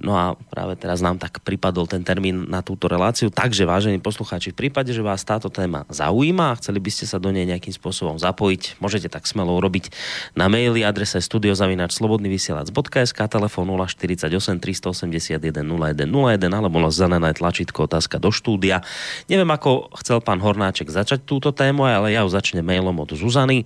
[0.04, 3.32] No a práve teraz nám tak pripadol ten termín na túto reláciu.
[3.32, 7.16] Takže, vážení poslucháči, v prípade, že vás táto téma zaujíma a chceli by ste sa
[7.16, 9.88] do nej nejakým spôsobom zapojiť, môžete tak smelo urobiť
[10.36, 14.28] na maili adrese studiozavinačslobodnyvysielac.sk telefón 048
[14.60, 18.82] 381 0101 alebo zanené tlačítko otázka do štúdia.
[19.30, 23.62] Neviem, ako chcel pán Hornáček začať túto tému, ale ja ju začnem mailom od Zuzany,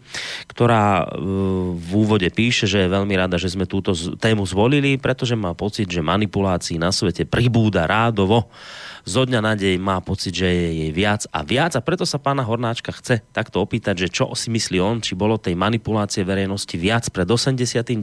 [0.52, 1.24] ktorá e,
[1.80, 5.88] v úvode píše, že je veľmi rada, že sme túto tému zvolili, pretože má pocit,
[5.88, 8.52] že manipulácií na svete pribúda rádovo
[9.06, 12.18] zo dňa na deň má pocit, že je jej viac a viac a preto sa
[12.18, 16.74] pána Hornáčka chce takto opýtať, že čo si myslí on, či bolo tej manipulácie verejnosti
[16.74, 18.02] viac pred 89.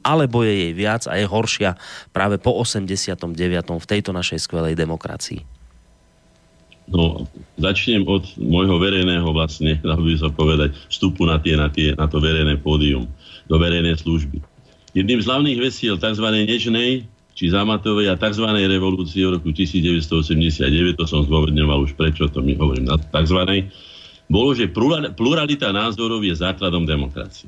[0.00, 1.76] alebo je jej viac a je horšia
[2.16, 3.36] práve po 89.
[3.76, 5.57] v tejto našej skvelej demokracii.
[6.88, 7.28] No,
[7.60, 12.08] začnem od môjho verejného vlastne, dal by sa povedať, vstupu na, tie, na, tie, na
[12.08, 13.04] to verejné pódium,
[13.48, 14.40] do verejnej služby.
[14.96, 16.24] Jedným z hlavných vesiel tzv.
[16.24, 17.04] nežnej
[17.36, 18.50] či zamatovej a tzv.
[18.50, 23.68] revolúcie v roku 1989, to som zdôvodňoval už prečo, to mi hovorím na tzv.
[24.26, 24.66] bolo, že
[25.14, 27.46] pluralita názorov je základom demokracie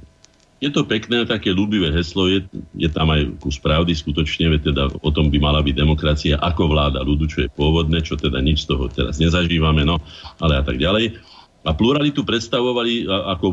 [0.61, 2.45] je to pekné, také ľúbivé heslo, je,
[2.77, 7.01] je tam aj kus pravdy skutočne, teda o tom by mala byť demokracia ako vláda
[7.01, 9.97] ľudu, čo je pôvodné, čo teda nič z toho teraz nezažívame, no,
[10.37, 11.17] ale a tak ďalej.
[11.65, 13.49] A pluralitu predstavovali ako,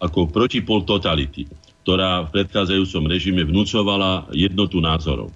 [0.00, 1.48] ako protipol totality,
[1.84, 5.32] ktorá v predchádzajúcom režime vnúcovala jednotu názorov.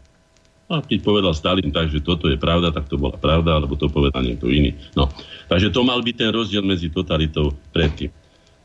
[0.69, 3.93] A keď povedal Stalin tak, že toto je pravda, tak to bola pravda, alebo to
[3.93, 4.73] povedal niekto iný.
[4.97, 5.13] No.
[5.53, 8.09] Takže to mal byť ten rozdiel medzi totalitou predtým.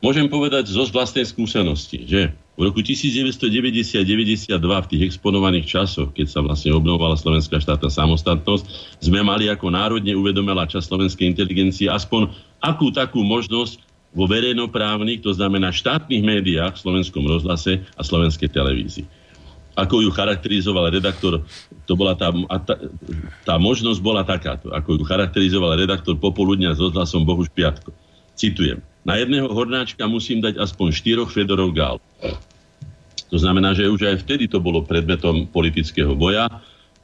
[0.00, 6.44] Môžem povedať zo vlastnej skúsenosti, že v roku 1990-92 v tých exponovaných časoch, keď sa
[6.44, 12.28] vlastne obnovovala slovenská štátna samostatnosť, sme mali ako národne uvedomela časť slovenskej inteligencie aspoň
[12.60, 13.80] akú takú možnosť
[14.12, 19.08] vo verejnoprávnych, to znamená štátnych médiách, v slovenskom rozhlase a slovenskej televízii.
[19.80, 21.40] Ako ju charakterizoval redaktor,
[21.88, 22.28] to bola tá,
[22.68, 22.74] tá,
[23.48, 27.88] tá možnosť bola takáto, ako ju charakterizoval redaktor popoludňa s rozhlasom Bohuž Piatko.
[28.36, 28.84] Citujem.
[29.00, 31.96] Na jedného hornáčka musím dať aspoň štyroch Fedorov Gál.
[33.30, 36.50] To znamená, že už aj vtedy to bolo predmetom politického boja,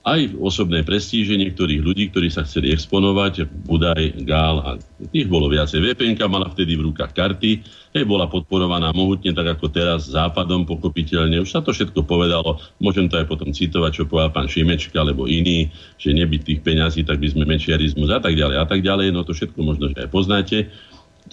[0.07, 4.71] aj v osobnej prestíže niektorých ľudí, ktorí sa chceli exponovať, Budaj, Gál a
[5.11, 5.83] tých bolo viacej.
[5.83, 11.43] VPN mala vtedy v rukách karty, hej, bola podporovaná mohutne, tak ako teraz západom pokopiteľne.
[11.43, 15.27] Už sa to všetko povedalo, môžem to aj potom citovať, čo povedal pán Šimečka alebo
[15.27, 19.11] iný, že nebyť tých peňazí, tak by sme mečiarizmus a tak ďalej a tak ďalej.
[19.11, 20.71] No to všetko možno, že aj poznáte.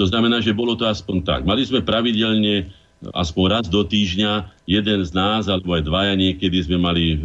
[0.02, 1.42] To znamená, že bolo to aspoň tak.
[1.46, 2.74] Mali sme pravidelne
[3.12, 7.18] aspoň raz do týždňa jeden z nás, alebo aj dvaja niekedy sme mali e,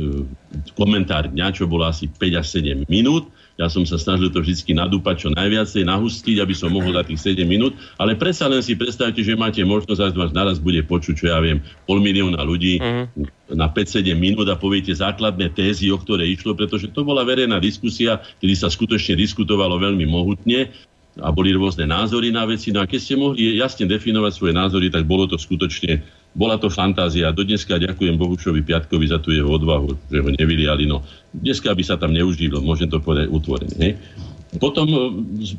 [0.74, 3.30] komentár dňa, čo bolo asi 5 až 7 minút.
[3.58, 7.34] Ja som sa snažil to vždy nadúpať čo najviacej, nahustiť, aby som mohol dať tých
[7.34, 11.14] 7 minút, ale predsa len si predstavte, že máte možnosť, že vás naraz bude počuť,
[11.18, 13.10] čo ja viem, pol milióna ľudí uh-huh.
[13.58, 18.22] na 5-7 minút a poviete základné tézy, o ktoré išlo, pretože to bola verejná diskusia,
[18.38, 20.70] kedy sa skutočne diskutovalo veľmi mohutne
[21.18, 22.70] a boli rôzne názory na veci.
[22.70, 26.02] No a keď ste mohli jasne definovať svoje názory, tak bolo to skutočne,
[26.38, 27.34] bola to fantázia.
[27.34, 30.86] Do dneska ďakujem Bohušovi Piatkovi za tú jeho odvahu, že ho nevyliali.
[30.86, 31.02] No,
[31.34, 33.98] dneska by sa tam neužilo, môžem to povedať utvorene.
[34.56, 34.98] Potom e,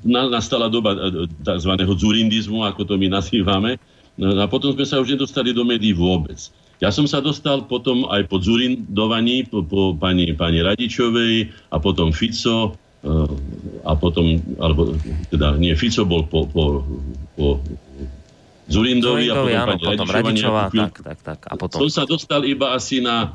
[0.10, 1.72] nastala doba e, tzv.
[1.78, 3.78] zurindizmu, ako to my nazývame,
[4.18, 6.50] no a potom sme sa už nedostali do médií vôbec.
[6.80, 12.16] Ja som sa dostal potom aj po zurindovaní, po, po pani, pani Radičovej a potom
[12.16, 12.80] Fico
[13.88, 14.92] a potom, alebo
[15.32, 16.84] teda nie, Fico bol po, po,
[17.40, 17.64] po
[18.68, 21.40] Zurindovi, Zurindovi a potom áno, pani potom Radičová, tak, tak, tak.
[21.48, 21.80] A potom...
[21.88, 23.32] Som sa dostal iba asi na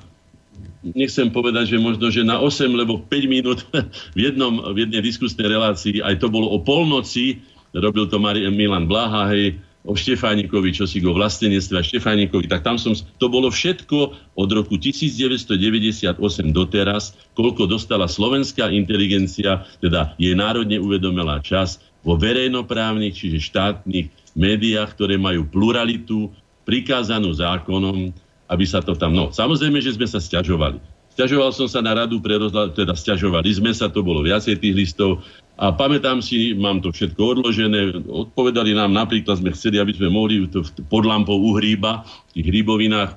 [0.84, 3.64] nechcem povedať, že možno, že na 8, lebo 5 minút
[4.16, 7.40] v, jednom, v jednej diskusnej relácii, aj to bolo o polnoci,
[7.72, 12.64] robil to Mari, Milan Blaha, hej, o Štefánikovi, čo si go vlastenectve a Štefánikovi, tak
[12.64, 16.16] tam som, to bolo všetko od roku 1998
[16.56, 24.96] doteraz, koľko dostala slovenská inteligencia, teda jej národne uvedomila čas vo verejnoprávnych, čiže štátnych médiách,
[24.96, 26.32] ktoré majú pluralitu,
[26.64, 28.08] prikázanú zákonom,
[28.48, 29.12] aby sa to tam...
[29.12, 30.80] No, samozrejme, že sme sa stiažovali.
[31.14, 34.74] Sťažoval som sa na radu pre rozhľad, teda stiažovali sme sa, to bolo viacej tých
[34.74, 35.22] listov
[35.54, 40.42] a pamätám si, mám to všetko odložené, odpovedali nám, napríklad sme chceli, aby sme mohli
[40.90, 42.02] pod lampou uhríba,
[42.34, 43.10] v tých hríbovinách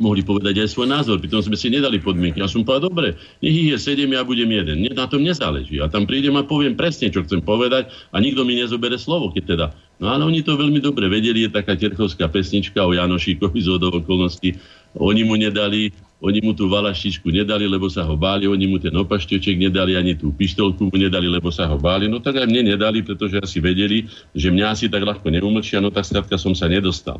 [0.00, 1.22] mohli povedať aj svoj názor.
[1.22, 2.42] Pritom sme si nedali podmienky.
[2.42, 3.08] Ja som povedal, dobre,
[3.38, 4.90] nech ich je sedem, ja budem jeden.
[4.90, 5.78] Na tom nezáleží.
[5.78, 9.42] A tam prídem a poviem presne, čo chcem povedať a nikto mi nezobere slovo, keď
[9.46, 9.66] teda.
[10.02, 14.58] No ale oni to veľmi dobre vedeli, je taká terchovská pesnička o Janošíkovi z okolností.
[14.98, 18.94] Oni mu nedali, oni mu tú valaštičku nedali, lebo sa ho báli, oni mu ten
[18.94, 22.06] opašteček nedali, ani tú pištolku mu nedali, lebo sa ho báli.
[22.06, 25.90] No tak aj mne nedali, pretože asi vedeli, že mňa asi tak ľahko neumlčia, no
[25.90, 27.18] tak skrátka som sa nedostal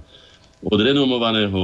[0.63, 1.59] od renomovaného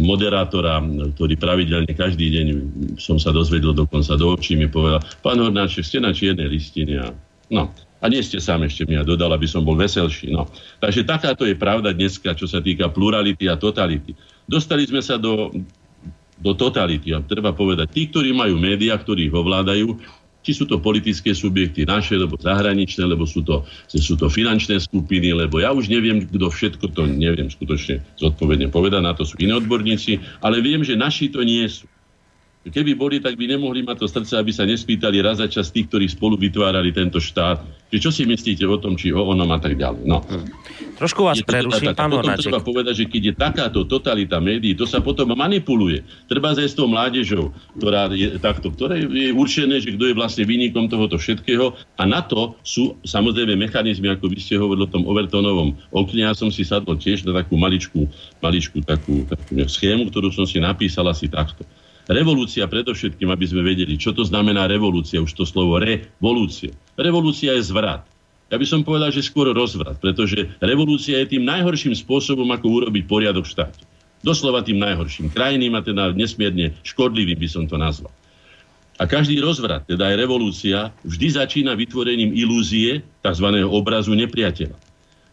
[0.00, 0.80] moderátora,
[1.12, 2.46] ktorý pravidelne každý deň
[2.96, 7.12] som sa dozvedel dokonca do očí, mi povedal, pán Hornáček, ste na čiernej listine
[7.52, 7.68] no,
[7.98, 10.30] a nie ste sám ešte mi a dodal, aby som bol veselší.
[10.30, 10.46] No.
[10.78, 14.14] Takže takáto je pravda dneska, čo sa týka plurality a totality.
[14.46, 15.50] Dostali sme sa do,
[16.38, 19.98] do totality a treba povedať, tí, ktorí majú médiá, ktorí ich ovládajú,
[20.46, 25.34] či sú to politické subjekty naše, alebo zahraničné, lebo sú to, sú to finančné skupiny,
[25.34, 29.52] lebo ja už neviem, kto všetko to neviem skutočne zodpovedne povedať, na to sú iní
[29.58, 31.84] odborníci, ale viem, že naši to nie sú.
[32.70, 35.88] Keby boli, tak by nemohli mať to srdce, aby sa nespýtali raz za čas tých,
[35.88, 37.60] ktorí spolu vytvárali tento štát.
[37.88, 40.04] Čiže čo si myslíte o tom, či o onom a tak ďalej.
[40.04, 40.20] No.
[41.00, 45.00] Trošku vás preruším, pán Potom treba povedať, že keď je takáto totalita médií, to sa
[45.00, 46.04] potom manipuluje.
[46.28, 47.48] Treba zajsť s tou mládežou,
[47.80, 51.72] ktorá je takto, ktoré je určené, že kto je vlastne výnikom tohoto všetkého.
[51.96, 56.28] A na to sú samozrejme mechanizmy, ako vy ste hovorili o tom Overtonovom okne.
[56.28, 58.04] Ja som si sadol tiež na takú maličku,
[58.44, 61.64] maličku takú, takú schému, ktorú som si napísal asi takto
[62.08, 66.72] Revolúcia predovšetkým, aby sme vedeli, čo to znamená revolúcia, už to slovo revolúcia.
[66.96, 68.08] Revolúcia je zvrat.
[68.48, 73.04] Ja by som povedal, že skôr rozvrat, pretože revolúcia je tým najhorším spôsobom, ako urobiť
[73.04, 73.84] poriadok v štáte.
[74.24, 75.28] Doslova tým najhorším.
[75.28, 78.10] Krajným a teda nesmierne škodlivým by som to nazval.
[78.98, 83.46] A každý rozvrat, teda aj revolúcia, vždy začína vytvorením ilúzie, tzv.
[83.68, 84.87] obrazu nepriateľa.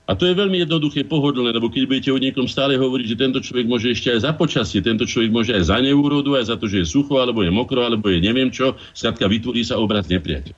[0.05, 3.39] A to je veľmi jednoduché, pohodlné, lebo keď budete o niekom stále hovoriť, že tento
[3.41, 6.69] človek môže ešte aj za počasie, tento človek môže aj za neúrodu, aj za to,
[6.69, 10.53] že je sucho, alebo je mokro, alebo je neviem čo, skladka vytvorí sa obraz nepriateľ.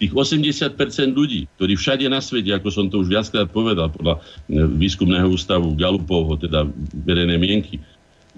[0.00, 0.76] Tých 80%
[1.12, 5.76] ľudí, ktorí všade na svete, ako som to už viackrát povedal, podľa e, výskumného ústavu
[5.76, 6.64] Galupovho, teda
[7.04, 7.80] verejné mienky,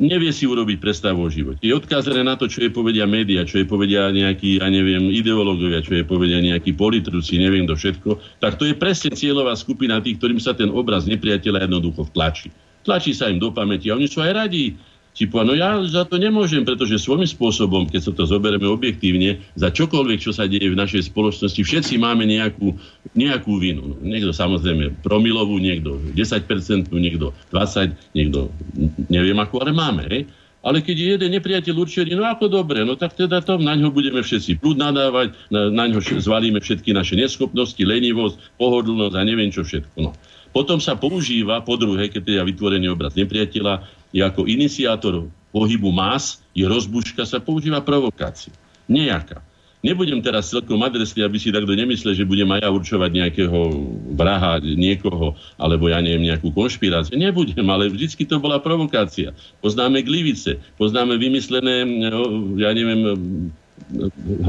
[0.01, 1.61] nevie si urobiť predstavu o živote.
[1.61, 5.85] Je odkázané na to, čo je povedia média, čo je povedia nejakí, ja neviem, ideológovia,
[5.85, 8.11] čo je povedia nejakí politruci, neviem kto všetko,
[8.41, 12.49] tak to je presne cieľová skupina tých, ktorým sa ten obraz nepriateľa jednoducho vtlačí.
[12.83, 14.75] Tlačí sa im do pamäti a oni sú aj radí
[15.13, 19.69] Čipu, no ja za to nemôžem, pretože svojím spôsobom, keď sa to zoberieme objektívne, za
[19.69, 22.73] čokoľvek, čo sa deje v našej spoločnosti, všetci máme nejakú,
[23.13, 23.93] nejakú vinu.
[23.93, 28.49] No, niekto samozrejme promilovú, niekto 10%, niekto 20%, niekto
[29.13, 30.09] neviem akú, ale máme.
[30.09, 30.33] Hej?
[30.63, 33.93] Ale keď je jeden nepriateľ určený, no ako dobre, no tak teda to na ňo
[33.93, 39.53] budeme všetci prúd nadávať, na, na ňo zvalíme všetky naše neschopnosti, lenivosť, pohodlnosť a neviem
[39.53, 39.97] čo všetko.
[40.01, 40.17] No.
[40.55, 45.25] Potom sa používa, po druhé, keď je vytvorený obraz nepriateľa, ako iniciátor
[45.55, 48.53] pohybu más, je rozbuška, sa používa provokácia.
[48.91, 49.41] Nejaká.
[49.83, 53.59] Nebudem teraz celkom adresný, aby si takto nemyslel, že budem aj ja určovať nejakého
[54.15, 57.19] vraha, niekoho, alebo ja neviem, nejakú konšpiráciu.
[57.19, 59.35] Nebudem, ale vždycky to bola provokácia.
[59.59, 63.19] Poznáme glivice, poznáme vymyslené, no, ja neviem,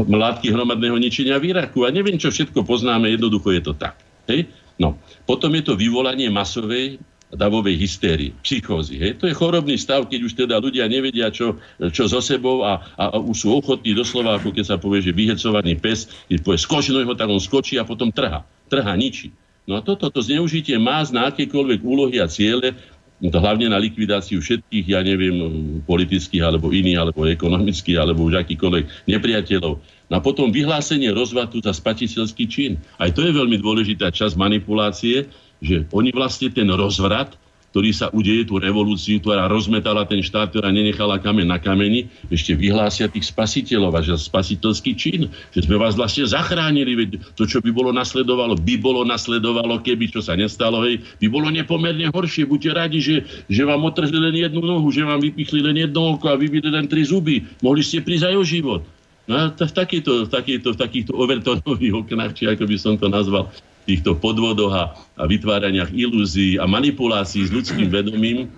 [0.05, 3.97] mládky hromadného ničenia v Iraku a neviem, čo všetko poznáme, jednoducho je to tak.
[4.29, 4.45] Hej?
[4.77, 5.01] No.
[5.25, 7.01] Potom je to vyvolanie masovej
[7.33, 9.01] davovej hystérii, psychózy.
[9.01, 9.11] Hej.
[9.19, 11.57] To je chorobný stav, keď už teda ľudia nevedia, čo,
[11.89, 15.11] čo so sebou a, a, a už sú ochotní doslova, ako keď sa povie, že
[15.13, 18.45] vyhecovaný pes, keď povie skočí ho, tak on skočí a potom trha.
[18.69, 19.33] Trha, ničí.
[19.63, 22.75] No a toto to zneužitie má na akékoľvek úlohy a ciele,
[23.23, 29.07] no hlavne na likvidáciu všetkých, ja neviem, politických alebo iných, alebo ekonomických, alebo už akýkoľvek
[29.07, 29.73] nepriateľov.
[30.11, 32.71] No a potom vyhlásenie rozvatu za spatiteľský čin.
[32.99, 35.31] Aj to je veľmi dôležitá časť manipulácie,
[35.63, 37.39] že oni vlastne ten rozvrat,
[37.73, 42.53] ktorý sa udeje, tú revolúciu, ktorá rozmetala ten štát, ktorá nenechala kamen na kameni, ešte
[42.53, 47.65] vyhlásia tých spasiteľov a že spasiteľský čin, že sme vás vlastne zachránili, veď to, čo
[47.65, 52.45] by bolo nasledovalo, by bolo nasledovalo, keby čo sa nestalo, hej, by bolo nepomerne horšie.
[52.45, 56.29] Buďte radi, že, že vám otrhli len jednu nohu, že vám vypichli len jedno oko
[56.29, 57.41] a vybili len tri zuby.
[57.65, 58.81] Mohli ste prísť aj o život.
[59.25, 63.09] No a v takýchto, v takýchto, v takýchto overtonových oknách, či ako by som to
[63.09, 63.49] nazval,
[63.83, 64.83] týchto podvodoch a,
[65.19, 68.49] a vytváraniach ilúzií a manipulácií s ľudským vedomím,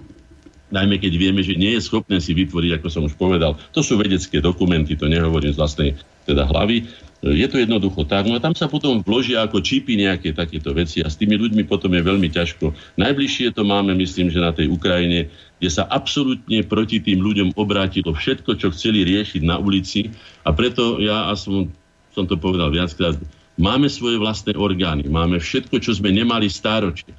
[0.74, 3.96] najmä keď vieme, že nie je schopné si vytvoriť, ako som už povedal, to sú
[3.96, 5.90] vedecké dokumenty, to nehovorím z vlastnej
[6.26, 6.90] teda hlavy,
[7.26, 8.30] je to jednoducho tak.
[8.30, 11.66] No a tam sa potom vložia ako čipy nejaké takéto veci a s tými ľuďmi
[11.66, 12.76] potom je veľmi ťažko.
[13.02, 18.14] Najbližšie to máme, myslím, že na tej Ukrajine, kde sa absolútne proti tým ľuďom obrátilo
[18.14, 20.14] všetko, čo chceli riešiť na ulici
[20.46, 21.74] a preto ja, a som,
[22.14, 23.18] som to povedal viackrát,
[23.56, 27.16] Máme svoje vlastné orgány, máme všetko, čo sme nemali stáročne.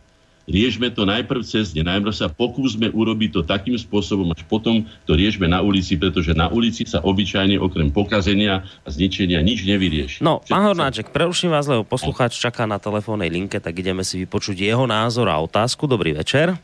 [0.47, 5.19] Riešme to najprv cez ne, najprv sa pokúsme urobiť to takým spôsobom, až potom to
[5.19, 10.23] riešme na ulici, pretože na ulici sa obyčajne okrem pokazenia a zničenia nič nevyrieši.
[10.23, 14.55] No, pán Hornáček, preruším vás, lebo poslucháč čaká na telefónnej linke, tak ideme si vypočuť
[14.55, 15.91] jeho názor a otázku.
[15.91, 16.55] Dobrý večer.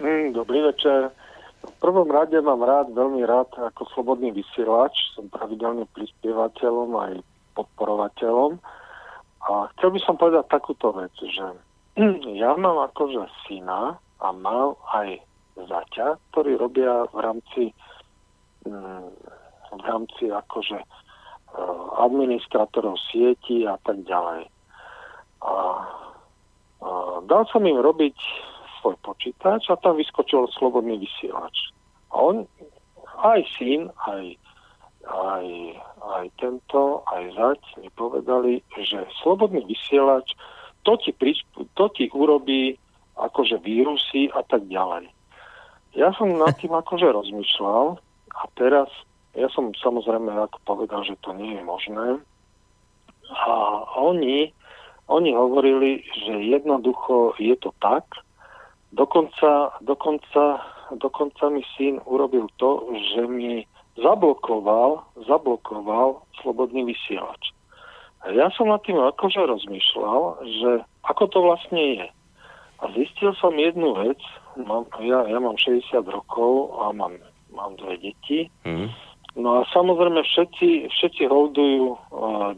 [0.00, 1.12] Mm, dobrý večer.
[1.68, 4.96] V prvom rade mám rád, veľmi rád ako slobodný vysielač.
[5.12, 7.12] Som pravidelne prispievateľom aj
[7.52, 8.77] podporovateľom
[9.46, 11.46] a chcel by som povedať takúto vec, že
[12.42, 15.22] ja mám akože syna a mal aj
[15.58, 17.62] zaťa, ktorí robia v rámci
[18.66, 19.06] mm,
[19.68, 20.86] v rámci akože e,
[22.02, 24.48] administratorov sieti a tak ďalej.
[25.44, 25.54] A, a
[27.28, 28.16] dal som im robiť
[28.80, 31.74] svoj počítač a tam vyskočil slobodný vysielač.
[32.10, 32.36] A on,
[33.22, 34.38] aj syn, aj
[35.08, 35.46] aj,
[36.02, 40.34] aj tento, aj zať mi povedali, že slobodný vysielač
[40.86, 41.44] to ti, prič,
[41.76, 42.78] to ti urobí
[43.18, 45.10] akože vírusy a tak ďalej.
[45.98, 47.98] Ja som nad tým akože rozmýšľal
[48.32, 48.88] a teraz
[49.36, 52.22] ja som samozrejme ako povedal, že to nie je možné.
[53.28, 53.52] A
[54.00, 54.50] oni,
[55.06, 58.08] oni hovorili, že jednoducho je to tak.
[58.96, 60.64] Dokonca, dokonca,
[60.96, 63.68] dokonca mi syn urobil to, že mi
[63.98, 67.52] zablokoval, zablokoval slobodný vysielač.
[68.26, 70.70] A ja som nad tým akože rozmýšľal, že
[71.06, 72.06] ako to vlastne je.
[72.78, 74.18] A zistil som jednu vec,
[74.58, 77.14] mám, ja, ja mám 60 rokov a mám,
[77.54, 78.50] mám dve deti.
[78.66, 78.90] Mm.
[79.38, 81.98] No a samozrejme všetci, všetci holdujú uh,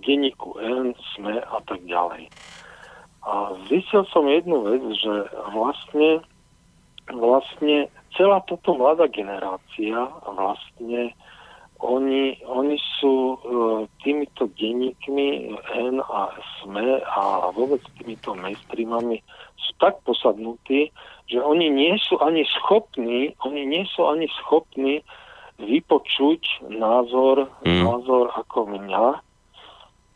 [0.00, 2.32] denníku N, SME a tak ďalej.
[3.20, 6.24] A zistil som jednu vec, že vlastne,
[7.12, 11.12] vlastne celá táto mladá generácia vlastne
[11.80, 13.36] oni, oni sú e,
[14.04, 16.28] týmito denníkmi N a
[16.60, 19.24] SME a vôbec týmito mainstreamami
[19.56, 20.92] sú tak posadnutí,
[21.24, 25.00] že oni nie sú ani schopní, oni nie sú ani schopní
[25.60, 27.84] vypočuť názor, mm.
[27.84, 29.06] názor ako mňa.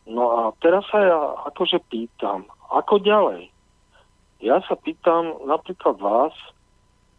[0.04, 3.48] No a teraz sa ja akože pýtam, ako ďalej?
[4.44, 6.36] Ja sa pýtam napríklad vás,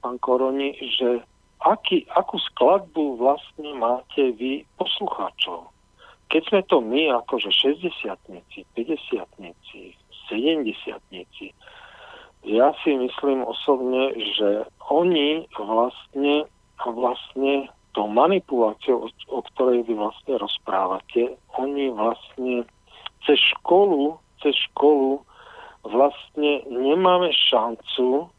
[0.05, 1.25] pán Koroni, že
[1.65, 5.73] aký, akú skladbu vlastne máte vy poslucháčov.
[6.29, 9.97] Keď sme to my, akože 60-tnici, 50-tnici,
[10.29, 11.53] 70-tnici,
[12.45, 16.45] ja si myslím osobne, že oni vlastne,
[16.85, 17.53] vlastne
[17.97, 22.67] to manipuláciou, o ktorej vy vlastne rozprávate, oni vlastne
[23.25, 25.25] cez školu, cez školu
[25.85, 28.29] vlastne nemáme šancu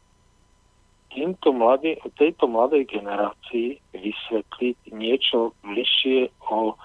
[1.11, 6.75] týmto mladý, tejto mladej generácii vysvetliť niečo bližšie o,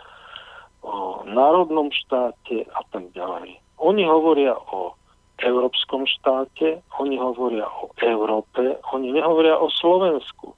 [0.82, 0.94] o
[1.26, 3.58] národnom štáte a tak ďalej.
[3.82, 4.94] Oni hovoria o
[5.42, 10.54] európskom štáte, oni hovoria o Európe, oni nehovoria o Slovensku.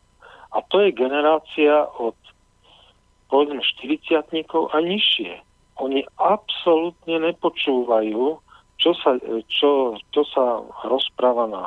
[0.55, 2.15] A to je generácia od
[3.32, 4.31] povedzme 40
[4.70, 5.32] a nižšie.
[5.82, 8.39] Oni absolútne nepočúvajú,
[8.78, 9.19] čo sa,
[9.51, 11.62] čo, čo sa rozpráva na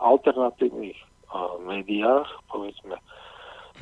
[0.00, 0.96] alternatívnych
[1.64, 2.96] médiách, povedzme,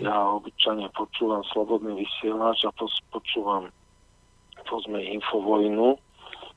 [0.02, 2.74] ja obyčajne počúvam Slobodný vysielač a
[3.14, 3.70] počúvam
[4.66, 5.94] povedzme Infovojnu,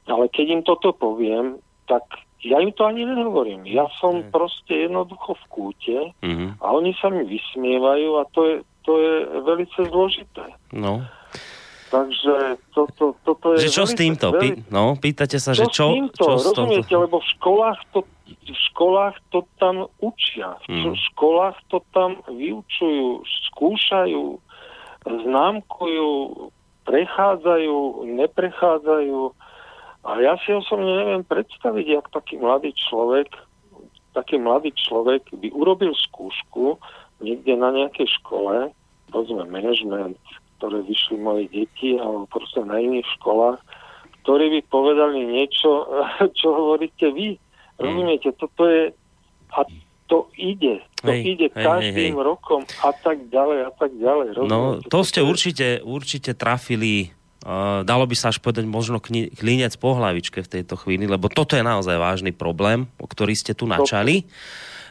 [0.07, 2.03] ale keď im toto poviem, tak
[2.45, 3.65] ja im to ani nehovorím.
[3.65, 4.29] Ja som mm.
[4.29, 6.61] proste jednoducho v kúte mm-hmm.
[6.61, 8.55] a oni sa mi vysmievajú a to je,
[8.85, 10.45] to je velice zložité.
[10.69, 11.01] No.
[11.87, 13.63] Takže to, to, toto je...
[13.63, 14.27] Že čo velice, s týmto?
[14.35, 15.71] Pý, no, pýtate sa, že čo...
[15.71, 16.23] čo, týmto?
[16.23, 17.03] čo Rozumiete, to...
[17.07, 20.59] lebo v školách to, v školách to tam učia.
[20.67, 20.95] V mm.
[21.11, 24.25] školách to tam vyučujú, skúšajú,
[25.07, 26.11] známkujú,
[26.83, 27.77] prechádzajú,
[28.19, 29.19] neprechádzajú.
[30.07, 33.31] A ja si osobne neviem predstaviť, jak taký mladý človek,
[34.15, 36.79] taký mladý človek by urobil skúšku
[37.23, 38.71] niekde na nejakej škole,
[39.11, 40.19] povedzme management,
[40.57, 43.61] ktoré vyšli moje deti, alebo proste na iných školách,
[44.25, 45.87] ktorí by povedali niečo,
[46.39, 47.37] čo hovoríte vy.
[47.37, 47.81] Mm.
[47.81, 48.91] Rozumiete, toto je...
[49.55, 49.63] A
[50.07, 50.83] to ide.
[51.03, 52.27] To hej, ide hej, každým hej, hej.
[52.27, 54.27] rokom a tak ďalej a tak ďalej.
[54.39, 54.51] Rozumiete?
[54.51, 57.15] No, to ste určite, určite trafili
[57.47, 61.55] Uh, dalo by sa až povedať možno klinec po hlavičke v tejto chvíli, lebo toto
[61.55, 64.27] je naozaj vážny problém, o ktorý ste tu načali.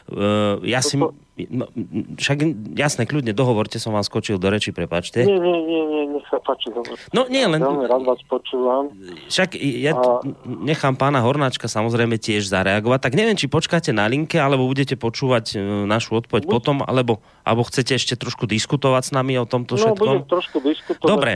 [0.07, 0.95] Uh, ja si...
[0.97, 1.69] No,
[2.17, 2.37] však
[2.73, 5.21] jasné, kľudne, dohovorte, som vám skočil do reči, prepačte.
[5.21, 6.73] Nie, nie, nie, nie, nech sa páči.
[6.73, 6.97] Dobre.
[7.13, 7.61] No nie, len...
[7.61, 8.89] Veľmi rád vás počúvam.
[9.29, 10.25] Však ja a...
[10.49, 15.61] nechám pána Hornáčka samozrejme tiež zareagovať, tak neviem, či počkáte na linke, alebo budete počúvať
[15.61, 16.53] e, našu odpoveď Buď...
[16.57, 20.15] potom, alebo, alebo chcete ešte trošku diskutovať s nami o tomto no, všetkom?
[20.17, 21.05] No, trošku diskutovať.
[21.05, 21.33] Dobre,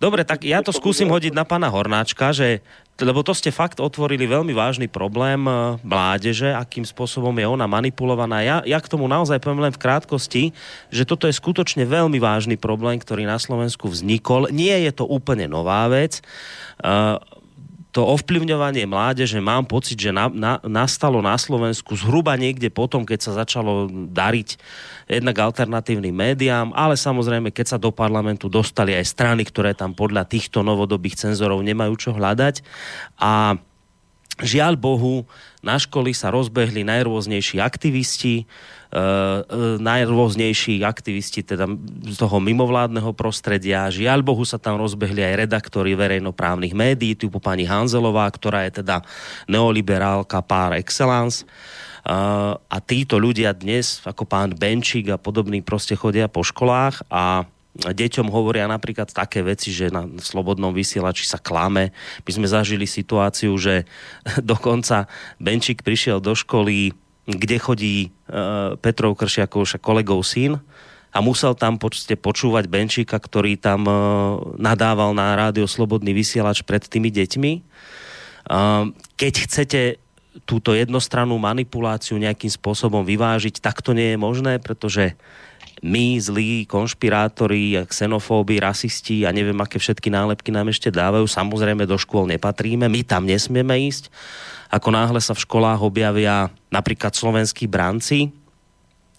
[0.00, 2.64] dobre, tak ja to skúsim hodiť na pána Hornáčka, že
[3.02, 8.46] lebo to ste fakt otvorili veľmi vážny problém e, mládeže, akým spôsobom je ona manipulovaná.
[8.46, 10.42] Ja, ja k tomu naozaj poviem len v krátkosti,
[10.94, 14.46] že toto je skutočne veľmi vážny problém, ktorý na Slovensku vznikol.
[14.54, 16.22] Nie je to úplne nová vec.
[17.94, 23.18] To ovplyvňovanie mládeže mám pocit, že na, na, nastalo na Slovensku zhruba niekde potom, keď
[23.22, 24.58] sa začalo dariť
[25.06, 30.26] jednak alternatívnym médiám, ale samozrejme, keď sa do parlamentu dostali aj strany, ktoré tam podľa
[30.26, 32.66] týchto novodobých cenzorov nemajú čo hľadať.
[33.22, 33.62] A
[34.42, 35.30] žiaľ Bohu,
[35.64, 38.44] na školy sa rozbehli najrôznejší aktivisti,
[38.92, 39.40] uh,
[39.80, 41.64] najrôznejší aktivisti teda
[42.04, 43.88] z toho mimovládneho prostredia.
[43.88, 49.00] Žiaľ Bohu sa tam rozbehli aj redaktori verejnoprávnych médií, typu pani Hanzelová, ktorá je teda
[49.48, 51.48] neoliberálka par excellence.
[52.04, 57.48] Uh, a títo ľudia dnes, ako pán Benčík a podobní, proste chodia po školách a
[57.82, 61.90] deťom hovoria napríklad také veci, že na slobodnom vysielači sa klame.
[62.22, 63.84] My sme zažili situáciu, že
[64.42, 65.10] dokonca
[65.42, 66.94] Benčík prišiel do školy
[67.24, 67.96] kde chodí
[68.28, 70.60] uh, Petrov Kršiakov, však kolegov syn,
[71.14, 73.96] a musel tam počte počúvať Benčíka, ktorý tam uh,
[74.58, 77.52] nadával na rádio Slobodný vysielač pred tými deťmi.
[78.50, 79.80] Uh, keď chcete
[80.42, 85.14] túto jednostrannú manipuláciu nejakým spôsobom vyvážiť, tak to nie je možné, pretože
[85.84, 92.00] my, zlí konšpirátori, xenofóbi, rasisti a neviem, aké všetky nálepky nám ešte dávajú, samozrejme do
[92.00, 94.08] škôl nepatríme, my tam nesmieme ísť.
[94.72, 98.32] Ako náhle sa v školách objavia napríklad slovenskí branci,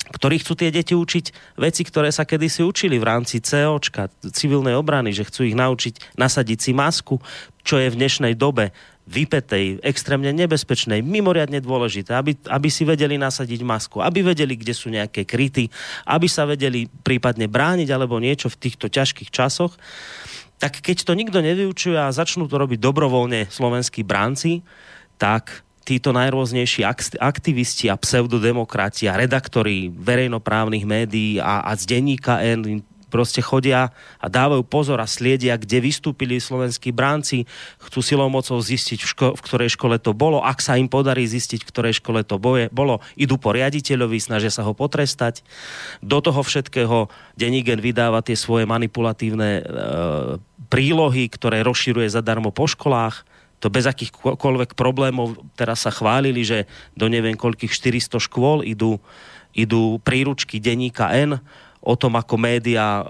[0.05, 5.13] ktorí chcú tie deti učiť veci, ktoré sa kedysi učili v rámci COčka, civilnej obrany,
[5.13, 7.21] že chcú ich naučiť nasadiť si masku,
[7.65, 8.73] čo je v dnešnej dobe
[9.05, 14.89] vypetej, extrémne nebezpečnej, mimoriadne dôležité, aby, aby si vedeli nasadiť masku, aby vedeli, kde sú
[14.89, 15.69] nejaké kryty,
[16.09, 19.77] aby sa vedeli prípadne brániť alebo niečo v týchto ťažkých časoch.
[20.57, 24.65] Tak keď to nikto nevyučuje a začnú to robiť dobrovoľne slovenskí bránci,
[25.21, 26.81] tak títo najrôznejší
[27.21, 32.81] aktivisti a pseudodemokrati a redaktori verejnoprávnych médií a, a z denníka N
[33.15, 37.47] proste chodia a dávajú pozor a sliedia, kde vystúpili slovenskí bránci,
[37.79, 40.43] chcú silou mocou zistiť, v, ško- v ktorej škole to bolo.
[40.43, 44.51] Ak sa im podarí zistiť, v ktorej škole to boje, bolo, idú po riaditeľovi, snažia
[44.51, 45.47] sa ho potrestať.
[46.03, 47.07] Do toho všetkého
[47.39, 49.63] Denigen vydáva tie svoje manipulatívne e,
[50.67, 53.23] prílohy, ktoré rozširuje zadarmo po školách
[53.63, 58.99] to bez akýchkoľvek problémov teraz sa chválili, že do neviem koľkých 400 škôl idú,
[59.55, 61.39] idú príručky denníka N
[61.85, 63.03] o tom, ako médiá e,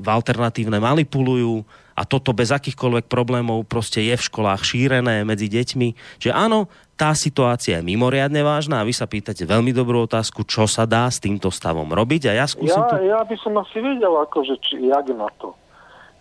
[0.00, 1.62] v alternatívne manipulujú
[1.94, 6.18] a toto bez akýchkoľvek problémov proste je v školách šírené medzi deťmi.
[6.18, 6.66] Že áno,
[6.98, 11.06] tá situácia je mimoriadne vážna a vy sa pýtate veľmi dobrú otázku, čo sa dá
[11.06, 12.94] s týmto stavom robiť a ja skúsim ja, tu...
[13.04, 15.54] Ja by som asi vedel, akože, či, jak na to.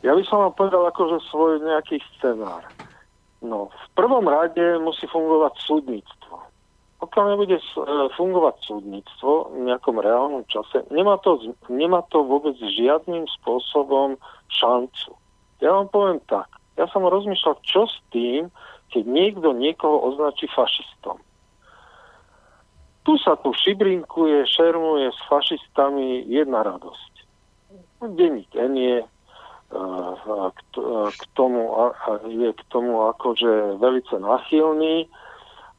[0.04, 2.68] Ja by som vám povedal akože svoj nejaký scenár.
[3.44, 6.23] No, v prvom rade musí fungovať súdnictvo.
[7.04, 7.66] Pokiaľ nebude e,
[8.16, 11.36] fungovať súdnictvo v nejakom reálnom čase, nemá to,
[11.68, 14.16] nemá to vôbec žiadnym spôsobom
[14.48, 15.12] šancu.
[15.60, 16.48] Ja vám poviem tak.
[16.80, 18.48] Ja som rozmýšľal, čo s tým,
[18.96, 21.20] keď niekto niekoho označí fašistom.
[23.04, 27.14] Tu sa tu šibrinkuje, šermuje s fašistami jedna radosť.
[28.16, 28.98] Denník N je
[31.12, 31.68] k tomu,
[32.32, 35.12] je k tomu akože velice nachylný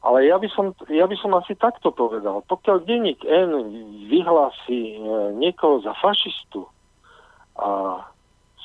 [0.05, 2.45] Ale ja by, som, ja by som asi takto povedal.
[2.45, 3.73] Pokiaľ denník N
[4.05, 6.69] vyhlási e, niekoho za fašistu
[7.57, 7.97] a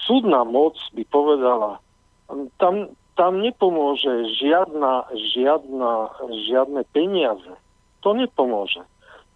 [0.05, 1.81] súdna moc by povedala,
[2.61, 6.13] tam, tam nepomôže žiadna, žiadna,
[6.45, 7.55] žiadne peniaze.
[8.05, 8.85] To nepomôže.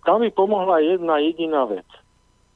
[0.05, 1.89] Tam by pomohla jedna jediná vec.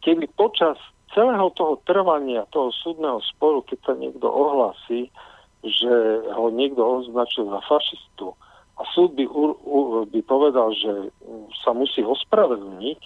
[0.04, 0.76] Keby počas
[1.16, 5.08] celého toho trvania toho súdneho sporu, keď sa niekto ohlási,
[5.64, 5.94] že
[6.36, 8.36] ho niekto označil za fašistu
[8.78, 11.10] a súd by, u, u, by povedal, že
[11.66, 13.00] sa musí ospravedlniť,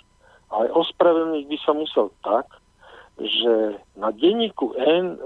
[0.52, 2.46] ale ospravedlniť by sa musel tak,
[3.16, 5.18] že na denníku N e,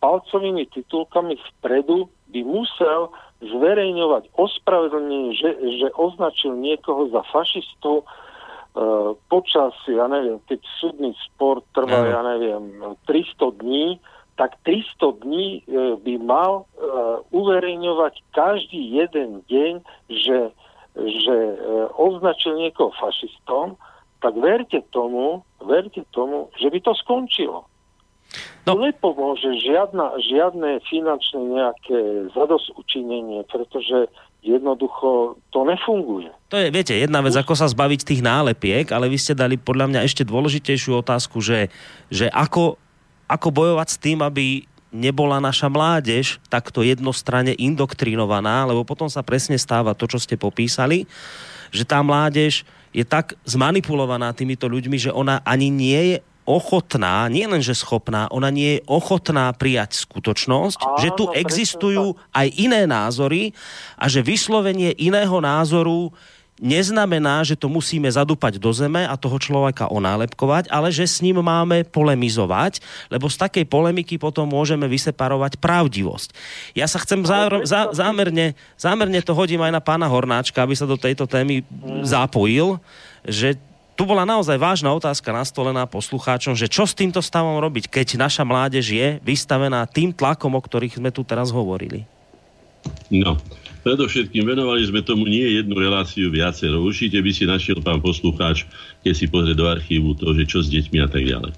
[0.00, 5.50] palcovými titulkami vpredu by musel zverejňovať ospravedlnenie, že,
[5.80, 8.04] že označil niekoho za fašistu,
[8.70, 8.82] E,
[9.26, 13.98] počas, ja neviem, keď súdny spor trvá, ja neviem, 300 dní,
[14.40, 16.88] tak 300 dní e, by mal e,
[17.28, 20.48] uverejňovať každý jeden deň, že,
[20.96, 21.36] že
[22.00, 23.76] označil niekoho fašistom,
[24.24, 27.68] tak verte tomu, verte tomu, že by to skončilo.
[28.68, 28.78] No.
[28.78, 31.98] Nepomôže žiadna, žiadne finančné nejaké
[32.36, 34.06] zadosučinenie, pretože
[34.44, 36.30] jednoducho to nefunguje.
[36.52, 39.90] To je, viete, jedna vec, ako sa zbaviť tých nálepiek, ale vy ste dali podľa
[39.90, 41.72] mňa ešte dôležitejšiu otázku, že,
[42.12, 42.76] že ako,
[43.30, 49.54] ako bojovať s tým, aby nebola naša mládež takto jednostranne indoktrinovaná, lebo potom sa presne
[49.54, 51.06] stáva to, čo ste popísali,
[51.70, 57.46] že tá mládež je tak zmanipulovaná týmito ľuďmi, že ona ani nie je ochotná, nie
[57.46, 62.90] len že schopná, ona nie je ochotná prijať skutočnosť, Áno, že tu existujú aj iné
[62.90, 63.54] názory
[63.94, 66.10] a že vyslovenie iného názoru
[66.60, 71.40] neznamená, že to musíme zadúpať do zeme a toho človeka onálepkovať, ale že s ním
[71.40, 76.36] máme polemizovať, lebo z takej polemiky potom môžeme vyseparovať pravdivosť.
[76.76, 80.84] Ja sa chcem zá, zá, zámerne, zámerne to hodím aj na pána Hornáčka, aby sa
[80.84, 82.04] do tejto témy mm.
[82.04, 82.76] zapojil,
[83.24, 83.56] že
[83.96, 88.48] tu bola naozaj vážna otázka nastolená poslucháčom, že čo s týmto stavom robiť, keď naša
[88.48, 92.08] mládež je vystavená tým tlakom, o ktorých sme tu teraz hovorili?
[93.12, 93.36] No,
[93.84, 96.80] predovšetkým venovali sme tomu nie jednu reláciu viacero.
[96.80, 98.64] Určite by si našiel pán poslucháč,
[99.04, 101.52] keď si pozrie do archívu to, že čo s deťmi a tak ďalej.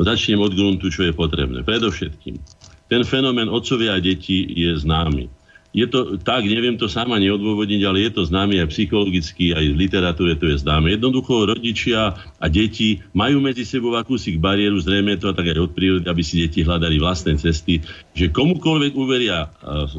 [0.00, 1.60] Začnem od gruntu, čo je potrebné.
[1.60, 2.40] Predovšetkým,
[2.88, 5.39] ten fenomén otcovia a deti je známy
[5.70, 9.78] je to tak, neviem to sama neodôvodniť, ale je to známe aj psychologicky, aj v
[9.78, 10.90] literatúre to je známe.
[10.90, 16.06] Jednoducho rodičia a deti majú medzi sebou akúsi bariéru, zrejme to tak aj od prírody,
[16.10, 17.78] aby si deti hľadali vlastné cesty,
[18.18, 19.46] že komukoľvek uveria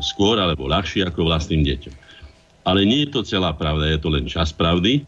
[0.03, 1.95] skôr alebo ľahšie ako vlastným deťom.
[2.68, 5.07] Ale nie je to celá pravda, je to len čas pravdy.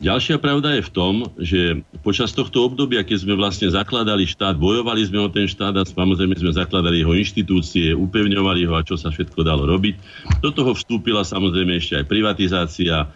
[0.00, 1.60] Ďalšia pravda je v tom, že
[2.00, 6.40] počas tohto obdobia, keď sme vlastne zakladali štát, bojovali sme o ten štát a samozrejme
[6.40, 10.00] sme zakladali jeho inštitúcie, upevňovali ho a čo sa všetko dalo robiť.
[10.40, 13.12] Do toho vstúpila samozrejme ešte aj privatizácia,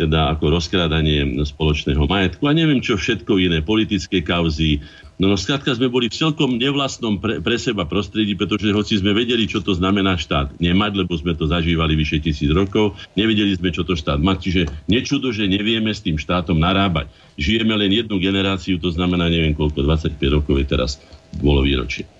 [0.00, 4.80] teda ako rozkrádanie spoločného majetku a neviem čo všetko iné, politické kauzy,
[5.14, 9.14] No, no skrátka sme boli v celkom nevlastnom pre, pre seba prostredí, pretože hoci sme
[9.14, 13.70] vedeli, čo to znamená štát nemať, lebo sme to zažívali vyše tisíc rokov, nevedeli sme,
[13.70, 17.06] čo to štát mať, čiže nečudo, že nevieme s tým štátom narábať.
[17.38, 20.98] Žijeme len jednu generáciu, to znamená neviem koľko, 25 rokov je teraz
[21.38, 22.10] bolo výročie.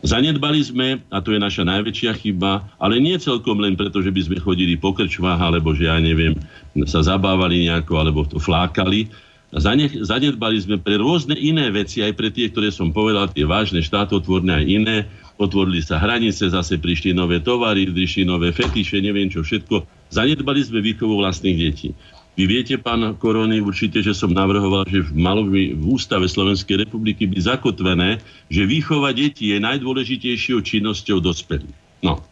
[0.00, 4.20] Zanedbali sme, a to je naša najväčšia chyba, ale nie celkom len preto, že by
[4.24, 6.40] sme chodili po krčvách, alebo že ja neviem,
[6.88, 9.12] sa zabávali nejako, alebo to flákali,
[9.50, 14.62] zanedbali sme pre rôzne iné veci, aj pre tie, ktoré som povedal, tie vážne štátotvorné
[14.62, 14.96] aj iné.
[15.40, 19.82] Otvorili sa hranice, zase prišli nové tovary, prišli nové fetiše, neviem čo všetko.
[20.12, 21.90] Zanedbali sme výchovu vlastných detí.
[22.38, 26.86] Vy viete, pán Korony, určite, že som navrhoval, že v, malo by v ústave Slovenskej
[26.86, 31.74] republiky byť zakotvené, že výchova detí je najdôležitejšou činnosťou dospelých.
[32.00, 32.22] No,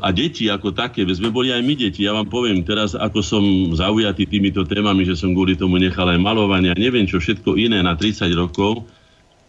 [0.00, 3.44] a deti ako také, sme boli aj my deti, ja vám poviem teraz, ako som
[3.76, 7.84] zaujatý týmito témami, že som kvôli tomu nechal aj malovanie a neviem čo všetko iné
[7.84, 8.88] na 30 rokov,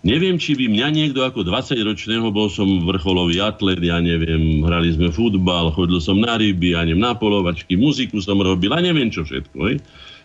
[0.02, 5.14] neviem, či by mňa niekto ako 20-ročného, bol som vrcholový atlet, ja neviem, hrali sme
[5.14, 9.22] futbal, chodil som na ryby, ja neviem, na polovačky, muziku som robil a neviem čo
[9.22, 9.58] všetko.
[9.70, 9.76] Je?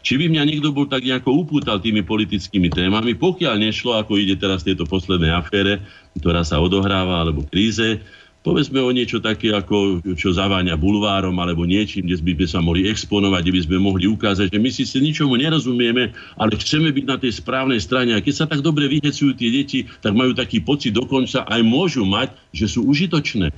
[0.06, 4.38] Či by mňa niekto bol tak nejako upútal tými politickými témami, pokiaľ nešlo, ako ide
[4.38, 5.82] teraz v tejto poslednej afére,
[6.14, 8.00] ktorá sa odohráva, alebo kríze,
[8.46, 12.86] povedzme o niečo také, ako čo zaváňa bulvárom alebo niečím, kde by sme sa mohli
[12.86, 17.16] exponovať, kde by sme mohli ukázať, že my si ničomu nerozumieme, ale chceme byť na
[17.18, 18.14] tej správnej strane.
[18.14, 22.06] A keď sa tak dobre vyhecujú tie deti, tak majú taký pocit dokonca aj môžu
[22.06, 23.50] mať, že sú užitočné.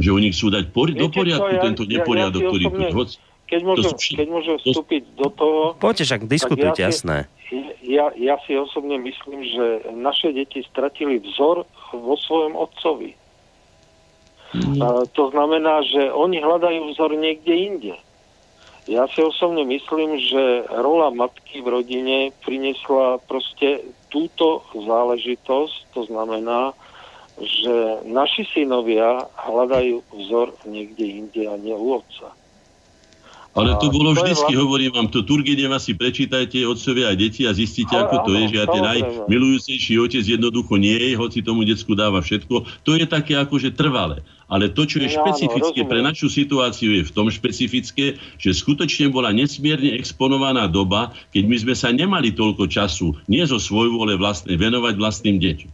[0.00, 2.80] Že oni chcú dať pori- do poriadku ja, tento neporiadok, ja, ja ktorý tu...
[2.96, 3.08] Hoď,
[3.50, 5.60] keď môžem, sú, keď môžem vstúpiť do toho...
[5.76, 7.16] Poďte však, diskutujte, ja jasné.
[7.82, 13.18] Ja, ja si osobne myslím, že naše deti stratili vzor vo svojom otcovi.
[14.50, 15.06] Mm.
[15.14, 17.94] To znamená, že oni hľadajú vzor niekde inde.
[18.90, 26.74] Ja si osobne myslím, že rola matky v rodine priniesla proste túto záležitosť, to znamená,
[27.38, 32.34] že naši synovia hľadajú vzor niekde inde a nie u otca.
[33.50, 37.52] Ale to bolo vždycky, vlastne- hovorím vám, to Turgeneva si prečítajte, otcovia a deti a
[37.54, 41.42] zistíte, Ale ako to áno, je, že ja ten najmilujúcejší otec jednoducho nie je, hoci
[41.42, 42.86] tomu decku dáva všetko.
[42.86, 44.22] To je také akože trvalé.
[44.50, 49.14] Ale to, čo je No, špecifické pre našu situáciu, je v tom špecifické, že skutočne
[49.14, 54.18] bola nesmierne exponovaná doba, keď my sme sa nemali toľko času, nie zo svojho vole
[54.18, 55.70] vlastnej, venovať vlastným deťom.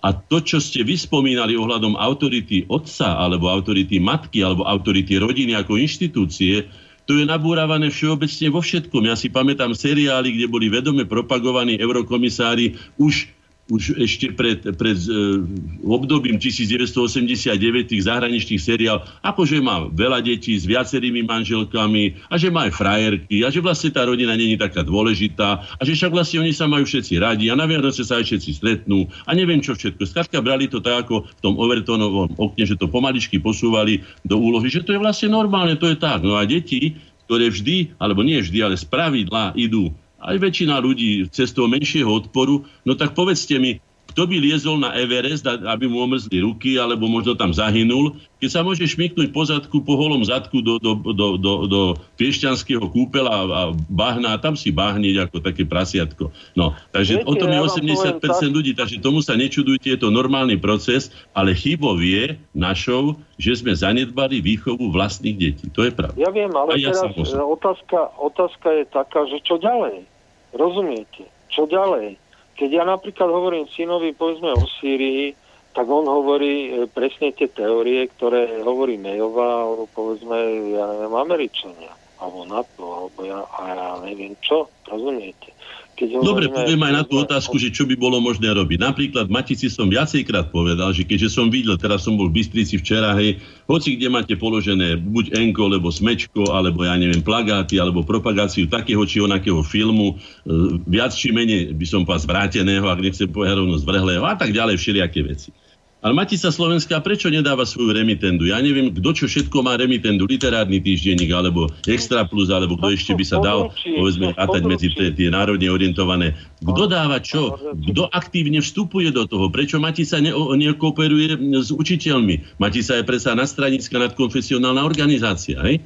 [0.00, 5.76] A to, čo ste vyspomínali ohľadom autority otca, alebo autority matky, alebo autority rodiny ako
[5.76, 6.70] inštitúcie,
[7.04, 9.02] to je nabúravané všeobecne vo všetkom.
[9.10, 13.28] Ja si pamätám seriály, kde boli vedome propagovaní eurokomisári už
[13.70, 15.40] už ešte pred, pred e,
[15.86, 22.66] obdobím 1989 tých zahraničných seriál, akože má veľa detí s viacerými manželkami a že má
[22.66, 26.50] aj frajerky a že vlastne tá rodina není taká dôležitá a že však vlastne oni
[26.50, 30.02] sa majú všetci radi a na Vianoce sa aj všetci stretnú a neviem čo všetko.
[30.02, 34.66] Skrátka brali to tak ako v tom Overtonovom okne, že to pomaličky posúvali do úlohy,
[34.66, 36.26] že to je vlastne normálne, to je tak.
[36.26, 36.98] No a deti,
[37.30, 42.64] ktoré vždy, alebo nie vždy, ale z pravidla idú aj väčšina ľudí cestou menšieho odporu,
[42.84, 43.80] no tak povedzte mi,
[44.10, 48.60] kto by liezol na Everest, aby mu omrzli ruky, alebo možno tam zahynul, keď sa
[48.66, 51.80] môže šmiknúť po zadku, po holom zadku do, do, do, do, do
[52.18, 56.34] piešťanského kúpela a, bahna a tam si bahniť ako také prasiatko.
[56.58, 59.94] No, takže Viete, o tom je ja vám 80% poviem ľudí, takže tomu sa nečudujte,
[59.94, 65.66] je to normálny proces, ale chybou je našou, že sme zanedbali výchovu vlastných detí.
[65.70, 66.18] To je pravda.
[66.18, 70.09] Ja viem, A ale ja teraz otázka, otázka je taká, že čo ďalej?
[70.54, 71.26] Rozumiete?
[71.50, 72.18] Čo ďalej?
[72.58, 75.32] Keď ja napríklad hovorím synovi, povedzme o Sýrii,
[75.70, 80.36] tak on hovorí e, presne tie teórie, ktoré hovorí Mejová, alebo povedzme,
[80.74, 85.54] ja neviem, Američania, alebo NATO, alebo ja, a ja neviem čo, rozumiete?
[86.00, 88.80] Keď Dobre, hovoríme, poviem aj na tú otázku, že čo by bolo možné robiť.
[88.80, 93.12] Napríklad Matici som viacejkrát povedal, že keďže som videl, teraz som bol v Bystrici včera,
[93.20, 93.36] hej,
[93.68, 99.04] hoci kde máte položené buď enko, alebo smečko, alebo ja neviem, plagáty, alebo propagáciu takého
[99.04, 103.76] či onakého filmu, e, viac či menej by som povedal zvráteného, ak nechcem povedať rovno
[103.76, 105.52] zvrhlého a tak ďalej, všelijaké veci.
[106.00, 108.48] Ale Matica Slovenská prečo nedáva svoju remitendu?
[108.48, 113.12] Ja neviem, kto čo všetko má remitendu, literárny týždenník, alebo Extra Plus, alebo kto ešte
[113.12, 116.32] by sa dal, povedzme, atať medzi tie, tie národne orientované.
[116.64, 117.60] Kto dáva čo?
[117.92, 119.52] Kto aktívne vstupuje do toho?
[119.52, 122.56] Prečo Matica ne, nekooperuje s učiteľmi?
[122.56, 125.84] Matica je predsa nadstranická nadkonfesionálna organizácia, hej?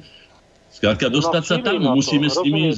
[0.75, 2.75] Skrátka, dostať sa tam, to, musíme s nimi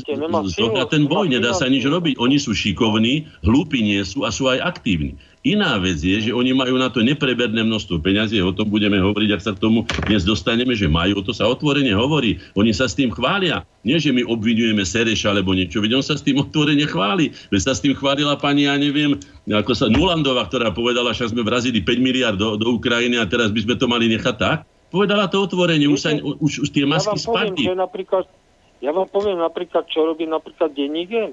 [0.54, 2.22] zohrať ten boj, nedá sa nič robiť.
[2.22, 5.18] Oni sú šikovní, hlúpi nie sú a sú aj aktívni.
[5.48, 9.30] Iná vec je, že oni majú na to nepreberné množstvo peňazí, o tom budeme hovoriť,
[9.32, 12.36] ak sa k tomu dnes dostaneme, že majú, to sa otvorene hovorí.
[12.60, 13.64] Oni sa s tým chvália.
[13.88, 17.32] Nie, že my obvinujeme Sereša alebo niečo, veď on sa s tým otvorene chváli.
[17.48, 19.16] Veď sa s tým chválila pani, ja neviem,
[19.48, 23.56] ako sa Nulandová, ktorá povedala, že sme vrazili 5 miliard do, do Ukrajiny a teraz
[23.56, 24.68] by sme to mali nechať tak.
[24.92, 27.64] Povedala to otvorene, už, sa, už, už tie ja masky vám poviem, spadli.
[27.72, 28.26] napríklad,
[28.84, 31.32] ja vám poviem napríklad, čo robí napríklad denník.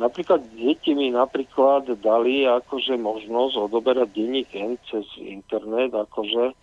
[0.00, 6.54] Napríklad deti mi napríklad dali akože možnosť odoberať denník N cez internet, akože e,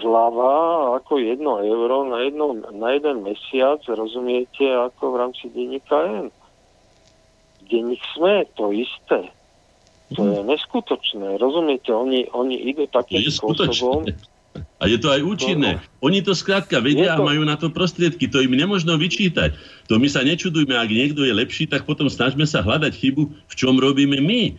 [0.00, 0.52] zľava
[0.96, 6.26] ako jedno euro na, jedno, na jeden mesiac, rozumiete, ako v rámci denníka N.
[7.68, 9.28] Denník SME, to isté.
[10.16, 14.08] To je neskutočné, rozumiete, oni, oni idú takým spôsobom.
[14.78, 15.82] A je to aj účinné.
[16.00, 18.30] Oni to skrátka vedia Je a to- majú na to prostriedky.
[18.30, 19.54] To im nemožno vyčítať.
[19.90, 23.54] To my sa nečudujme, ak niekto je lepší, tak potom snažme sa hľadať chybu, v
[23.54, 24.56] čom robíme my.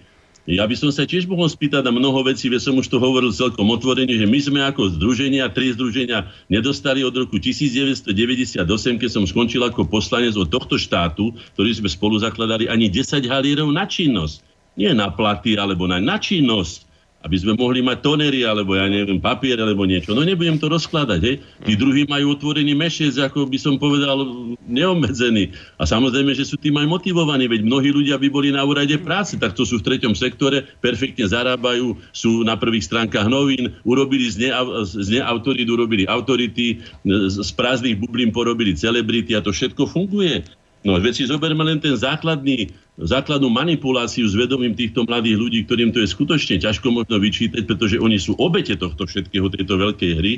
[0.49, 3.29] Ja by som sa tiež mohol spýtať na mnoho vecí, veď som už to hovoril
[3.29, 8.57] celkom otvorene, že my sme ako združenia, tri združenia nedostali od roku 1998,
[8.97, 13.69] keď som skončil ako poslanec od tohto štátu, ktorý sme spolu zakladali, ani 10 halierov
[13.69, 14.41] na činnosť.
[14.73, 16.88] Nie na platy, alebo na, na činnosť
[17.19, 20.15] aby sme mohli mať tonery, alebo ja neviem, papier, alebo niečo.
[20.15, 21.35] No nebudem to rozkladať, hej.
[21.67, 24.23] Tí druhí majú otvorený mešec, ako by som povedal,
[24.63, 25.51] neobmedzený.
[25.75, 29.35] A samozrejme, že sú tým aj motivovaní, veď mnohí ľudia by boli na úrade práce,
[29.35, 34.47] tak to sú v treťom sektore, perfektne zarábajú, sú na prvých stránkach novín, urobili z,
[34.47, 40.47] neau, z neautorít, urobili autority, z, z prázdnych bublín porobili celebrity a to všetko funguje.
[40.79, 45.91] No, veď si zoberme len ten základný, základnú manipuláciu s vedomím týchto mladých ľudí, ktorým
[45.91, 50.33] to je skutočne ťažko možno vyčítať, pretože oni sú obete tohto všetkého, tejto veľkej hry.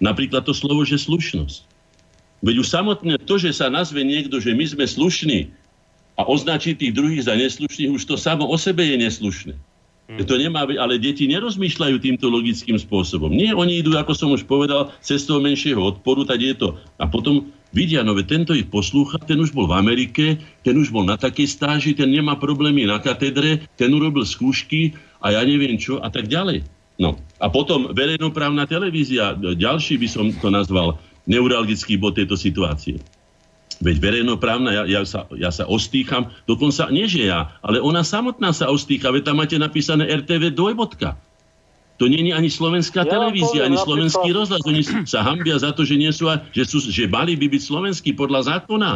[0.00, 1.68] Napríklad to slovo, že slušnosť.
[2.40, 5.52] Veď už samotné to, že sa nazve niekto, že my sme slušní
[6.16, 9.54] a označí tých druhých za neslušných, už to samo o sebe je neslušné.
[10.20, 13.32] Že to nemá byť, ale deti nerozmýšľajú týmto logickým spôsobom.
[13.32, 16.76] Nie, oni idú, ako som už povedal, cestou menšieho odporu, tak je to.
[17.00, 21.08] A potom vidia, no tento ich poslúcha, ten už bol v Amerike, ten už bol
[21.08, 24.92] na takej stáži, ten nemá problémy na katedre, ten urobil skúšky
[25.24, 26.62] a ja neviem čo a tak ďalej.
[27.00, 33.00] No a potom verejnoprávna televízia, ďalší by som to nazval neuralgický bod tejto situácie.
[33.82, 38.54] Veď verejnoprávna, ja, ja, sa, ja sa ostýcham, dokonca nie že ja, ale ona samotná
[38.54, 41.18] sa ostýcha, veď tam máte napísané RTV dvojbodka.
[42.00, 44.62] To nie je ani slovenská ja televízia, poviem, ani slovenský rozhlas.
[44.66, 48.10] Oni sa hambia za to, že, nie sú, že, sú, že mali by byť slovenskí
[48.18, 48.90] podľa zákona.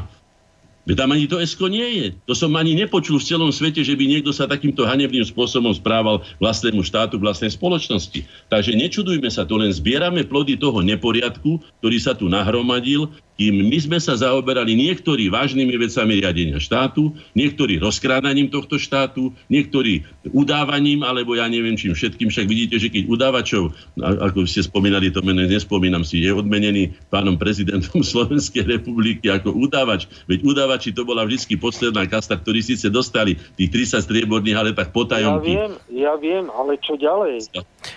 [0.94, 2.06] Tam ani to ESKO nie je.
[2.30, 6.22] To som ani nepočul v celom svete, že by niekto sa takýmto hanebným spôsobom správal
[6.38, 8.22] vlastnému štátu, vlastnej spoločnosti.
[8.46, 13.78] Takže nečudujme sa, to len zbierame plody toho neporiadku, ktorý sa tu nahromadil kým my
[13.78, 21.36] sme sa zaoberali niektorí vážnymi vecami riadenia štátu, niektorí rozkrádaním tohto štátu, niektorí udávaním, alebo
[21.36, 22.32] ja neviem čím všetkým.
[22.32, 27.36] Však vidíte, že keď udávačov, ako ste spomínali, to meno nespomínam si, je odmenený pánom
[27.36, 30.08] prezidentom Slovenskej republiky ako udávač.
[30.24, 30.40] Veď
[30.76, 35.56] udávači to bola vždy posledná kasta, ktorí síce dostali tých 30 strieborných, ale tak potajomky.
[35.56, 37.48] Ja viem, ja viem, ale čo ďalej?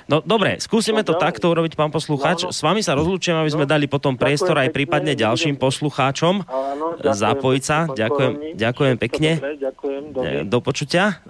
[0.08, 2.48] No dobre, skúsime to takto urobiť, pán poslucháč.
[2.48, 2.56] No, no.
[2.56, 6.42] S vami sa rozlúčim, aby sme no, dali potom priestor aj prípadne ďalej ďalším poslucháčom
[6.48, 7.78] Áno, ďakujem, zapojiť sa.
[7.92, 9.32] Ďakujem, ďakujem pekne.
[9.38, 10.04] Dobre, ďakujem,
[10.48, 11.22] Do počutia.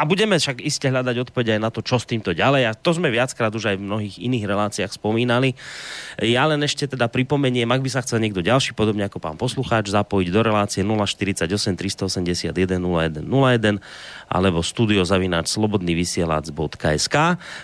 [0.00, 2.72] A budeme však iste hľadať odpoveď aj na to, čo s týmto ďalej.
[2.72, 5.52] A to sme viackrát už aj v mnohých iných reláciách spomínali.
[6.16, 9.92] Ja len ešte teda pripomeniem, ak by sa chcel niekto ďalší, podobne ako pán poslucháč,
[9.92, 11.44] zapojiť do relácie 048
[11.76, 13.76] 381 0101
[14.32, 17.16] alebo studiozavináč slobodnyvysielac.sk.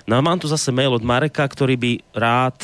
[0.04, 2.58] No a mám tu zase mail od Mareka, ktorý by rád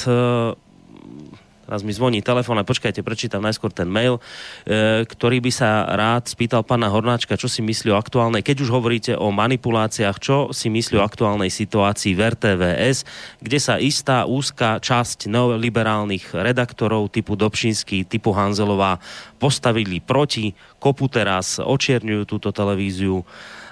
[1.73, 4.21] Teraz mi zvoní telefón, ale počkajte, prečítam najskôr ten mail,
[4.69, 8.77] e, ktorý by sa rád spýtal pána Hornáčka, čo si myslí o aktuálnej, keď už
[8.77, 13.09] hovoríte o manipuláciách, čo si myslí o aktuálnej situácii v RTVS,
[13.41, 19.01] kde sa istá úzka časť neoliberálnych redaktorov typu Dobšinský, typu Hanzelová
[19.41, 23.25] postavili proti, kopu teraz, očierňujú túto televíziu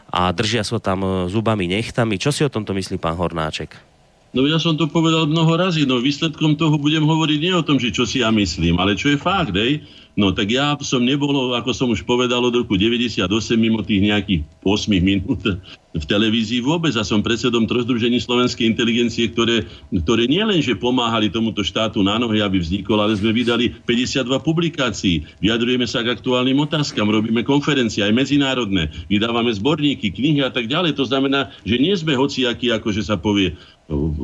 [0.09, 2.17] a držia sa tam zubami nechtami.
[2.17, 3.90] Čo si o tomto myslí pán Hornáček?
[4.31, 7.83] No ja som to povedal mnoho razy, no výsledkom toho budem hovoriť nie o tom,
[7.83, 9.83] že čo si ja myslím, ale čo je fakt, hej.
[10.15, 13.27] No tak ja som nebol, ako som už povedal, od roku 98
[13.59, 15.43] mimo tých nejakých 8 minút
[15.91, 22.03] v televízii vôbec a som predsedom trozdružení slovenskej inteligencie, ktoré, ktoré nielenže pomáhali tomuto štátu
[22.03, 27.43] na nohy, aby vznikol, ale sme vydali 52 publikácií, vyjadrujeme sa k aktuálnym otázkam, robíme
[27.43, 30.95] konferencie aj medzinárodné, vydávame zborníky, knihy a tak ďalej.
[30.95, 33.59] To znamená, že nie sme hociakí, ako že sa povie,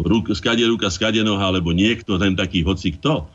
[0.06, 3.26] ruk, skade ruka, skade noha, alebo niekto, ten taký hoci kto.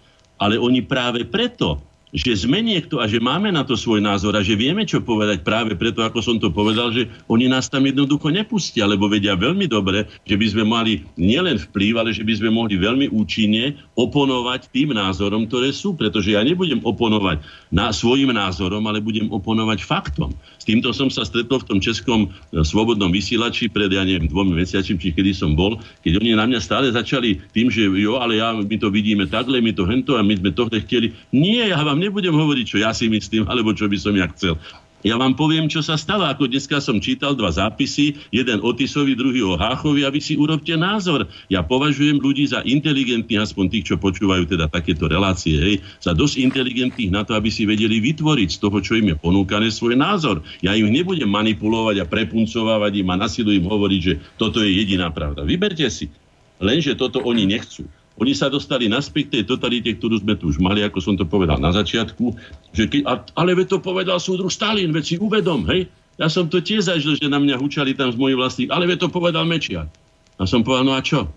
[0.42, 4.44] Ale oni práve preto, že sme niekto a že máme na to svoj názor a
[4.44, 8.28] že vieme, čo povedať práve preto, ako som to povedal, že oni nás tam jednoducho
[8.28, 12.52] nepustia, lebo vedia veľmi dobre, že by sme mali nielen vplyv, ale že by sme
[12.52, 17.40] mohli veľmi účinne oponovať tým názorom, ktoré sú, pretože ja nebudem oponovať
[17.72, 20.36] na svojim názorom, ale budem oponovať faktom.
[20.60, 24.60] S týmto som sa stretol v tom českom e, slobodnom vysielači pred, ja neviem, dvomi
[24.60, 28.44] mesiacmi, či kedy som bol, keď oni na mňa stále začali tým, že jo, ale
[28.44, 31.16] ja, my to vidíme takhle, my to hento a my sme to chceli.
[31.32, 34.58] Nie, ja vám nebudem hovoriť, čo ja si myslím, alebo čo by som ja chcel.
[35.02, 36.30] Ja vám poviem, čo sa stalo.
[36.30, 40.38] Ako dneska som čítal dva zápisy, jeden o Tisovi, druhý o Háchovi a vy si
[40.38, 41.26] urobte názor.
[41.50, 46.46] Ja považujem ľudí za inteligentných, aspoň tých, čo počúvajú teda takéto relácie, hej, za dosť
[46.46, 50.46] inteligentných na to, aby si vedeli vytvoriť z toho, čo im je ponúkané, svoj názor.
[50.62, 55.10] Ja im nebudem manipulovať a prepuncovávať im a nasilu im hovoriť, že toto je jediná
[55.10, 55.42] pravda.
[55.42, 56.14] Vyberte si.
[56.62, 57.90] Lenže toto oni nechcú.
[58.22, 61.58] Oni sa dostali naspäť tej totalite, ktorú sme tu už mali, ako som to povedal
[61.58, 62.38] na začiatku.
[62.70, 63.02] Že keď,
[63.34, 65.90] ale veď to povedal súdruh Stalin, veď si uvedom, hej?
[66.22, 69.10] Ja som to tiež zažil, že na mňa hučali tam z mojich vlastných, ale veď
[69.10, 69.90] to povedal Mečiar.
[70.38, 71.34] A som povedal, no a čo?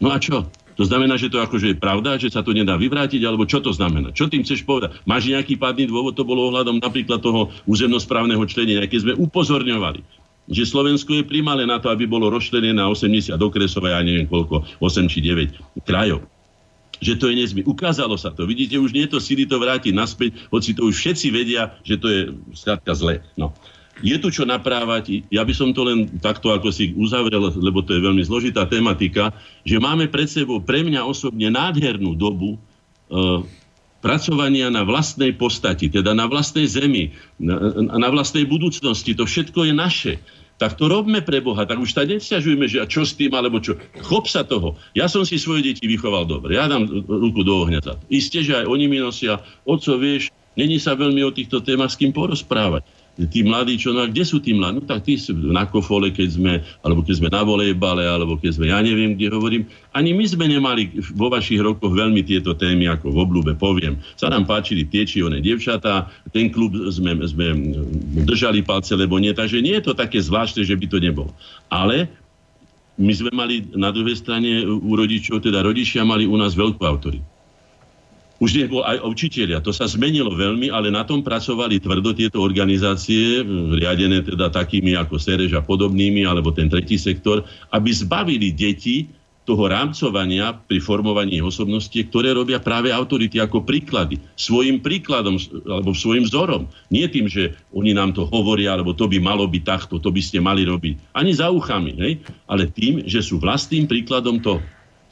[0.00, 0.48] No a čo?
[0.80, 3.76] To znamená, že to akože je pravda, že sa to nedá vyvrátiť, alebo čo to
[3.76, 4.16] znamená?
[4.16, 4.96] Čo tým chceš povedať?
[5.04, 6.16] Máš nejaký pádny dôvod?
[6.16, 10.21] To bolo ohľadom napríklad toho územnosprávneho členenia, keď sme upozorňovali
[10.52, 14.28] že Slovensko je primalé na to, aby bolo rozšlenené na 80 okresov a ja neviem
[14.28, 16.28] koľko, 8 či 9 krajov
[17.02, 17.66] že to je nezmy.
[17.66, 18.46] Ukázalo sa to.
[18.46, 21.98] Vidíte, už nie je to sily to vrátiť naspäť, hoci to už všetci vedia, že
[21.98, 22.20] to je
[22.54, 23.18] skrátka zle.
[23.34, 23.50] No.
[24.00, 27.92] Je tu čo naprávať, ja by som to len takto ako si uzavrel, lebo to
[27.92, 29.34] je veľmi zložitá tematika,
[29.66, 33.44] že máme pred sebou pre mňa osobne nádhernú dobu uh,
[34.00, 39.14] pracovania na vlastnej postati, teda na vlastnej zemi, na, na vlastnej budúcnosti.
[39.14, 40.12] To všetko je naše.
[40.62, 41.66] Tak to robme pre Boha.
[41.66, 43.74] Tak už tak nesťažujme, že a čo s tým, alebo čo.
[44.06, 44.78] Chop sa toho.
[44.94, 46.54] Ja som si svoje deti vychoval dobre.
[46.54, 48.06] Ja dám ruku do ohňa za to.
[48.06, 49.42] Isté, že aj oni mi nosia.
[49.66, 52.86] Oco, vieš, není sa veľmi o týchto témach s kým porozprávať.
[53.28, 54.80] Tí mladí, čo, no kde sú tí mladí?
[54.80, 58.56] No tak tí sú na kofole, keď sme, alebo keď sme na volejbale, alebo keď
[58.56, 59.62] sme, ja neviem, kde hovorím.
[59.92, 64.00] Ani my sme nemali vo vašich rokoch veľmi tieto témy, ako v oblúbe poviem.
[64.16, 67.52] Sa nám páčili tie či one dievčatá, ten klub sme, sme
[68.24, 69.36] držali palce, lebo nie.
[69.36, 71.30] Takže nie je to také zvláštne, že by to nebolo.
[71.68, 72.08] Ale
[72.96, 77.31] my sme mali na druhej strane u rodičov, teda rodičia mali u nás veľkú autoritu
[78.42, 79.62] už nebol aj učiteľia.
[79.62, 83.46] To sa zmenilo veľmi, ale na tom pracovali tvrdo tieto organizácie,
[83.78, 89.06] riadené teda takými ako Serež a podobnými, alebo ten tretí sektor, aby zbavili deti
[89.42, 94.22] toho rámcovania pri formovaní osobnosti, ktoré robia práve autority ako príklady.
[94.38, 95.34] Svojim príkladom
[95.66, 96.70] alebo svojim vzorom.
[96.94, 100.22] Nie tým, že oni nám to hovoria, alebo to by malo byť takto, to by
[100.22, 101.10] ste mali robiť.
[101.18, 102.12] Ani za uchami, hej?
[102.46, 104.62] ale tým, že sú vlastným príkladom toho.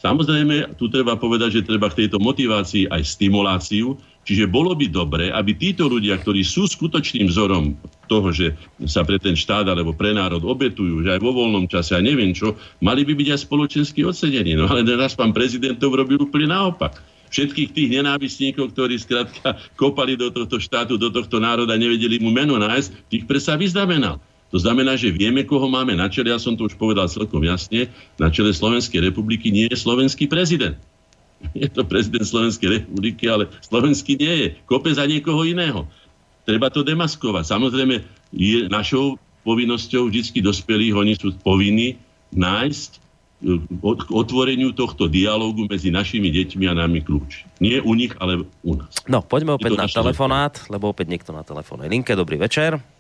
[0.01, 5.29] Samozrejme, tu treba povedať, že treba k tejto motivácii aj stimuláciu, čiže bolo by dobre,
[5.29, 7.77] aby títo ľudia, ktorí sú skutočným vzorom
[8.09, 8.57] toho, že
[8.89, 12.33] sa pre ten štát alebo pre národ obetujú, že aj vo voľnom čase a neviem
[12.33, 14.57] čo, mali by byť aj spoločensky odsedení.
[14.57, 16.97] No ale raz pán prezident to urobil úplne naopak
[17.31, 22.59] všetkých tých nenávistníkov, ktorí skrátka kopali do tohto štátu, do tohto národa, nevedeli mu meno
[22.59, 24.19] nájsť, tých presa vyznamenal.
[24.51, 27.87] To znamená, že vieme, koho máme na čele, ja som to už povedal celkom jasne,
[28.19, 30.75] na čele Slovenskej republiky nie je slovenský prezident.
[31.57, 34.49] Je to prezident Slovenskej republiky, ale slovenský nie je.
[34.69, 35.89] Kope za niekoho iného.
[36.45, 37.49] Treba to demaskovať.
[37.49, 38.05] Samozrejme,
[38.37, 39.17] je našou
[39.49, 41.97] povinnosťou vždy dospelých, oni sú povinní
[42.37, 42.91] nájsť
[43.41, 47.49] k e, otvoreniu tohto dialógu medzi našimi deťmi a nami kľúč.
[47.65, 48.93] Nie u nich, ale u nás.
[49.09, 52.13] No, poďme opäť na telefonát, lebo opäť niekto na telefónnej linke.
[52.13, 53.00] Dobrý večer.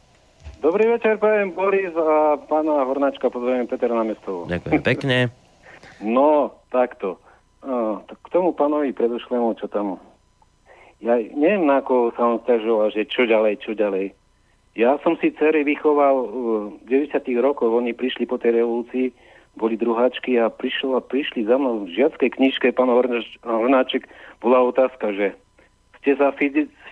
[0.61, 4.45] Dobrý večer, poviem Boris a pána Hornáčka, pozdravujem Peter Námestovu.
[4.45, 5.17] Ďakujem pekne.
[6.05, 7.17] no, takto.
[7.65, 9.97] No, tak k tomu pánovi predošlému, čo tam...
[11.01, 14.13] Ja neviem, na koho sa on stiažoval, že čo ďalej, čo ďalej.
[14.77, 16.37] Ja som si dcery vychoval v
[16.93, 19.17] 90 rokoch, oni prišli po tej revolúcii,
[19.57, 22.93] boli druháčky a, prišlo, prišli za mnou v žiackej knižke, pán
[23.49, 24.05] Hornáček,
[24.45, 25.33] bola otázka, že
[26.05, 26.37] ste za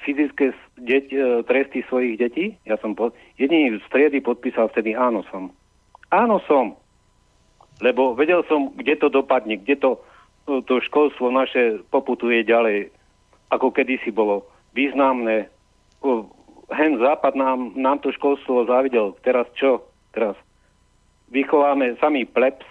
[0.09, 2.57] fyzické deť, e, tresty svojich detí?
[2.65, 5.53] Ja som po, jediný v striedy podpísal vtedy áno som.
[6.09, 6.73] Áno som.
[7.85, 9.91] Lebo vedel som, kde to dopadne, kde to,
[10.49, 12.89] e, to školstvo naše poputuje ďalej,
[13.53, 15.53] ako kedysi bolo významné.
[16.73, 19.13] Hen západ nám, nám to školstvo závidel.
[19.21, 19.85] Teraz čo?
[20.17, 20.41] Teraz
[21.29, 22.65] vychováme samý plebs,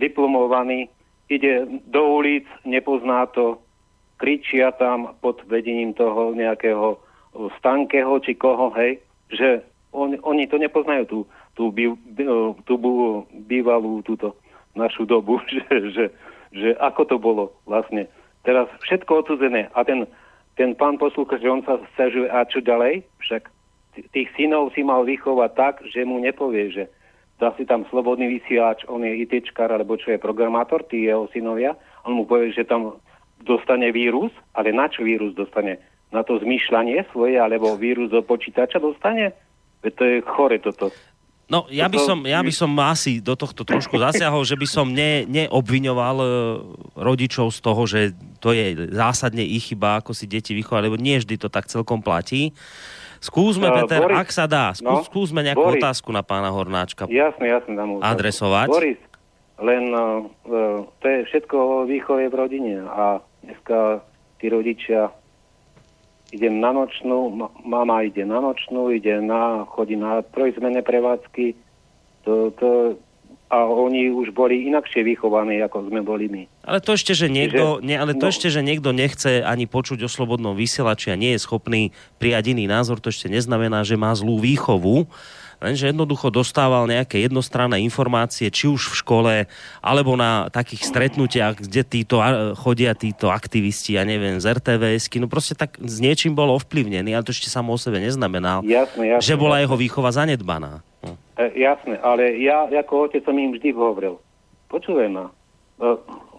[0.00, 0.88] diplomovaný,
[1.28, 3.60] ide do ulic, nepozná to,
[4.20, 7.00] kričia tam pod vedením toho nejakého
[7.58, 9.00] Stankeho či koho, hej,
[9.32, 9.64] že
[9.96, 11.18] on, oni to nepoznajú tú,
[11.56, 12.36] tú, tú,
[12.68, 12.74] tú
[13.48, 14.36] bývalú túto
[14.76, 16.04] našu dobu, že, že,
[16.52, 18.06] že ako to bolo vlastne.
[18.44, 20.04] Teraz všetko odsudzené a ten,
[20.56, 23.48] ten pán poslúcha, že on sa stiažuje a čo ďalej, však
[24.14, 26.84] tých synov si mal vychovať tak, že mu nepovie, že
[27.36, 31.76] dá si tam slobodný vysielač, on je ITčkar alebo čo je programátor, tí jeho synovia,
[32.04, 33.00] on mu povie, že tam
[33.42, 35.80] dostane vírus, ale na čo vírus dostane?
[36.10, 39.32] Na to zmýšľanie svoje, alebo vírus do počítača dostane?
[39.80, 40.90] Veď to je chore toto.
[41.50, 44.86] No, ja by, som, ja by som asi do tohto trošku zasiahol, že by som
[44.86, 46.26] ne, neobviňoval e,
[46.94, 51.18] rodičov z toho, že to je zásadne ich chyba, ako si deti vychovali, lebo nie
[51.18, 52.54] vždy to tak celkom platí.
[53.18, 56.54] Skúsme, uh, Peter, Boris, ak sa dá, skús, no, skúsme nejakú Boris, otázku na pána
[56.54, 58.68] Hornáčka jasne, jasne, dám adresovať.
[58.70, 59.00] Boris,
[59.58, 60.24] len uh,
[61.02, 64.04] to je všetko o výchove v rodine a dneska
[64.40, 65.12] tí rodičia
[66.30, 71.58] idem na nočnú, mama ide na nočnú, ide na, chodí na trojzmené prevádzky,
[72.22, 72.94] to, to,
[73.50, 76.42] a oni už boli inakšie vychovaní, ako sme boli my.
[76.62, 79.66] Ale to ešte, že niekto, Čiže, ne, ale to no, ešte, že niekto nechce ani
[79.66, 81.90] počuť o slobodnom vysielači a nie je schopný
[82.22, 85.10] prijať iný názor, to ešte neznamená, že má zlú výchovu
[85.60, 89.34] lenže jednoducho dostával nejaké jednostranné informácie, či už v škole,
[89.84, 92.18] alebo na takých stretnutiach, kde títo
[92.56, 97.22] chodia títo aktivisti, ja neviem, z RTVSky, no proste tak s niečím bol ovplyvnený, ale
[97.22, 99.64] to ešte samo o sebe neznamená, jasne, jasne, že bola jasne.
[99.68, 100.80] jeho výchova zanedbaná.
[101.04, 101.14] No.
[101.36, 104.16] E, jasné, ale ja ako otec som im vždy hovoril,
[104.72, 105.28] počúvaj ma,
[105.78, 105.86] e,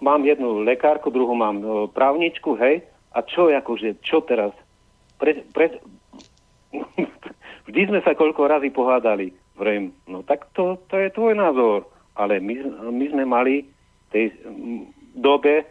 [0.02, 4.56] mám jednu lekárku, druhú mám e, právničku, hej, a čo akože, čo teraz?
[5.20, 5.78] Pre, pre,
[7.68, 9.34] Vždy sme sa koľko razy pohádali.
[9.58, 11.86] Vrem, no tak to, to je tvoj názor.
[12.18, 12.56] Ale my,
[12.92, 14.26] my sme mali v tej
[15.16, 15.64] dobe,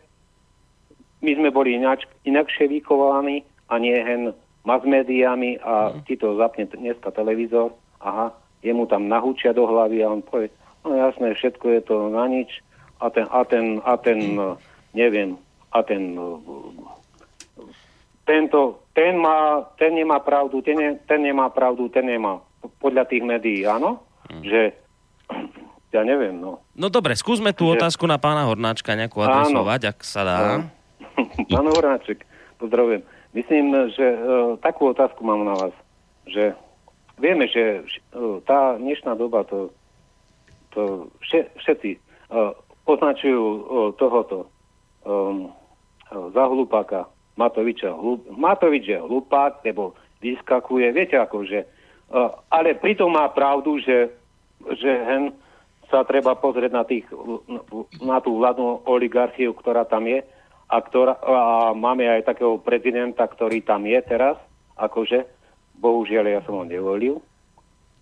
[1.21, 4.33] my sme boli inač, inakšie vychovaní a nie hen
[4.65, 6.09] mass médiami a mm.
[6.09, 8.33] ti to zapne dneska televízor, aha,
[8.65, 10.53] jemu tam nahúčia do hlavy a on povie,
[10.85, 12.61] no jasné, všetko je to na nič
[13.01, 14.57] a ten, a ten, a ten mm.
[14.97, 15.37] neviem,
[15.73, 16.17] a ten
[18.31, 22.43] tento, ten, má, ten nemá pravdu, ten, ne, ten nemá pravdu, ten nemá.
[22.83, 24.03] Podľa tých médií, áno?
[24.29, 24.43] Hm.
[24.45, 24.63] Že,
[25.95, 26.63] ja neviem, no.
[26.75, 30.39] No dobre, skúsme tú Že- otázku na pána Hornáčka nejakú adresovať, ak sa dá.
[31.53, 32.27] Pán Hornáček,
[32.59, 33.03] pozdravujem.
[33.31, 34.19] Myslím, že e,
[34.59, 35.75] takú otázku mám na vás,
[36.27, 36.51] že
[37.23, 39.71] vieme, že e, tá dnešná doba to,
[40.75, 41.99] to vše, všetci e,
[42.91, 43.61] označujú e,
[44.03, 44.51] tohoto
[45.07, 45.47] um,
[46.11, 47.07] e, za hlupáka
[47.41, 47.97] Matoviča.
[47.97, 51.67] Hlup, Matovič je hlupák, lebo vyskakuje, viete ako, že e,
[52.53, 54.13] ale pritom má pravdu, že,
[54.77, 55.33] že hen
[55.89, 57.09] sa treba pozrieť na, tých,
[57.99, 60.23] na tú vládnu oligarchiu, ktorá tam je
[60.71, 61.35] a, ktorá, a
[61.75, 64.39] máme aj takého prezidenta, ktorý tam je teraz,
[64.79, 65.27] akože,
[65.83, 67.19] bohužiaľ ja som ho nevolil,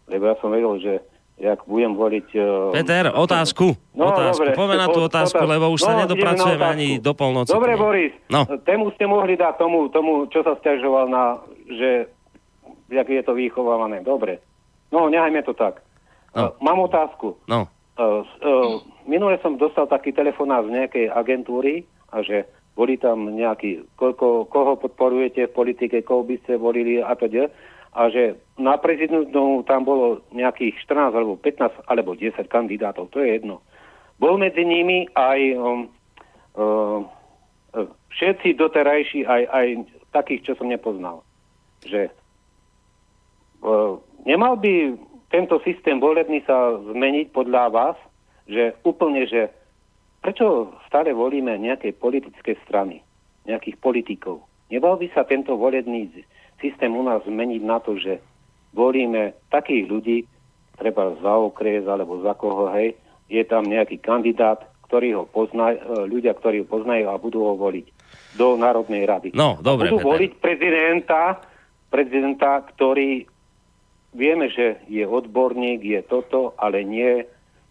[0.04, 0.94] lebo ja som vedel, že
[1.38, 2.28] jak budem voliť...
[2.34, 3.78] Uh, Peter, otázku.
[3.94, 4.52] No, otázku.
[4.58, 4.74] dobre.
[4.74, 5.42] Na tú otázku, otázku.
[5.46, 7.50] lebo už sa No, nedopracujeme ideme na ani do polnoci.
[7.54, 7.72] Dobre.
[7.78, 8.42] Boris, No.
[8.66, 11.38] tému ste mohli dať tomu, tomu, čo sa stiažoval na,
[11.70, 12.10] že
[12.90, 14.02] jak je to vychovávané.
[14.02, 14.42] Dobre.
[14.90, 15.78] No, nehajme to tak.
[16.34, 16.50] No.
[16.50, 17.38] Uh, mám otázku.
[17.46, 18.78] No, Uh, uh,
[19.10, 21.82] minule som dostal taký telefonát z nejakej agentúry
[22.14, 22.46] a že
[22.78, 27.50] boli tam nejaký, koľko, koho podporujete v politike, koho by ste volili a teda.
[27.96, 33.40] A že na prezidentu tam bolo nejakých 14 alebo 15 alebo 10 kandidátov, to je
[33.40, 33.64] jedno.
[34.18, 35.86] Bol medzi nimi aj um,
[36.58, 37.00] uh,
[38.12, 39.66] všetci doterajší, aj, aj
[40.10, 41.22] takých, čo som nepoznal.
[41.86, 42.10] Že
[43.62, 43.94] uh,
[44.26, 44.98] nemal by
[45.30, 47.96] tento systém volebný sa zmeniť podľa vás,
[48.48, 49.52] že úplne, že
[50.24, 53.04] prečo stále volíme nejaké politické strany,
[53.44, 54.44] nejakých politikov?
[54.72, 56.08] Nemal by sa tento volebný
[56.60, 58.18] systém u nás zmeniť na to, že
[58.74, 60.18] volíme takých ľudí,
[60.78, 62.94] treba za okres alebo za koho, hej,
[63.28, 65.78] je tam nejaký kandidát, ktorý ho pozná, e,
[66.08, 67.86] ľudia, ktorí ho poznajú a budú ho voliť
[68.40, 69.28] do Národnej rady.
[69.36, 70.10] No, dobre, budú Peter.
[70.14, 71.22] voliť prezidenta,
[71.92, 73.26] prezidenta, ktorý
[74.16, 77.26] vieme, že je odborník, je toto, ale nie.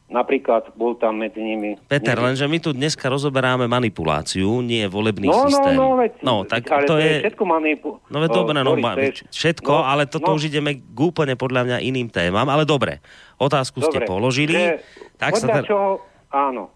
[0.08, 1.76] Napríklad bol tam medzi nimi...
[1.84, 5.76] Peter, nie- lenže my tu dneska rozoberáme manipuláciu, nie volebný no, systém.
[5.76, 7.28] No, no, veď, no, tak ale to je...
[7.28, 7.90] všetko manipu...
[8.08, 8.96] No veď dobre, no, Boris, ma,
[9.28, 13.04] všetko, no, ale toto no, už ideme k úplne podľa mňa iným témam, ale dobre,
[13.36, 14.56] otázku ste dobre, položili.
[14.56, 14.80] že
[15.20, 16.00] Tak sa teda, čoho,
[16.32, 16.72] áno.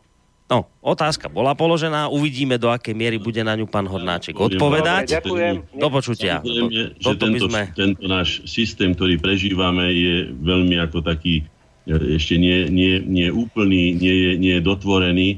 [0.52, 5.08] no, otázka bola položená, uvidíme, do akej miery bude na ňu pán Hornáček odpovedať.
[5.08, 5.56] Dobre, ďakujem.
[5.80, 6.44] Do počutia.
[6.44, 7.62] Samozrejme, že tento, sme...
[7.72, 11.48] tento náš systém, ktorý prežívame, je veľmi ako taký
[11.90, 15.30] ešte nie, nie, nie úplný, nie je, nie je dotvorený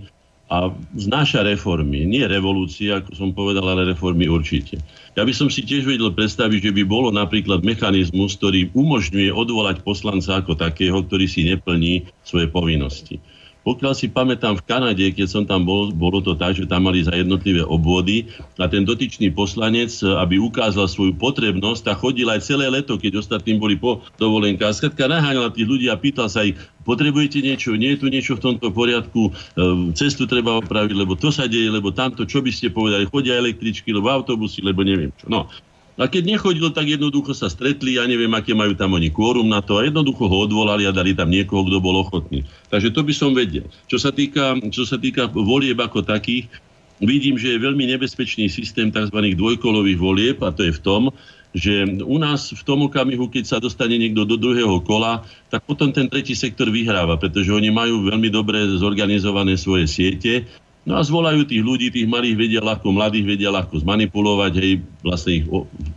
[0.51, 2.05] a znáša reformy.
[2.05, 4.77] Nie revolúcie, ako som povedal, ale reformy určite.
[5.17, 9.81] Ja by som si tiež vedel predstaviť, že by bolo napríklad mechanizmus, ktorý umožňuje odvolať
[9.81, 13.17] poslanca ako takého, ktorý si neplní svoje povinnosti.
[13.63, 16.99] Pokiaľ si pamätám v Kanade, keď som tam bol, bolo to tak, že tam mali
[16.99, 18.27] za jednotlivé obvody
[18.59, 23.23] a ten dotyčný poslanec, e, aby ukázal svoju potrebnosť, a chodil aj celé leto, keď
[23.23, 24.67] ostatným boli po dovolenka.
[24.67, 28.35] A skratka naháňal tých ľudí a pýtal sa ich, potrebujete niečo, nie je tu niečo
[28.35, 32.51] v tomto poriadku, e, cestu treba opraviť, lebo to sa deje, lebo tamto, čo by
[32.51, 35.31] ste povedali, chodia električky, lebo autobusy, lebo neviem čo.
[35.31, 35.47] No,
[35.93, 39.61] a keď nechodil, tak jednoducho sa stretli, ja neviem, aké majú tam oni kvórum na
[39.61, 42.41] to a jednoducho ho odvolali a dali tam niekoho, kto bol ochotný.
[42.73, 43.69] Takže to by som vedel.
[43.85, 46.49] Čo sa týka, čo sa týka volieb ako takých,
[46.97, 49.37] vidím, že je veľmi nebezpečný systém tzv.
[49.37, 51.13] dvojkolových volieb a to je v tom,
[51.53, 55.21] že u nás v tom okamihu, keď sa dostane niekto do druhého kola,
[55.53, 60.49] tak potom ten tretí sektor vyhráva, pretože oni majú veľmi dobre zorganizované svoje siete
[60.83, 65.31] No a zvolajú tých ľudí, tých malých vedia ľahko, mladých vedia ľahko zmanipulovať, hej, vlastne
[65.39, 65.47] ich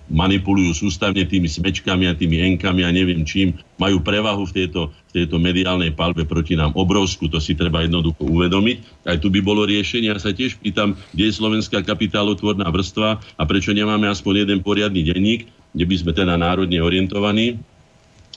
[0.07, 5.11] manipulujú sústavne tými smečkami a tými enkami a neviem čím, majú prevahu v tejto, v
[5.11, 9.11] tejto mediálnej palbe proti nám obrovskú, to si treba jednoducho uvedomiť.
[9.11, 13.43] Aj tu by bolo riešenie, ja sa tiež pýtam, kde je slovenská kapitálotvorná vrstva a
[13.43, 17.59] prečo nemáme aspoň jeden poriadny denník, kde by sme teda národne orientovaní,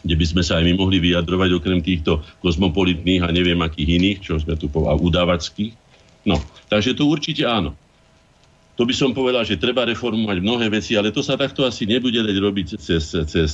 [0.01, 4.17] kde by sme sa aj my mohli vyjadrovať okrem týchto kozmopolitných a neviem akých iných,
[4.25, 5.73] čo sme tu povedali, udavackých.
[6.27, 7.75] No, takže to určite áno.
[8.79, 12.15] To by som povedal, že treba reformovať mnohé veci, ale to sa takto asi nebude
[12.15, 13.51] dať robiť cez, cez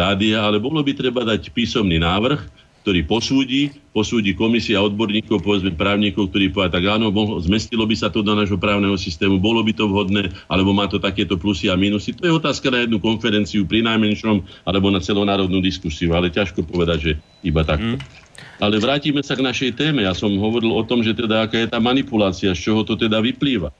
[0.00, 2.40] rádia, ale bolo by treba dať písomný návrh,
[2.82, 8.10] ktorý posúdi, posúdi komisia odborníkov, povedzme právnikov, ktorí povedia, tak áno, mohlo, zmestilo by sa
[8.10, 11.78] to do nášho právneho systému, bolo by to vhodné, alebo má to takéto plusy a
[11.78, 12.10] minusy.
[12.18, 16.98] To je otázka na jednu konferenciu pri najmenšom, alebo na celonárodnú diskusiu, ale ťažko povedať,
[16.98, 17.12] že
[17.46, 17.96] iba takto.
[17.96, 18.02] Mm.
[18.58, 20.02] Ale vrátime sa k našej téme.
[20.02, 23.22] Ja som hovoril o tom, že teda aká je tá manipulácia, z čoho to teda
[23.22, 23.70] vyplýva.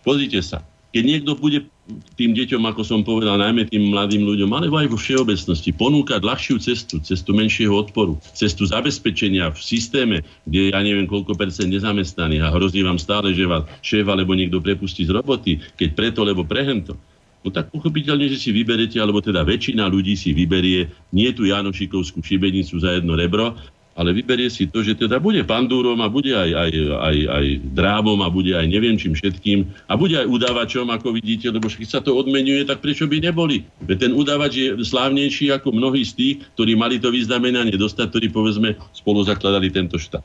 [0.00, 0.64] Pozrite sa.
[0.92, 1.72] Keď niekto bude
[2.20, 6.60] tým deťom, ako som povedal, najmä tým mladým ľuďom, alebo aj vo všeobecnosti, ponúkať ľahšiu
[6.60, 12.52] cestu, cestu menšieho odporu, cestu zabezpečenia v systéme, kde ja neviem koľko percent nezamestnaných a
[12.54, 16.94] hrozí vám stále, že vás šéf alebo niekto prepustí z roboty, keď preto, lebo prehento,
[17.42, 22.22] no tak pochopiteľne, že si vyberete, alebo teda väčšina ľudí si vyberie nie tú Janošikovskú
[22.22, 23.58] šibenicu za jedno rebro,
[23.92, 27.46] ale vyberie si to, že teda bude pandúrom a bude aj, aj, aj, aj
[27.76, 31.88] drábom a bude aj neviem čím všetkým a bude aj udávačom, ako vidíte, lebo keď
[31.88, 33.68] sa to odmenuje, tak prečo by neboli?
[33.84, 38.26] Veď ten udávač je slávnejší ako mnohí z tých, ktorí mali to vyznamenanie dostať, ktorí
[38.32, 40.24] povedzme spolu zakladali tento štát.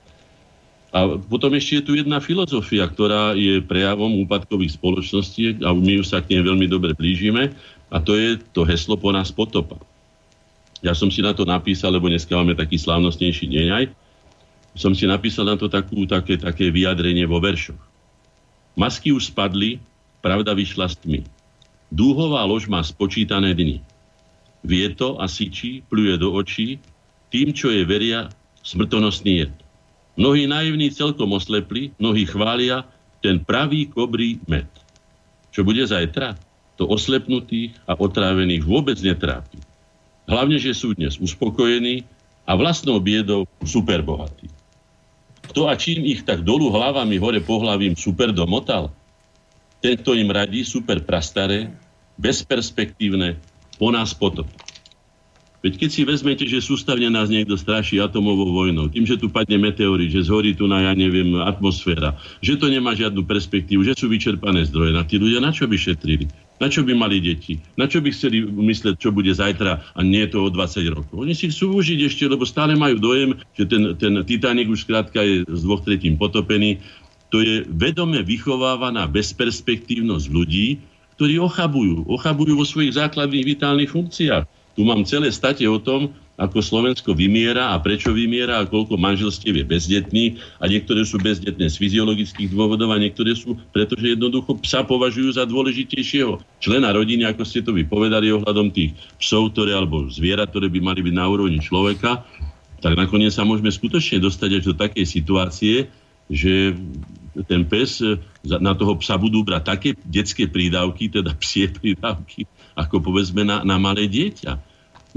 [0.95, 6.07] A potom ešte je tu jedna filozofia, ktorá je prejavom úpadkových spoločností a my už
[6.15, 7.51] sa k nej veľmi dobre blížime
[7.91, 9.75] a to je to heslo po nás potopa.
[10.85, 13.85] Ja som si na to napísal, lebo dneska máme taký slávnostnejší deň aj,
[14.77, 17.81] som si napísal na to takú, také, také vyjadrenie vo veršoch.
[18.77, 19.81] Masky už spadli,
[20.21, 21.25] pravda vyšla s tmy.
[21.89, 23.81] Dúhová lož má spočítané dni.
[24.61, 26.77] Vie to a syčí, pluje do očí,
[27.33, 28.29] tým, čo je veria,
[28.61, 29.53] smrtonosný jed.
[30.13, 32.85] Mnohí naivní celkom oslepli, mnohí chvália
[33.25, 34.69] ten pravý kobrý med.
[35.49, 36.37] Čo bude zajtra?
[36.77, 39.57] To oslepnutých a otrávených vôbec netrápi.
[40.27, 42.03] Hlavne, že sú dnes uspokojení
[42.43, 44.51] a vlastnou biedou superbohatí.
[45.47, 48.91] Kto a čím ich tak dolu hlavami hore pohlavím super domotal?
[49.79, 51.71] Ten, kto im radí super prastaré,
[52.19, 53.39] bezperspektívne,
[53.79, 54.51] po nás potop.
[55.63, 59.57] Veď keď si vezmete, že sústavne nás niekto straší atomovou vojnou, tým, že tu padne
[59.57, 64.11] meteorit, že zhorí tu na, ja neviem, atmosféra, že to nemá žiadnu perspektívu, že sú
[64.11, 66.29] vyčerpané zdroje, na tí ľudia na čo by šetrili?
[66.57, 67.61] Na čo by mali deti?
[67.77, 71.13] Na čo by chceli mysleť, čo bude zajtra a nie je to o 20 rokov?
[71.13, 75.21] Oni si chcú užiť ešte, lebo stále majú dojem, že ten, ten Titanic už skrátka
[75.21, 76.81] je z dvoch tretím potopený.
[77.29, 80.81] To je vedome vychovávaná bezperspektívnosť ľudí,
[81.17, 82.09] ktorí ochabujú.
[82.09, 84.49] Ochabujú vo svojich základných vitálnych funkciách.
[84.77, 89.57] Tu mám celé state o tom, ako Slovensko vymiera a prečo vymiera a koľko manželstiev
[89.57, 94.85] je bezdetných a niektoré sú bezdetné z fyziologických dôvodov a niektoré sú, pretože jednoducho psa
[94.85, 100.53] považujú za dôležitejšieho člena rodiny, ako ste to vypovedali ohľadom tých psov, ktoré, alebo zvierat,
[100.53, 102.21] ktoré by mali byť na úrovni človeka,
[102.85, 105.89] tak nakoniec sa môžeme skutočne dostať až do takej situácie,
[106.29, 106.77] že
[107.49, 108.01] ten pes,
[108.45, 112.45] na toho psa budú brať také detské prídavky, teda psie prídavky,
[112.77, 114.66] ako povedzme na, na malé dieťa.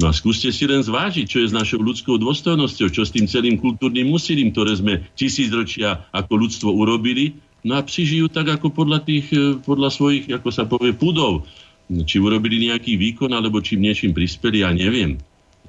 [0.01, 3.29] No a skúste si len zvážiť, čo je s našou ľudskou dôstojnosťou, čo s tým
[3.29, 7.37] celým kultúrnym úsilím, ktoré sme tisícročia ako ľudstvo urobili.
[7.69, 11.45] No a psi žijú tak, ako podľa, tých, e, podľa svojich, ako sa povie, pudov.
[11.93, 15.21] Či urobili nejaký výkon, alebo či niečím prispeli, ja neviem.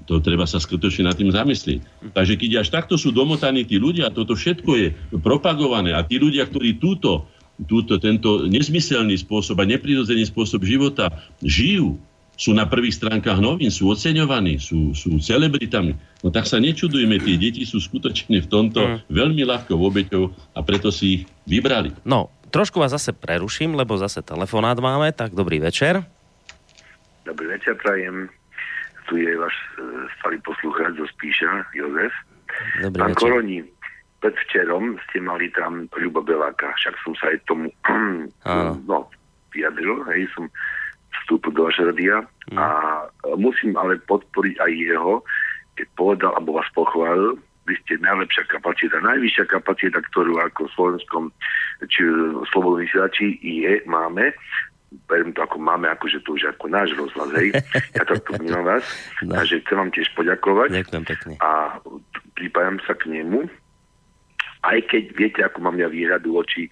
[0.07, 2.15] To treba sa skutočne nad tým zamyslieť.
[2.15, 4.87] Takže keď až takto sú domotaní tí ľudia, toto všetko je
[5.19, 7.27] propagované a tí ľudia, ktorí túto,
[7.67, 11.11] túto tento nezmyselný spôsob a neprirodzený spôsob života
[11.43, 11.99] žijú,
[12.41, 15.93] sú na prvých stránkach novín, sú oceňovaní, sú, sú celebritami.
[16.25, 19.13] No tak sa nečudujme, tie deti sú skutočne v tomto mm.
[19.13, 21.93] veľmi ľahkou obeťou a preto si ich vybrali.
[22.01, 26.01] No, trošku vás zase preruším, lebo zase telefonát máme, tak dobrý večer.
[27.29, 28.25] Dobrý večer, prajem.
[29.05, 32.13] Tu je váš e, starý poslucháč zo Spíša, Jozef.
[32.81, 33.21] Dobrý Pán večer.
[33.21, 33.57] Koroni,
[34.17, 37.69] predvčerom ste mali tam Ľuba Beláka, však som sa aj tomu
[38.89, 39.05] no,
[39.53, 40.49] vyjadril, hej, som
[41.31, 42.17] vstúpil do vašeho radia
[42.59, 42.65] a
[43.39, 45.23] musím ale podporiť aj jeho,
[45.79, 51.23] keď povedal, alebo vás pochválil, vy ste najlepšia kapacita, najvyššia kapacita, ktorú ako v slovenskom
[51.87, 52.03] či
[52.51, 54.35] slobodnom vysielači je, máme.
[55.07, 57.55] Beriem to ako máme, akože to už ako náš rozhlas, hej.
[57.95, 58.83] Ja to vnímam vás.
[59.23, 59.39] No.
[59.39, 61.33] A že chcem vám tiež poďakovať Ďakujem pekne.
[61.39, 61.79] a
[62.35, 63.47] pripájam sa k nemu.
[64.67, 66.67] Aj keď viete, ako mám ja výhradu voči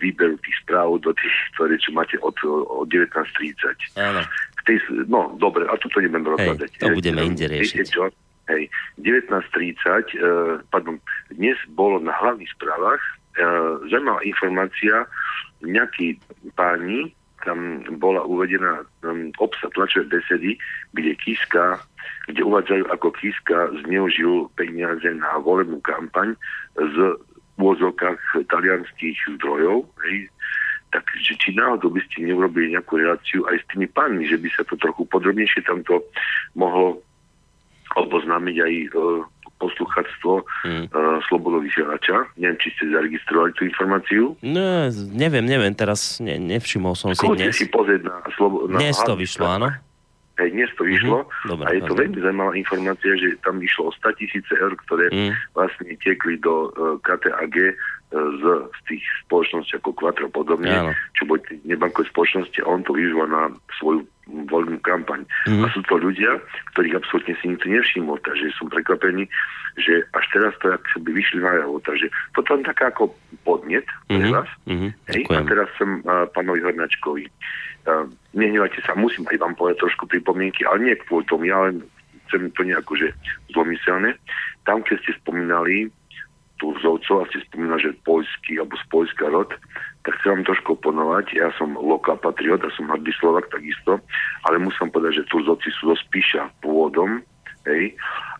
[0.00, 4.00] výberu tých správ do tých, ktoré čo máte od, od 19.30.
[4.00, 4.24] Áno.
[4.24, 6.70] V tej, no, dobre, a toto nebudem rozhľadať.
[6.80, 7.86] to budeme inde Viete riešiť.
[7.92, 8.08] čo?
[8.46, 8.70] Hej,
[9.02, 9.42] 19.30,
[10.22, 11.02] uh, pardon,
[11.34, 13.02] dnes bolo na hlavných správach
[13.42, 15.02] uh, zaujímavá informácia,
[15.66, 16.22] nejakí
[16.54, 17.10] páni,
[17.42, 20.58] tam bola uvedená um, obsah tlačové besedy,
[20.94, 21.82] kde Kiska,
[22.30, 26.38] kde uvádzajú, ako Kiska zneužil peniaze na volebnú kampaň
[26.78, 26.96] z
[27.56, 30.28] úvozovkách talianských zdrojov, hej,
[30.88, 34.62] takže či náhodou by ste neurobili nejakú reláciu aj s tými pánmi, že by sa
[34.64, 36.00] to trochu podrobnejšie tamto
[36.54, 37.00] mohlo
[37.94, 38.88] oboznámiť aj e,
[39.56, 40.84] poslucháctvo Hmm.
[40.84, 42.28] e, Slobodného vysielača.
[42.36, 44.24] Neviem, či ste zaregistrovali tú informáciu.
[44.44, 47.56] No, neviem, neviem, teraz ne, nevšimol som si Skúste dnes.
[47.56, 49.68] si pozrieť na slobo, na Dnes to vyšlo, áno.
[50.36, 52.00] Hej, dnes to vyšlo Mhm, dobre, a je to dobre.
[52.02, 55.32] veľmi zaujímavá informácia, že tam vyšlo o 100 tisíce eur, ktoré Mm.
[55.52, 57.72] vlastne tiekli do uh, KTAG uh,
[58.12, 60.92] z, z tých spoločností ako Quattro podobne, Áno.
[61.12, 63.42] čo boli nebankové spoločnosti a on to využíval na
[63.74, 65.24] svoju voľnú kampaň.
[65.46, 65.62] Mm.
[65.62, 66.36] A sú to ľudia,
[66.70, 69.24] ktorých absolútne si nikto nevšimol, takže som prekvapený,
[69.78, 70.68] že až teraz to
[70.98, 71.80] by vyšli na javo.
[71.80, 74.50] Takže toto je taká ako podnet pre Mhm, vás.
[74.66, 77.24] mhm, Hej, a teraz som uh, pánovi Hornačkovi.
[78.34, 81.86] Nehnevajte sa, musím aj vám povedať trošku pripomienky, ale nie kvôli tomu, ja len
[82.26, 83.14] chcem to nejako, že
[83.54, 84.18] zlomyselné.
[84.66, 85.86] Tam, keď ste spomínali
[86.58, 89.50] Turzovcov a ste spomínali, že poľský alebo z Poľska rod,
[90.02, 91.36] tak chcem vám trošku oponovať.
[91.38, 94.02] Ja som lokál patriot a som hrdý Slovak takisto,
[94.48, 97.22] ale musím povedať, že Turzovci sú zo Spíša pôvodom,
[97.68, 97.94] hej,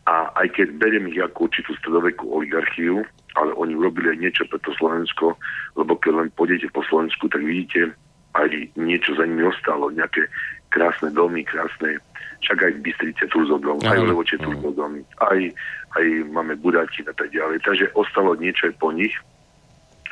[0.07, 3.03] a aj keď beriem ich ako určitú stredovekú oligarchiu,
[3.37, 5.37] ale oni urobili aj niečo pre to Slovensko,
[5.77, 7.93] lebo keď len pôjdete po Slovensku, tak vidíte,
[8.37, 10.29] aj niečo za nimi ostalo, nejaké
[10.69, 11.97] krásne domy, krásne,
[12.45, 14.37] však aj v Bystrice Turzodom, aj v Levoče.
[14.39, 15.41] Turzodom, aj,
[15.97, 17.65] aj máme Budátin a tak ďalej.
[17.65, 19.15] Takže ostalo niečo aj po nich.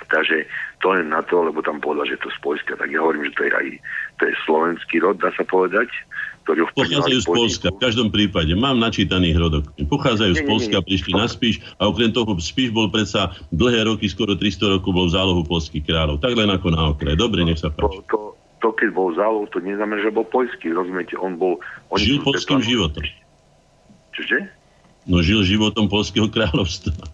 [0.08, 0.44] Takže
[0.84, 3.32] to len na to, lebo tam povedal, že to z Polska, tak ja hovorím, že
[3.32, 3.66] to je aj
[4.14, 5.88] to je slovenský rod, dá sa povedať,
[6.44, 8.52] ktorý Pochádzajú z Polska, v každom prípade.
[8.52, 9.64] Mám načítaných rodok.
[9.80, 10.86] Pochádzajú z Nie, nie, Polska, nie.
[10.86, 15.08] prišli na Spíš a okrem toho Spíš bol predsa dlhé roky, skoro 300 rokov bol
[15.08, 16.20] v zálohu polských kráľov.
[16.20, 17.16] Tak len ako na okraj.
[17.16, 18.04] Dobre, nech sa To, páči.
[18.12, 21.16] to, to, keď bol zálov, to neznamená, že bol poľský, rozumiete?
[21.16, 21.64] On bol...
[21.88, 23.02] Oni Žil polským Svetlana- životom.
[24.12, 24.38] Čože?
[25.04, 27.08] No žil životom polského kráľovstva.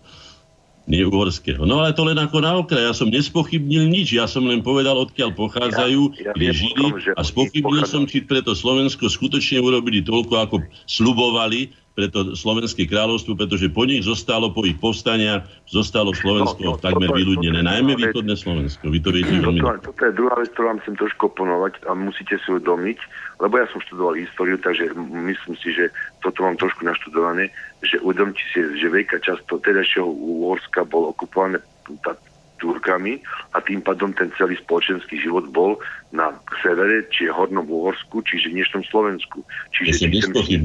[0.91, 1.62] Uhorského.
[1.62, 2.83] No ale to len ako na okraj.
[2.83, 4.11] Ja som nespochybnil nič.
[4.11, 8.59] Ja som len povedal, odkiaľ pochádzajú, Ja- ja kde žili a spochybnil som, či preto
[8.59, 10.57] Slovensko skutočne urobili toľko, ako
[10.91, 16.81] slubovali preto Slovenské kráľovstvo, pretože po nich zostalo, po ich povstania, zostalo Slovensko No, no,
[16.81, 17.61] takmer je- vyľudnené.
[17.67, 18.89] Najmä východné Slovensko.
[18.89, 21.91] Vy to viete veľmi Toto, toto je druhá vec, ktorú vám chcem trošku oponovať a
[21.99, 22.99] musíte si uvedomiť,
[23.43, 25.91] lebo ja som študoval históriu, takže myslím si, že
[26.23, 27.51] toto mám trošku naštudované,
[27.83, 31.59] že uvedomte si, že veľká časť toho terajšieho Uhorska bol okupované
[32.07, 32.15] tá,
[32.61, 33.19] Turkami
[33.57, 35.81] a tým pádom ten celý spoločenský život bol
[36.11, 39.47] na severe, či Hornom Uhorsku, čiže dnešnom Slovensku.
[39.70, 40.59] Čiže či.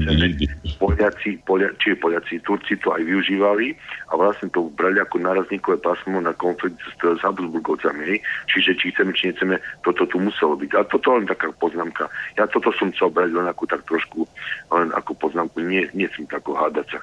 [0.76, 3.72] Poliaci, Polia, či Poliaci, Turci to aj využívali
[4.10, 8.18] a vlastne to brali ako nárazníkové pásmo na konflikt s, s Habsburgovcami.
[8.50, 9.56] Čiže či chceme, či nechceme,
[9.86, 10.70] toto tu muselo byť.
[10.76, 12.10] A toto len taká poznámka.
[12.34, 14.26] Ja toto som chcel brať len ako tak trošku,
[14.74, 16.98] len ako poznámku, nie, nie som tako hádať sa.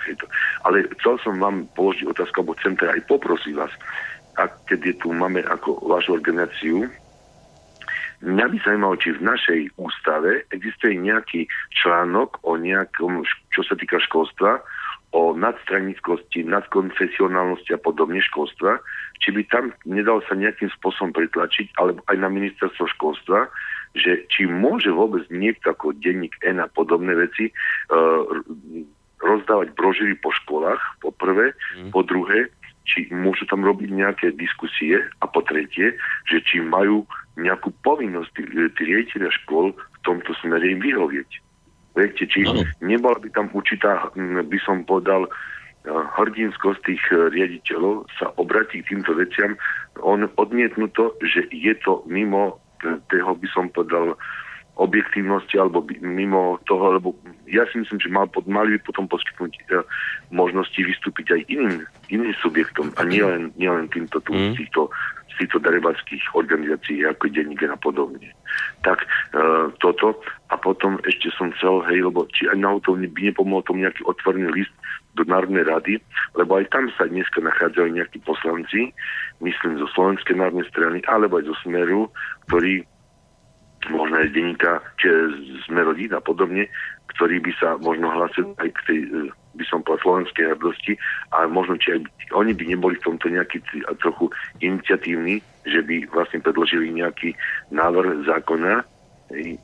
[0.67, 3.71] Ale chcel som vám položiť otázku, alebo chcem teda aj poprosiť vás,
[4.39, 6.89] a je tu máme ako vašu organizáciu,
[8.23, 11.43] Mňa by zaujímalo, či v našej ústave existuje nejaký
[11.75, 14.63] článok o nejakom, čo sa týka školstva,
[15.11, 18.79] o nadstranickosti, nadkonfesionálnosti a podobne školstva,
[19.19, 23.51] či by tam nedal sa nejakým spôsobom pritlačiť, alebo aj na ministerstvo školstva,
[23.93, 28.25] že či môže vôbec niekto ako denník N a podobné veci uh,
[29.21, 31.53] rozdávať brožíry po školách, po prvé,
[31.93, 32.49] po druhé,
[32.83, 35.95] či môžu tam robiť nejaké diskusie a po tretie,
[36.27, 37.07] že či majú
[37.39, 38.43] nejakú povinnosť tí,
[38.85, 41.29] riaditeľia škôl v tomto smere im vyhovieť.
[41.93, 42.45] Viete, či
[42.81, 48.93] nebola by tam určitá, by som povedal, eh, hrdinskosť tých eh, riaditeľov sa obratí k
[48.93, 49.57] týmto veciam.
[50.01, 54.19] On odmietnú to, že je to mimo toho, by som povedal,
[54.73, 57.13] objektívnosti alebo mimo toho, lebo
[57.45, 59.85] ja si myslím, že mal, mali by potom poskytnúť e,
[60.33, 64.57] možnosti vystúpiť aj iným, iným subjektom a nielen, nielen týmto tu, Mm.
[64.57, 64.89] týchto,
[65.37, 68.33] týchto darebáckých organizácií ako denník a podobne.
[68.81, 69.07] Tak e,
[69.77, 70.17] toto
[70.49, 74.49] a potom ešte som chcel, hej, lebo či aj náhodou by nepomohol tomu nejaký otvorený
[74.57, 74.73] list
[75.13, 76.01] do Národnej rady,
[76.33, 78.89] lebo aj tam sa dneska nachádzajú nejakí poslanci,
[79.45, 82.09] myslím zo Slovenskej národnej strany, alebo aj zo Smeru,
[82.49, 82.81] ktorí
[83.91, 85.09] možno aj denníka, či
[85.67, 86.69] sme rodín a podobne,
[87.15, 89.09] ktorí by sa možno hlásili aj k tej, e,
[89.59, 90.93] by som povedal, slovenskej hrdosti
[91.35, 91.99] a možno, či aj
[92.33, 93.61] oni by neboli v tomto nejaký
[94.01, 94.31] trochu
[94.63, 97.35] iniciatívni, že by vlastne predložili nejaký
[97.69, 98.83] návrh zákona,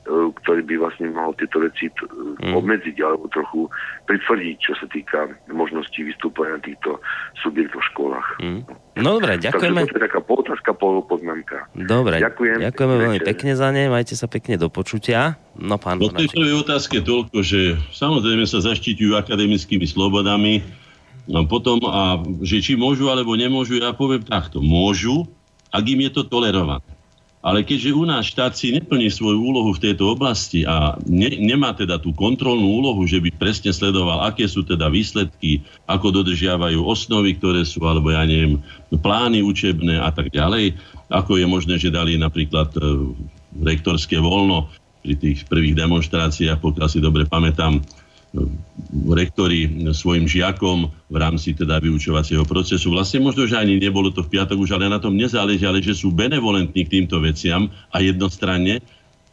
[0.09, 2.07] ktorý by vlastne mohol tieto veci t-
[2.39, 2.55] Mm.
[2.55, 3.67] obmedziť alebo trochu
[4.05, 5.19] pritvrdiť, čo sa týka
[5.49, 6.95] možnosti vystúpania týchto
[7.37, 8.27] subjektov v školách.
[8.39, 8.61] Mm.
[8.97, 9.83] No dobre, ďakujeme.
[9.83, 11.67] Takže to je taká polotázka, polopoznámka.
[11.75, 12.63] Dobre, Ďakujem.
[12.63, 15.35] ďakujeme veľmi pekne za ne, majte sa pekne do počutia.
[15.53, 17.59] No pán No v tej prvej otázke toľko, že
[17.91, 20.63] samozrejme sa zaštiťujú akademickými slobodami,
[21.27, 24.59] no potom, a že či môžu alebo nemôžu, ja poviem takto.
[24.59, 25.27] Môžu,
[25.69, 26.81] ak im je to tolerované.
[27.39, 31.71] Ale keďže u nás štát si neplní svoju úlohu v tejto oblasti a ne, nemá
[31.71, 37.39] teda tú kontrolnú úlohu, že by presne sledoval, aké sú teda výsledky, ako dodržiavajú osnovy,
[37.39, 38.59] ktoré sú, alebo ja neviem,
[38.91, 40.75] plány učebné a tak ďalej,
[41.07, 42.79] ako je možné, že dali napríklad e,
[43.63, 44.67] rektorské voľno
[44.99, 47.79] pri tých prvých demonstráciách, pokiaľ si dobre pamätám,
[49.09, 52.93] rektori svojim žiakom v rámci teda vyučovacieho procesu.
[52.93, 55.97] Vlastne možno, že ani nebolo to v piatok už, ale na tom nezáleží, ale že
[55.97, 58.85] sú benevolentní k týmto veciam a jednostranne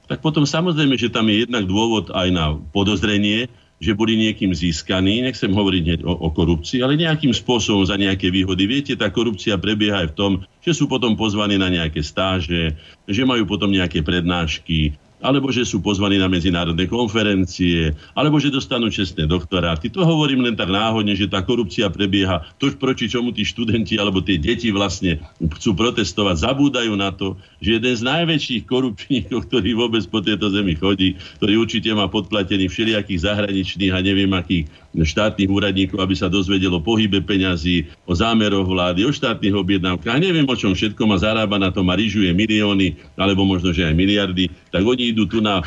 [0.07, 5.21] tak potom samozrejme, že tam je jednak dôvod aj na podozrenie, že boli niekým získaní,
[5.21, 8.65] nechcem hovoriť o, o korupcii, ale nejakým spôsobom za nejaké výhody.
[8.65, 10.33] Viete, tá korupcia prebieha aj v tom,
[10.65, 12.73] že sú potom pozvaní na nejaké stáže,
[13.05, 18.93] že majú potom nejaké prednášky, alebo že sú pozvaní na medzinárodné konferencie, alebo že dostanú
[18.93, 19.89] čestné doktoráty.
[19.93, 22.45] To hovorím len tak náhodne, že tá korupcia prebieha.
[22.61, 27.81] To, proti čomu tí študenti alebo tie deti vlastne chcú protestovať, zabúdajú na to, že
[27.81, 33.25] jeden z najväčších korupčníkov, ktorý vôbec po tejto zemi chodí, ktorý určite má podplatených všelijakých
[33.25, 34.69] zahraničných a neviem akých
[35.05, 40.49] štátnych úradníkov, aby sa dozvedelo o pohybe peňazí, o zámeroch vlády, o štátnych objednávkach, neviem
[40.49, 44.49] o čom všetko má zarába na tom a ryžuje milióny, alebo možno, že aj miliardy,
[44.73, 45.61] tak oni idú tu na,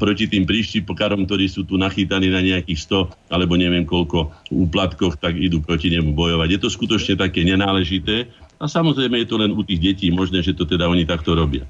[0.00, 5.38] proti tým príštipokárom, ktorí sú tu nachytaní na nejakých 100 alebo neviem koľko úplatkoch, tak
[5.38, 6.48] idú proti nemu bojovať.
[6.56, 10.56] Je to skutočne také nenáležité a samozrejme je to len u tých detí možné, že
[10.56, 11.68] to teda oni takto robia.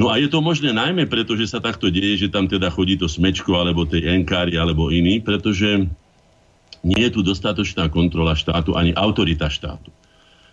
[0.00, 2.96] No a je to možné najmä preto, že sa takto deje, že tam teda chodí
[2.96, 5.84] to smečko alebo tej enkári alebo iní, pretože
[6.80, 9.92] nie je tu dostatočná kontrola štátu ani autorita štátu.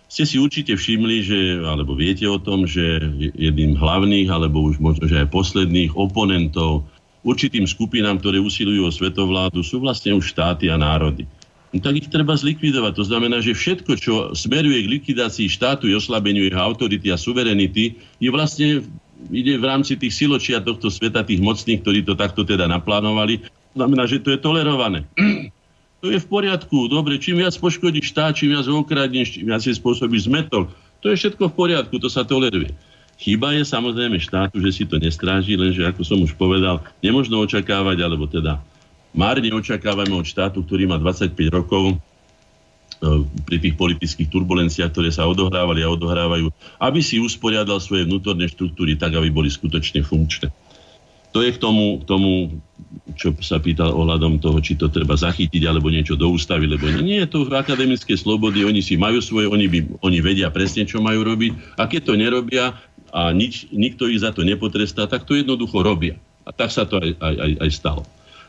[0.04, 3.00] Ste si určite všimli, že, alebo viete o tom, že
[3.36, 6.84] jedným hlavných, alebo už možno, že aj posledných oponentov
[7.24, 11.24] určitým skupinám, ktoré usilujú o svetovládu, sú vlastne už štáty a národy.
[11.72, 12.92] No tak ich treba zlikvidovať.
[12.96, 18.28] To znamená, že všetko, čo smeruje k likvidácii štátu oslabeniu jeho autority a suverenity, je
[18.32, 18.84] vlastne
[19.26, 23.42] ide v rámci tých siločia tohto sveta, tých mocných, ktorí to takto teda naplánovali.
[23.74, 25.04] Znamená, že to je tolerované.
[26.02, 29.74] to je v poriadku, dobre, čím viac poškodíš štát, čím viac okradneš, čím viac si
[29.74, 30.70] spôsobíš zmetol,
[31.02, 32.70] to je všetko v poriadku, to sa toleruje.
[33.18, 37.98] Chyba je samozrejme štátu, že si to nestráži, lenže ako som už povedal, nemožno očakávať,
[38.06, 38.62] alebo teda
[39.10, 41.98] márne očakávame od štátu, ktorý má 25 rokov,
[43.46, 46.50] pri tých politických turbulenciách, ktoré sa odohrávali a odohrávajú,
[46.82, 50.50] aby si usporiadal svoje vnútorné štruktúry tak, aby boli skutočne funkčné.
[51.36, 52.58] To je k tomu, k tomu,
[53.14, 57.18] čo sa pýtal ohľadom toho, či to treba zachytiť alebo niečo do lebo nie, nie
[57.20, 61.04] je to v akademické slobody, oni si majú svoje, oni, by, oni vedia presne, čo
[61.04, 62.64] majú robiť a keď to nerobia
[63.12, 66.16] a nič, nikto ich za to nepotrestá, tak to jednoducho robia.
[66.48, 68.02] A tak sa to aj, aj, aj stalo.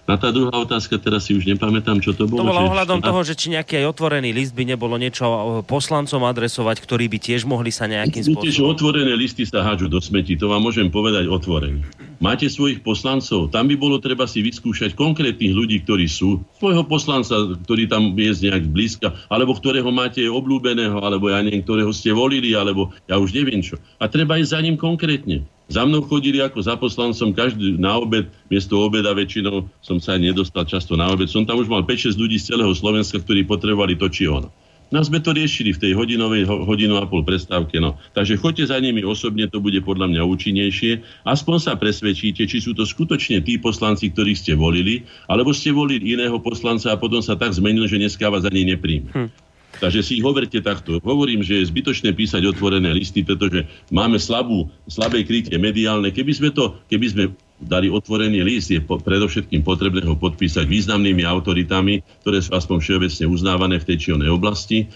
[0.09, 2.41] A tá druhá otázka, teraz si už nepamätám, čo to bolo.
[2.41, 3.05] To bolo ohľadom že...
[3.05, 7.45] toho, že či nejaký aj otvorený list by nebolo niečo poslancom adresovať, ktorí by tiež
[7.45, 8.41] mohli sa nejakým spôsobom...
[8.41, 11.85] Viete, že otvorené listy sa hádžu do smeti, to vám môžem povedať otvorene.
[12.17, 16.41] Máte svojich poslancov, tam by bolo treba si vyskúšať konkrétnych ľudí, ktorí sú.
[16.57, 21.93] Svojho poslanca, ktorý tam je nejak blízka, alebo ktorého máte obľúbeného, alebo ja neviem, ktorého
[21.93, 23.77] ste volili, alebo ja už neviem čo.
[24.01, 25.45] A treba ísť za ním konkrétne.
[25.69, 30.33] Za mnou chodili ako za poslancom každý na obed, miesto obeda väčšinou som sa aj
[30.33, 31.29] nedostal často na obed.
[31.29, 34.49] Som tam už mal 5-6 ľudí z celého Slovenska, ktorí potrebovali to či ono.
[34.89, 37.77] No sme to riešili v tej hodinovej, hodinu a pol prestávke.
[37.77, 38.01] No.
[38.17, 41.05] Takže choďte za nimi osobne, to bude podľa mňa účinnejšie.
[41.29, 46.17] Aspoň sa presvedčíte, či sú to skutočne tí poslanci, ktorých ste volili, alebo ste volili
[46.17, 49.13] iného poslanca a potom sa tak zmenil, že dneska vás ani nepríjme.
[49.13, 49.29] Hm.
[49.77, 50.97] Takže si ich hoverte takto.
[50.99, 56.09] Hovorím, že je zbytočné písať otvorené listy, pretože máme slabú, slabé krytie mediálne.
[56.09, 57.23] Keby sme to, keby sme
[57.61, 63.25] dali otvorený list, je po, predovšetkým potrebné ho podpísať významnými autoritami, ktoré sú aspoň všeobecne
[63.29, 64.89] uznávané v tej či onej oblasti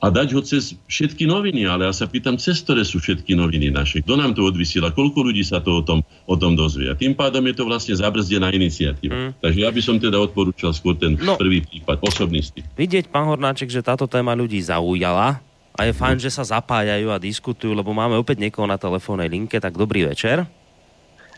[0.00, 1.68] a dať ho cez všetky noviny.
[1.68, 4.00] Ale ja sa pýtam, cez ktoré sú všetky noviny naše?
[4.00, 4.96] Kto nám to odvysiela?
[4.96, 6.88] Koľko ľudí sa to o tom, o tom dozvie?
[6.88, 9.12] A tým pádom je to vlastne zabrzdená iniciatíva.
[9.12, 9.30] Mm.
[9.44, 12.64] Takže ja by som teda odporúčal skôr ten no, prvý prípad, osobný styk.
[12.80, 15.44] Vidieť, pán Hornáček, že táto téma ľudí zaujala
[15.76, 16.24] a je fajn, mm.
[16.24, 20.48] že sa zapájajú a diskutujú, lebo máme opäť niekoho na telefónnej linke, tak dobrý večer.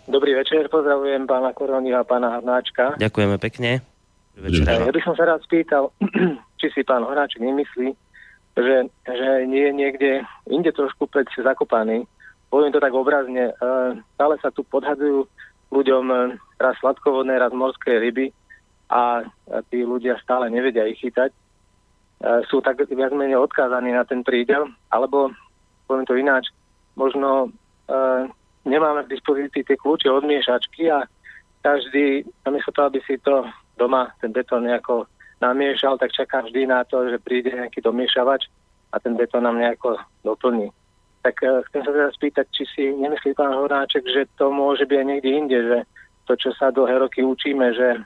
[0.06, 2.98] Dobrý večer, pozdravujem pána Koroni a pána Hornáčka.
[2.98, 3.82] Ďakujeme pekne.
[4.34, 4.66] Večer.
[4.66, 5.93] Ja by som sa rád spýtal,
[6.62, 7.94] či si pán Hornáček nemyslí,
[8.57, 10.11] že, že nie je niekde
[10.49, 12.05] inde trošku pred zakopaný.
[12.53, 13.49] Poviem to tak obrazne.
[13.49, 13.55] E,
[14.16, 15.24] stále sa tu podhadujú
[15.73, 16.16] ľuďom e,
[16.61, 18.29] raz sladkovodné, raz morské ryby
[18.93, 19.24] a
[19.73, 21.33] tí ľudia stále nevedia ich chytať.
[21.33, 21.37] E,
[22.53, 25.33] sú tak viac menej odkázaní na ten prídel, alebo
[25.89, 26.53] poviem to ináč,
[26.97, 27.53] možno
[28.65, 31.05] nemáme k dispozícii tie kľúče od miešačky a
[31.61, 33.45] každý, namiesto toho, aby si to
[33.77, 35.05] doma, ten betón nejako
[35.43, 38.47] namiešal, tak čakám vždy na to, že príde nejaký domiešavač
[38.94, 40.70] a ten betón nám nejako doplní.
[41.27, 44.97] Tak uh, chcem sa teda spýtať, či si nemyslí pán Horáček, že to môže byť
[44.98, 45.78] aj niekde inde, že
[46.31, 47.98] to, čo sa dlhé roky učíme, že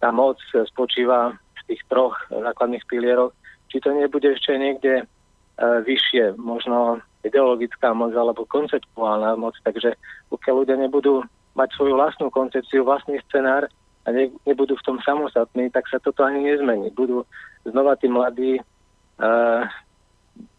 [0.00, 0.40] tá moc
[0.72, 3.30] spočíva v tých troch základných pilieroch,
[3.68, 9.54] či to nebude ešte niekde uh, vyššie, možno ideologická moc alebo konceptuálna moc.
[9.62, 9.94] Takže
[10.32, 11.22] pokiaľ ľudia nebudú
[11.52, 13.68] mať svoju vlastnú koncepciu, vlastný scenár,
[14.02, 16.90] a ne, nebudú v tom samostatní, tak sa toto ani nezmení.
[16.90, 17.22] Budú
[17.62, 19.62] znova tí mladí uh,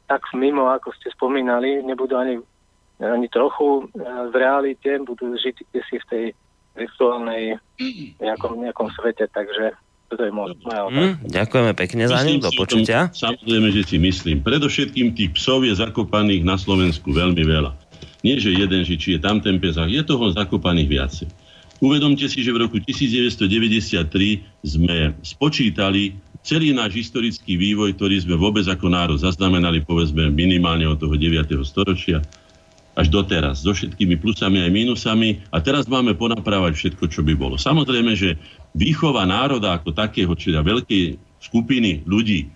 [0.07, 2.39] tak mimo, ako ste spomínali, nebudú ani
[3.01, 3.99] ani trochu e,
[4.31, 6.25] v realite, budú žiť si v tej
[6.73, 7.59] virtuálnej
[8.21, 9.75] nejakom, nejakom svete, takže
[10.07, 10.93] toto je moja otázka.
[10.93, 13.09] Mm, ďakujeme pekne za ňu, do počutia.
[13.11, 14.45] Tom, samozrejme, že si myslím.
[14.45, 17.71] Predovšetkým tých psov je zakopaných na Slovensku veľmi veľa.
[18.23, 21.27] Nie, že jeden, že či je tam ten pes, je toho zakopaných viacej.
[21.83, 24.07] Uvedomte si, že v roku 1993
[24.63, 30.95] sme spočítali celý náš historický vývoj, ktorý sme vôbec ako národ zaznamenali, povedzme minimálne od
[30.95, 31.43] toho 9.
[31.67, 32.23] storočia
[32.95, 37.59] až doteraz, so všetkými plusami aj mínusami a teraz máme ponaprávať všetko, čo by bolo.
[37.59, 38.39] Samozrejme, že
[38.71, 42.47] výchova národa ako takého, čiže veľkej skupiny ľudí,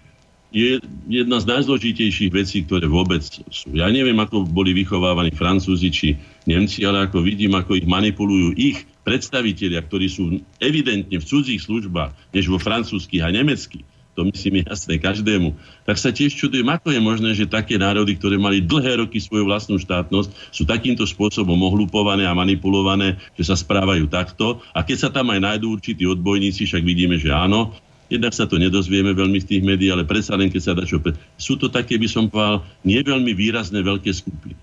[0.55, 0.79] je
[1.11, 3.19] jedna z najzložitejších vecí, ktoré vôbec
[3.51, 3.67] sú.
[3.75, 6.15] Ja neviem, ako boli vychovávaní Francúzi či
[6.47, 12.35] Nemci, ale ako vidím, ako ich manipulujú ich predstavitelia, ktorí sú evidentne v cudzích službách,
[12.35, 15.53] než vo francúzských a nemeckých to myslím je jasné každému,
[15.85, 19.45] tak sa tiež čudujem, ako je možné, že také národy, ktoré mali dlhé roky svoju
[19.45, 24.57] vlastnú štátnosť, sú takýmto spôsobom ohlupované a manipulované, že sa správajú takto.
[24.73, 27.77] A keď sa tam aj nájdú určití odbojníci, však vidíme, že áno,
[28.07, 31.03] Jednak sa to nedozvieme veľmi z tých médií, ale predsa len keď sa dá čo...
[31.35, 34.55] Sú to také, by som povedal, nie veľmi výrazné veľké skupiny.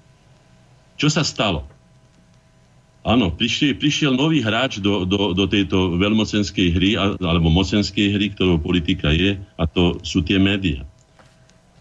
[0.96, 1.68] Čo sa stalo?
[3.04, 6.90] Áno, prišiel, prišiel nový hráč do, do, do tejto veľmocenskej hry,
[7.20, 10.88] alebo mocenskej hry, ktorou politika je, a to sú tie médiá.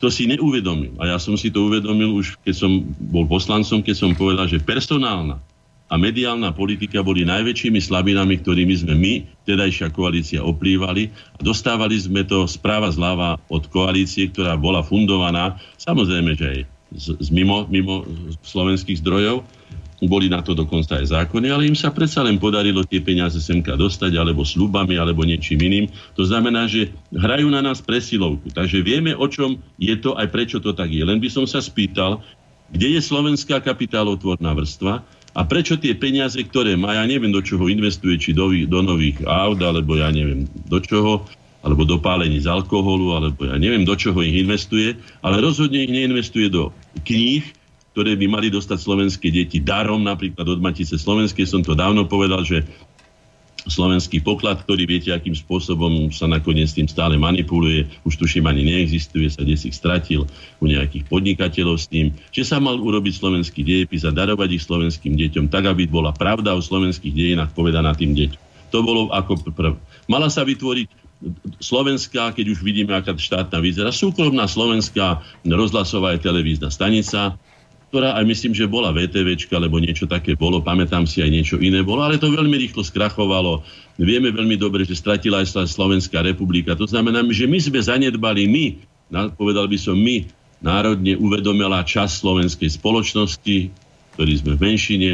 [0.04, 1.00] To si neuvedomil.
[1.00, 4.60] A ja som si to uvedomil už, keď som bol poslancom, keď som povedal, že
[4.60, 5.40] personálna
[5.88, 9.14] a mediálna politika boli najväčšími slabinami, ktorými sme my,
[9.48, 16.36] tedajšia koalícia, oplývali a dostávali sme to správa zľava od koalície, ktorá bola fundovaná, samozrejme,
[16.36, 16.60] že aj
[17.00, 18.04] z, z mimo, mimo
[18.44, 19.48] slovenských zdrojov,
[20.06, 23.78] boli na to dokonca aj zákony, ale im sa predsa len podarilo tie peniaze semka
[23.78, 25.86] dostať, alebo slubami, alebo niečím iným.
[26.20, 28.52] To znamená, že hrajú na nás presilovku.
[28.52, 31.04] Takže vieme, o čom je to, aj prečo to tak je.
[31.04, 32.22] Len by som sa spýtal,
[32.74, 37.66] kde je slovenská kapitálotvorná vrstva a prečo tie peniaze, ktoré má, ja neviem, do čoho
[37.70, 41.26] investuje, či do, do nových aut, alebo ja neviem, do čoho,
[41.64, 45.94] alebo do pálení z alkoholu, alebo ja neviem, do čoho ich investuje, ale rozhodne ich
[45.94, 46.76] neinvestuje do
[47.08, 47.46] kníh,
[47.94, 51.46] ktoré by mali dostať slovenské deti darom, napríklad od Matice Slovenskej.
[51.46, 52.66] Som to dávno povedal, že
[53.64, 59.32] slovenský poklad, ktorý viete, akým spôsobom sa nakoniec tým stále manipuluje, už tuším ani neexistuje,
[59.32, 60.28] sa desi stratil
[60.60, 65.16] u nejakých podnikateľov s tým, že sa mal urobiť slovenský dejepis a darovať ich slovenským
[65.16, 68.42] deťom, tak aby bola pravda o slovenských dejinách povedaná tým deťom.
[68.74, 69.78] To bolo ako prv.
[70.10, 70.90] Mala sa vytvoriť
[71.64, 77.40] slovenská, keď už vidíme, aká štátna vyzerá, súkromná slovenská rozhlasová aj televízna stanica,
[77.94, 81.86] ktorá aj myslím, že bola VTVčka, alebo niečo také bolo, pamätám si aj niečo iné
[81.86, 83.62] bolo, ale to veľmi rýchlo skrachovalo.
[84.02, 86.74] Vieme veľmi dobre, že stratila aj Slovenská republika.
[86.74, 88.66] To znamená, že my sme zanedbali, my,
[89.38, 90.26] povedal by som my,
[90.66, 93.70] národne uvedomila čas slovenskej spoločnosti,
[94.18, 95.12] ktorí sme v menšine,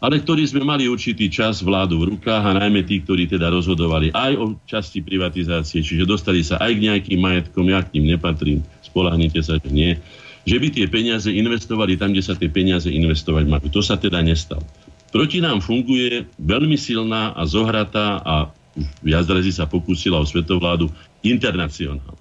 [0.00, 4.16] ale ktorí sme mali určitý čas vládu v rukách a najmä tí, ktorí teda rozhodovali
[4.16, 8.64] aj o časti privatizácie, čiže dostali sa aj k nejakým majetkom, ja k ním nepatrím,
[8.80, 10.00] spolahnite sa, že nie
[10.46, 13.66] že by tie peniaze investovali tam, kde sa tie peniaze investovať majú.
[13.74, 14.62] To sa teda nestalo.
[15.10, 18.54] Proti nám funguje veľmi silná a zohratá a
[19.02, 20.86] viac razy sa pokúsila o svetovládu
[21.26, 22.14] internacionál.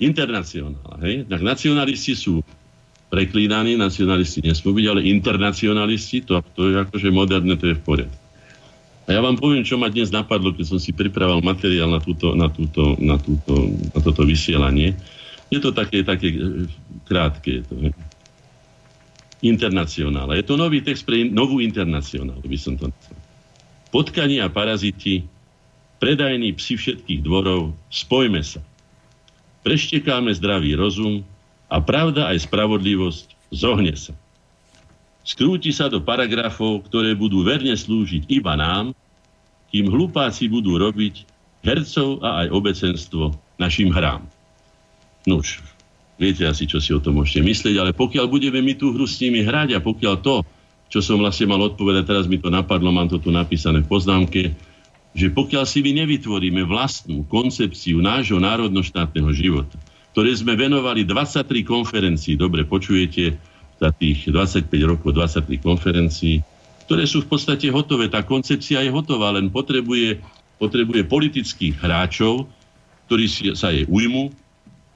[0.00, 0.96] Internacionál.
[1.04, 1.28] Hej?
[1.28, 2.40] Tak nacionalisti sú
[3.12, 8.24] preklínaní, nacionalisti nesmú byť, ale internacionalisti, to, to je akože moderné, to je v poriadku.
[9.08, 12.36] A ja vám poviem, čo ma dnes napadlo, keď som si pripravil materiál na, túto,
[12.36, 14.92] na, túto, na, túto, na toto vysielanie.
[15.48, 16.68] Je to také, také e,
[17.08, 17.60] krátke.
[17.60, 17.74] Je to,
[19.38, 20.34] Internacionála.
[20.34, 23.22] Je to nový text pre novú internacionálu, by som to nazval.
[23.94, 25.24] Potkani a paraziti,
[26.02, 28.60] predajní psi všetkých dvorov, spojme sa.
[29.62, 31.22] Preštekáme zdravý rozum
[31.70, 34.12] a pravda aj spravodlivosť zohne sa.
[35.22, 38.96] Skrúti sa do paragrafov, ktoré budú verne slúžiť iba nám,
[39.68, 41.28] kým hlupáci budú robiť
[41.60, 44.24] hercov a aj obecenstvo našim hrám.
[45.26, 45.58] Nuž,
[46.20, 49.18] viete asi, čo si o tom môžete myslieť, ale pokiaľ budeme my tú hru s
[49.18, 50.46] nimi hrať a pokiaľ to,
[50.88, 54.54] čo som vlastne mal odpovedať, teraz mi to napadlo, mám to tu napísané v poznámke,
[55.16, 59.76] že pokiaľ si my nevytvoríme vlastnú koncepciu nášho národnoštátneho života,
[60.12, 63.36] ktoré sme venovali 23 konferencií, dobre počujete,
[63.78, 66.42] za tých 25 rokov 23 konferencií,
[66.90, 68.10] ktoré sú v podstate hotové.
[68.10, 70.18] Tá koncepcia je hotová, len potrebuje,
[70.58, 72.50] potrebuje politických hráčov,
[73.06, 74.34] ktorí sa jej ujmu,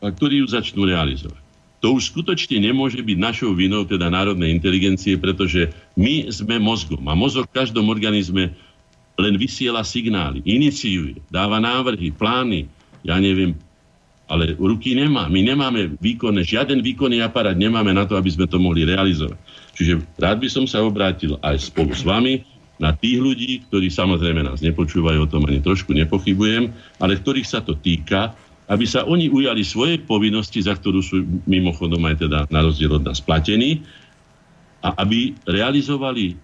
[0.02, 1.38] a ktorí ju začnú realizovať.
[1.82, 7.14] To už skutočne nemôže byť našou vinou, teda národnej inteligencie, pretože my sme mozgom a
[7.14, 8.54] mozog v každom organizme
[9.18, 12.70] len vysiela signály, iniciuje, dáva návrhy, plány,
[13.02, 13.58] ja neviem,
[14.30, 15.26] ale ruky nemá.
[15.26, 19.36] My nemáme výkonné, žiaden výkonný aparát nemáme na to, aby sme to mohli realizovať.
[19.76, 22.46] Čiže rád by som sa obrátil aj spolu s vami
[22.80, 26.72] na tých ľudí, ktorí samozrejme nás nepočúvajú, o tom ani trošku nepochybujem,
[27.02, 28.32] ale ktorých sa to týka,
[28.70, 33.02] aby sa oni ujali svoje povinnosti, za ktorú sú mimochodom aj teda na rozdiel od
[33.02, 33.82] nás platení,
[34.82, 36.34] a aby realizovali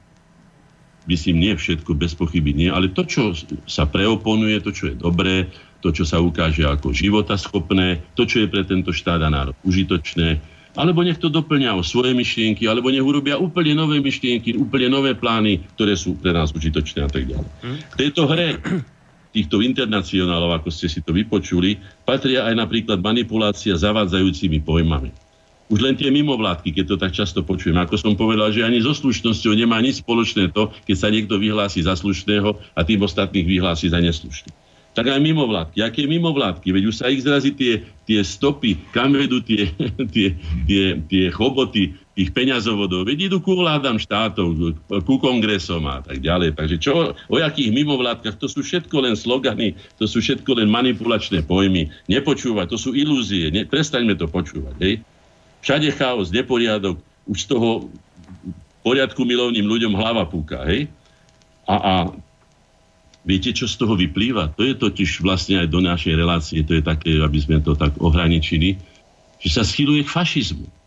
[1.09, 3.33] myslím, nie všetko, bez pochyby nie, ale to, čo
[3.65, 5.49] sa preoponuje, to, čo je dobré,
[5.81, 10.37] to, čo sa ukáže ako životaschopné, to, čo je pre tento štát a národ užitočné,
[10.77, 15.17] alebo nech to doplňa o svoje myšlienky, alebo nech urobia úplne nové myšlienky, úplne nové
[15.17, 17.49] plány, ktoré sú pre nás užitočné a tak ďalej.
[17.65, 18.61] V tejto hre
[19.39, 25.15] týchto internacionálov, ako ste si to vypočuli, patria aj napríklad manipulácia zavádzajúcimi pojmami.
[25.71, 27.77] Už len tie mimovládky, keď to tak často počujem.
[27.79, 31.85] Ako som povedal, že ani so slušnosťou nemá nič spoločné to, keď sa niekto vyhlási
[31.85, 34.67] za slušného a tým ostatných vyhlási za neslušných
[34.99, 35.79] tak aj mimovládky.
[35.87, 36.75] Aké mimovládky?
[36.75, 39.71] Veď už sa ich zrazí tie, tie stopy, kam vedú tie,
[40.15, 40.35] tie,
[40.67, 43.07] tie, tie choboty tých peňazovodov.
[43.07, 44.75] Veď idú ku vládam štátov,
[45.07, 46.59] ku kongresom a tak ďalej.
[46.59, 48.43] Takže čo, o jakých mimovládkach?
[48.43, 51.87] To sú všetko len slogany, to sú všetko len manipulačné pojmy.
[52.11, 53.55] Nepočúvať, to sú ilúzie.
[53.55, 54.75] Ne, prestaňme to počúvať.
[54.83, 54.95] Hej?
[55.63, 56.99] Všade chaos, neporiadok,
[57.31, 57.87] už z toho
[58.83, 60.67] poriadku milovným ľuďom hlava púka.
[60.67, 60.91] Hej?
[61.71, 61.95] A, a
[63.29, 64.57] Viete, čo z toho vyplýva?
[64.57, 67.93] To je totiž vlastne aj do našej relácie, to je také, aby sme to tak
[68.01, 68.81] ohraničili,
[69.37, 70.78] že sa schyluje k fašizmu.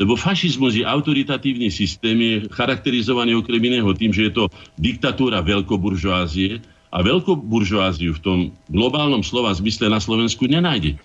[0.00, 4.44] Lebo fašizmus je autoritatívny systém, je charakterizovaný okrem iného tým, že je to
[4.80, 8.38] diktatúra veľkoburžoázie a veľkoburžoáziu v tom
[8.68, 11.00] globálnom slova zmysle na Slovensku nenájde.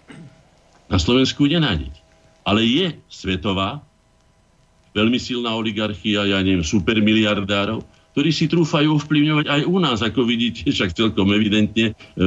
[0.87, 1.91] Na Slovensku nenájde.
[2.47, 3.83] Ale je svetová,
[4.95, 7.83] veľmi silná oligarchia, ja neviem, supermiliardárov,
[8.17, 12.23] ktorí si trúfajú ovplyvňovať aj u nás, ako vidíte, však celkom evidentne e,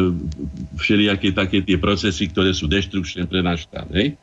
[0.78, 3.90] všelijaké také tie procesy, ktoré sú deštrukčné pre náš štát.
[3.90, 4.14] Hej?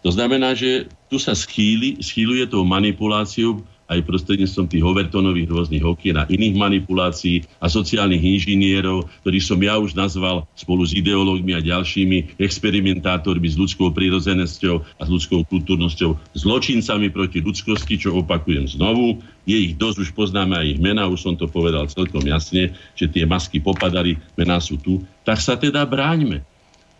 [0.00, 3.60] To znamená, že tu sa schýli, schýluje tou manipuláciou
[3.90, 9.74] aj prostredníctvom tých overtonových rôznych okien a iných manipulácií a sociálnych inžinierov, ktorých som ja
[9.82, 16.38] už nazval spolu s ideológmi a ďalšími experimentátormi s ľudskou prírodzenosťou a s ľudskou kultúrnosťou,
[16.38, 19.18] zločincami proti ľudskosti, čo opakujem znovu.
[19.42, 23.10] Je ich dosť, už poznáme aj ich mená, už som to povedal celkom jasne, že
[23.10, 25.02] tie masky popadali, mená sú tu.
[25.26, 26.46] Tak sa teda bráňme.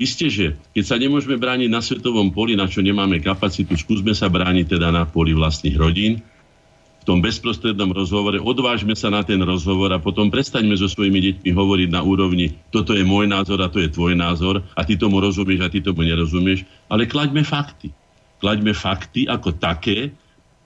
[0.01, 4.32] Isté, že keď sa nemôžeme brániť na svetovom poli, na čo nemáme kapacitu, skúsme sa
[4.32, 6.24] brániť teda na poli vlastných rodín,
[7.01, 11.51] v tom bezprostrednom rozhovore, odvážme sa na ten rozhovor a potom prestaňme so svojimi deťmi
[11.52, 15.20] hovoriť na úrovni, toto je môj názor a to je tvoj názor a ty tomu
[15.20, 17.93] rozumieš a ty tomu nerozumieš, ale klaďme fakty.
[18.40, 20.16] Klaďme fakty ako také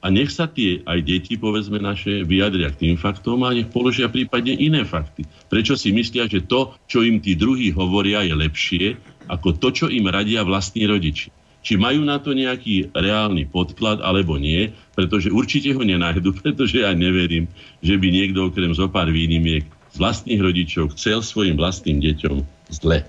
[0.05, 4.10] a nech sa tie aj deti, povedzme naše, vyjadria k tým faktom a nech položia
[4.10, 5.25] prípadne iné fakty.
[5.49, 8.86] Prečo si myslia, že to, čo im tí druhí hovoria, je lepšie
[9.28, 11.33] ako to, čo im radia vlastní rodiči
[11.65, 16.93] či majú na to nejaký reálny podklad alebo nie, pretože určite ho nenájdu, pretože ja
[16.93, 17.49] neverím,
[17.81, 22.36] že by niekto okrem zo pár výnimiek z vlastných rodičov chcel svojim vlastným deťom
[22.69, 23.01] zle.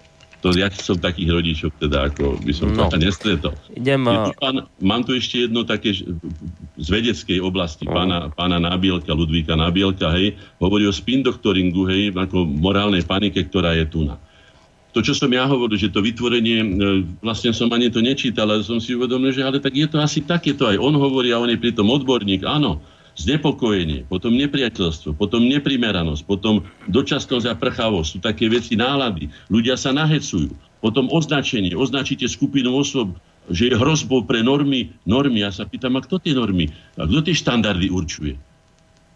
[0.46, 2.86] To ja som takých rodičov teda ako by som no.
[2.86, 3.58] to nestretol.
[3.74, 4.30] Idem, a...
[4.38, 5.90] pán, mám tu ešte jedno také
[6.78, 7.98] z vedeckej oblasti no.
[7.98, 13.74] pána, pána Nábielka, Ludvíka Nábielka, hej, hovorí o spin doktoringu, hej, ako morálnej panike, ktorá
[13.74, 14.22] je tu na
[14.96, 16.68] to, čo som ja hovoril, že to vytvorenie, e,
[17.20, 20.24] vlastne som ani to nečítal, ale som si uvedomil, že ale tak je to asi
[20.24, 22.80] tak, je to aj on hovorí a on je pritom odborník, áno,
[23.20, 29.92] znepokojenie, potom nepriateľstvo, potom neprimeranosť, potom dočasnosť a prchavosť, sú také veci nálady, ľudia sa
[29.92, 33.20] nahecujú, potom označenie, označíte skupinu osob,
[33.52, 35.46] že je hrozbou pre normy, normy.
[35.46, 38.42] Ja sa pýtam, a kto tie normy, a kto tie štandardy určuje?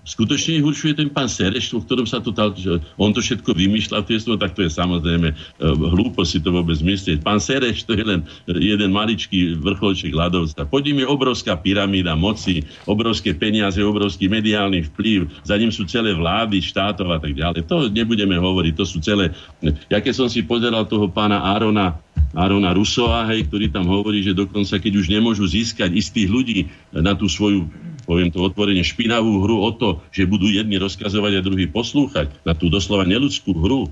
[0.09, 4.01] Skutočne ich určuje ten pán Sereš, o ktorom sa to že on to všetko vymýšľa,
[4.01, 5.35] to tak to je samozrejme e,
[5.69, 7.21] hlúpo si to vôbec myslieť.
[7.21, 10.65] Pán Sereš to je len jeden maličký vrcholček ľadovca.
[10.65, 16.17] Pod ním je obrovská pyramída moci, obrovské peniaze, obrovský mediálny vplyv, za ním sú celé
[16.17, 17.69] vlády štátov a tak ďalej.
[17.69, 19.29] To nebudeme hovoriť, to sú celé...
[19.93, 22.01] Ja keď som si pozeral toho pána Arona,
[22.33, 26.59] Arona Rusova, hej, ktorý tam hovorí, že dokonca keď už nemôžu získať istých ľudí
[26.93, 27.69] na tú svoju
[28.09, 32.57] poviem to otvorene, špinavú hru o to, že budú jedni rozkazovať a druhí poslúchať, na
[32.57, 33.85] tú doslova neludskú hru,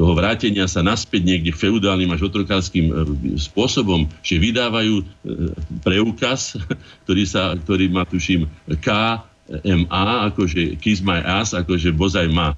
[0.00, 2.92] toho vrátenia sa naspäť niekde feudálnym až otrokárským e,
[3.36, 5.04] spôsobom, že vydávajú e,
[5.84, 6.56] preukaz,
[7.04, 8.48] ktorý, sa, ktorý má, tuším,
[8.80, 12.56] KMA, akože kiss my ass, akože bozaj má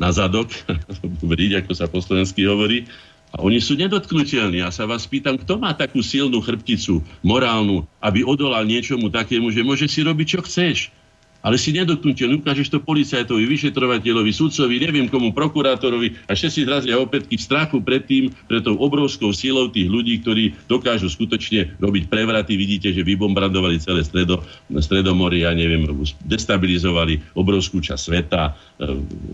[0.00, 0.48] na zadok,
[1.60, 2.88] ako sa po slovensky hovorí,
[3.32, 4.60] a oni sú nedotknutelní.
[4.60, 9.64] Ja sa vás pýtam, kto má takú silnú chrbticu morálnu, aby odolal niečomu takému, že
[9.64, 10.92] môže si robiť, čo chceš.
[11.42, 17.34] Ale si nedotknutie, ukážeš to policajtovi, vyšetrovateľovi, sudcovi, neviem komu, prokurátorovi a všetci zrazia opätky
[17.34, 22.54] v strachu pred tým, pred tou obrovskou silou tých ľudí, ktorí dokážu skutočne robiť prevraty.
[22.54, 25.82] Vidíte, že vybombardovali celé stredo, stredomorie, ja neviem,
[26.22, 28.52] destabilizovali obrovskú časť sveta, e,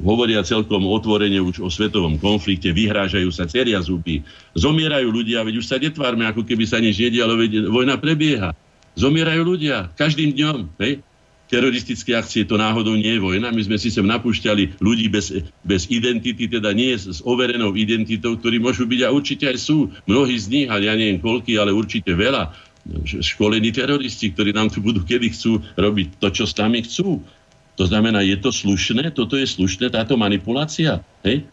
[0.00, 4.24] hovoria celkom otvorene už o svetovom konflikte, vyhrážajú sa, ceria zuby,
[4.56, 8.56] zomierajú ľudia, veď už sa netvárme, ako keby sa nič nedialo, veď vojna prebieha.
[8.98, 10.74] Zomierajú ľudia každým dňom.
[10.82, 11.06] Hej?
[11.48, 13.48] Teroristické akcie, to náhodou nie je vojna.
[13.50, 15.32] My sme si sem napúšťali ľudí bez,
[15.64, 19.88] bez identity, teda nie s overenou identitou, ktorí môžu byť a určite aj sú.
[20.04, 22.52] Mnohí z nich, ale ja neviem koľky, ale určite veľa
[23.04, 27.20] školení teroristi, ktorí nám tu budú, kedy chcú robiť to, čo s nami chcú.
[27.76, 29.12] To znamená, je to slušné?
[29.12, 31.04] Toto je slušné, táto manipulácia?
[31.24, 31.48] Hej?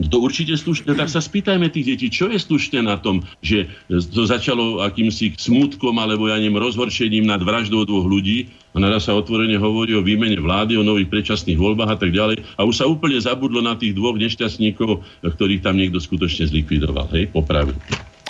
[0.00, 4.24] to určite slušné, tak sa spýtajme tých detí, čo je slušné na tom, že to
[4.24, 9.60] začalo akýmsi smutkom alebo ja neviem, rozhorčením nad vraždou dvoch ľudí a naraz sa otvorene
[9.60, 13.20] hovorí o výmene vlády, o nových predčasných voľbách a tak ďalej a už sa úplne
[13.20, 17.76] zabudlo na tých dvoch nešťastníkov, ktorých tam niekto skutočne zlikvidoval, hej, popravil.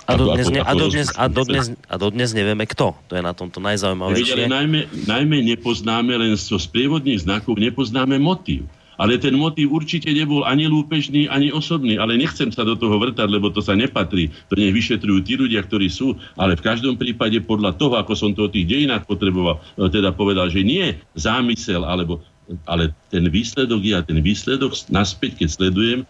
[0.02, 2.98] A dodnes, ne, a, dodnes, a, dodnes, a dodnes nevieme kto.
[3.06, 4.50] To je na tomto najzaujímavejšie.
[4.50, 8.66] Ale najmä, najmä nepoznáme len zo sprievodných znakov, nepoznáme motív.
[9.02, 11.98] Ale ten motív určite nebol ani lúpežný, ani osobný.
[11.98, 14.30] Ale nechcem sa do toho vrtať, lebo to sa nepatrí.
[14.46, 16.14] To nech vyšetrujú tí ľudia, ktorí sú.
[16.38, 20.14] Ale v každom prípade podľa toho, ako som to o tých dejinách potreboval, e, teda
[20.14, 22.22] povedal, že nie zámysel, alebo,
[22.62, 26.00] ale ten výsledok je a ten výsledok naspäť, keď sledujem,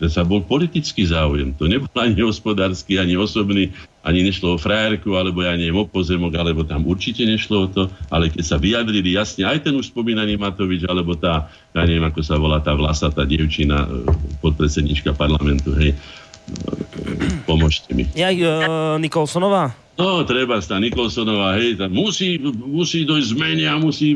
[0.00, 1.54] to sa bol politický záujem.
[1.60, 3.70] To nebol ani hospodársky, ani osobný,
[4.04, 7.82] ani nešlo o frajerku, alebo ja neviem, o pozemok, alebo tam určite nešlo o to,
[8.12, 12.20] ale keď sa vyjadrili jasne, aj ten už spomínaný Matovič, alebo tá, ja neviem, ako
[12.20, 14.08] sa volá tá vlasatá dievčina, e,
[14.44, 15.96] podpredsednička parlamentu, hej, e,
[17.48, 18.04] pomôžte mi.
[18.12, 19.72] Ja, uh, Nikolsonová?
[19.96, 24.12] No, treba sa, Nikolsonová, hej, musí, musí dojsť zmene a musí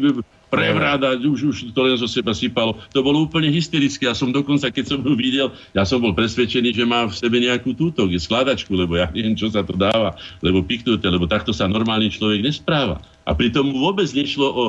[0.48, 2.80] prevráda, už, už to len zo seba sypalo.
[2.96, 4.08] To bolo úplne hysterické.
[4.08, 7.40] Ja som dokonca, keď som ho videl, ja som bol presvedčený, že má v sebe
[7.40, 11.68] nejakú túto skladačku, lebo ja neviem, čo sa to dáva, lebo piknúte, lebo takto sa
[11.68, 13.00] normálny človek nespráva.
[13.28, 14.64] A pritom vôbec nešlo o,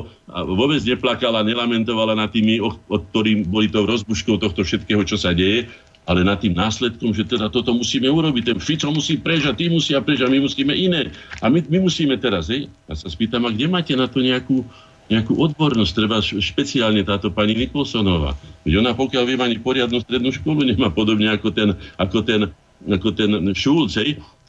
[0.51, 5.31] vôbec neplakala, nelamentovala nad tými, o, o ktorým boli to rozbuškou tohto všetkého, čo sa
[5.31, 5.71] deje,
[6.09, 8.43] ale nad tým následkom, že teda toto musíme urobiť.
[8.49, 11.13] Ten Fico musí prežať, tí musia prežať, my musíme iné.
[11.37, 12.65] A my, my musíme teraz, hej?
[12.89, 14.65] Ja sa spýtam, a kde máte na to nejakú,
[15.09, 18.37] nejakú odbornosť, treba špeciálne táto pani Nikolsonová.
[18.61, 22.41] Veď ona, pokiaľ viem, ani poriadnu strednú školu nemá podobne ako ten, ako ten,
[22.85, 23.97] ako ten Šulc,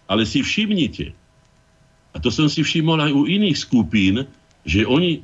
[0.04, 1.16] ale si všimnite,
[2.10, 4.26] a to som si všimol aj u iných skupín,
[4.66, 5.20] že oni e,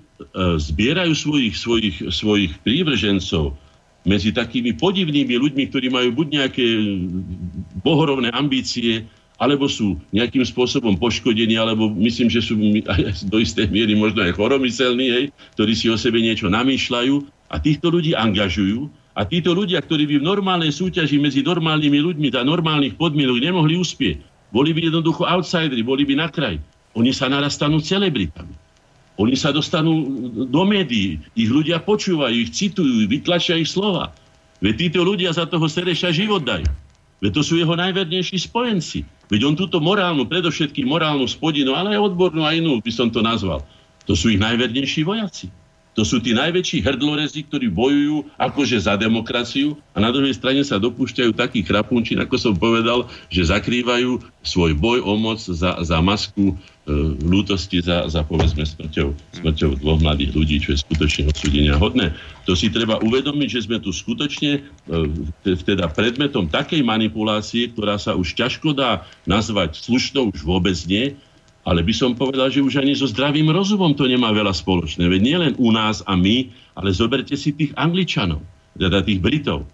[0.57, 3.59] zbierajú svojich, svojich, svojich prívržencov
[4.07, 6.67] medzi takými podivnými ľuďmi, ktorí majú buď nejaké
[7.83, 9.03] bohorovné ambície,
[9.37, 12.57] alebo sú nejakým spôsobom poškodení, alebo myslím, že sú
[13.33, 15.25] do istej miery možno aj choromyselní, hej,
[15.57, 17.15] ktorí si o sebe niečo namýšľajú
[17.53, 18.89] a týchto ľudí angažujú.
[19.17, 23.81] A títo ľudia, ktorí by v normálnej súťaži medzi normálnymi ľuďmi za normálnych podmienok nemohli
[23.81, 24.21] uspieť,
[24.53, 26.61] boli by jednoducho outsideri, boli by na kraj.
[26.93, 28.53] Oni sa naraz stanú celebritami.
[29.17, 34.13] Oni sa dostanú do médií, ich ľudia počúvajú, ich citujú, vytlačia ich slova.
[34.61, 36.69] Veď títo ľudia za toho Sereša život dajú.
[37.21, 39.09] Veď to sú jeho najvernejší spojenci.
[39.33, 43.25] Veď on túto morálnu, predovšetkým morálnu spodinu, ale aj odbornú a inú by som to
[43.25, 43.65] nazval.
[44.07, 45.51] To sú ich najvernejší vojaci.
[45.97, 50.77] To sú tí najväčší hrdlorezi, ktorí bojujú akože za demokraciu a na druhej strane sa
[50.77, 56.53] dopúšťajú taký chrapúnčin, ako som povedal, že zakrývajú svoj boj o moc za, za masku
[56.87, 62.15] e, lútosti za, za povedzme smrťou, smrťou dvoch mladých ľudí, čo je skutočne odsudenia hodné.
[62.47, 64.61] To si treba uvedomiť, že sme tu skutočne e,
[65.45, 71.19] teda predmetom takej manipulácie, ktorá sa už ťažko dá nazvať slušnou, už vôbec nie,
[71.67, 75.11] ale by som povedal, že už ani so zdravým rozumom to nemá veľa spoločné.
[75.11, 78.39] Veď nie len u nás a my, ale zoberte si tých Angličanov,
[78.79, 79.67] teda tých Britov.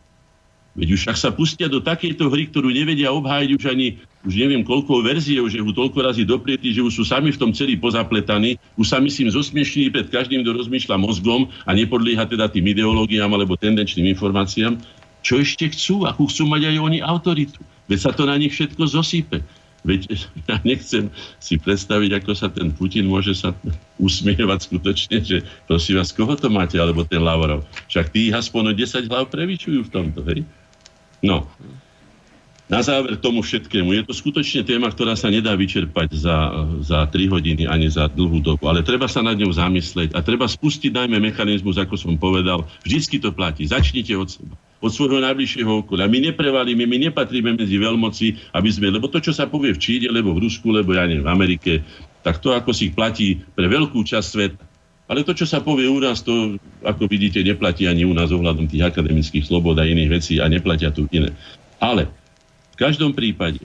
[0.73, 4.65] Veď už ak sa pustia do takejto hry, ktorú nevedia obhájiť už ani, už neviem
[4.65, 8.57] koľko verziou, že ju toľko razy doprietí, že už sú sami v tom celí pozapletaní,
[8.81, 13.61] už sa myslím zosmiešní pred každým, kto rozmýšľa mozgom a nepodlieha teda tým ideológiám alebo
[13.61, 14.81] tendenčným informáciám,
[15.21, 17.61] čo ešte chcú, akú chcú mať aj oni autoritu.
[17.93, 19.45] Veď sa to na nich všetko zosýpe.
[19.85, 20.09] Veď
[20.49, 23.53] ja nechcem si predstaviť, ako sa ten Putin môže sa
[24.01, 27.69] usmievať skutočne, že prosím vás, koho to máte, alebo ten Lavrov.
[27.93, 30.49] Však tí aspoň 10 hlav prevyčujú v tomto, hej?
[31.23, 31.47] No.
[32.73, 36.37] Na záver tomu všetkému, je to skutočne téma, ktorá sa nedá vyčerpať za,
[36.81, 40.49] za 3 hodiny ani za dlhú dobu, ale treba sa nad ňou zamyslieť a treba
[40.49, 43.69] spustiť najmä mechanizmus, ako som povedal, vždycky to platí.
[43.69, 46.11] Začnite od seba od svojho najbližšieho okolia.
[46.11, 50.11] My neprevalíme, my nepatríme medzi veľmoci, aby sme, lebo to, čo sa povie v Číne,
[50.11, 51.73] lebo v Rusku, lebo ja neviem, v Amerike,
[52.27, 54.72] tak to ako si platí pre veľkú časť sveta.
[55.13, 58.65] Ale to, čo sa povie u nás, to, ako vidíte, neplatí ani u nás ohľadom
[58.65, 61.29] tých akademických slobod a iných vecí a neplatia tu iné.
[61.85, 62.09] Ale
[62.73, 63.61] v každom prípade,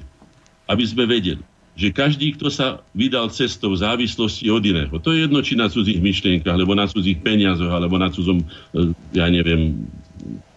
[0.68, 1.40] aby sme vedeli,
[1.80, 6.04] že každý, kto sa vydal cestou závislosti od iného, to je jedno, či na cudzích
[6.04, 9.88] myšlienkach, alebo na cudzích peniazoch, alebo na cudzom, e, ja neviem,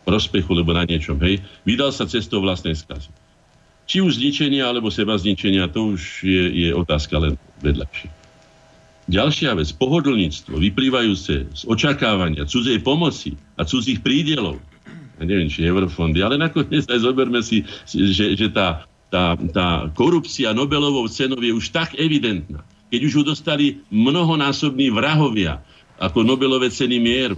[0.03, 3.15] prospechu, alebo na niečom, hej, vydal sa cestou vlastnej skazy.
[3.87, 8.20] Či už zničenia, alebo seba zničenia, to už je, je otázka len vedľajšia.
[9.11, 14.63] Ďalšia vec, pohodlníctvo, vyplývajúce z očakávania cudzej pomoci a cudzích prídelov,
[15.19, 20.55] ja neviem, či eurofondy, ale nakoniec aj zoberme si, že, že tá tá, tá korupcia
[20.55, 22.63] Nobelovou cenou je už tak evidentná.
[22.95, 25.59] Keď už ju dostali mnohonásobní vrahovia,
[25.99, 27.37] ako Nobelové ceny mieru,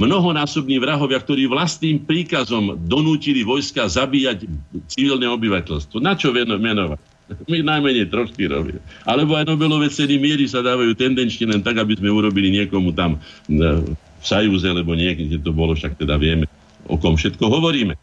[0.00, 4.48] mnohonásobní vrahovia, ktorí vlastným príkazom donútili vojska zabíjať
[4.88, 6.00] civilné obyvateľstvo.
[6.00, 6.98] Na čo menovať?
[7.46, 8.82] My najmenej trošky robíme.
[9.06, 13.22] Alebo aj Nobelové ceny miery sa dávajú tendenčne len tak, aby sme urobili niekomu tam
[13.46, 13.86] v
[14.20, 16.50] Sajúze, lebo niekde to bolo, však teda vieme,
[16.90, 17.94] o kom všetko hovoríme.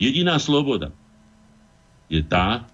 [0.00, 0.90] Jediná sloboda,
[2.10, 2.66] je tá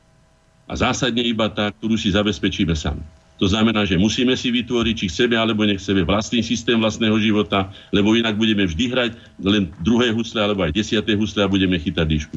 [0.65, 3.03] a zásadne iba tá, ktorú si zabezpečíme sami.
[3.39, 8.19] To znamená, že musíme si vytvoriť, či chceme alebo nechceme, vlastný systém vlastného života, lebo
[8.19, 12.37] inak budeme vždy hrať len druhé husle alebo aj desiaté husle a budeme chytať dýšku.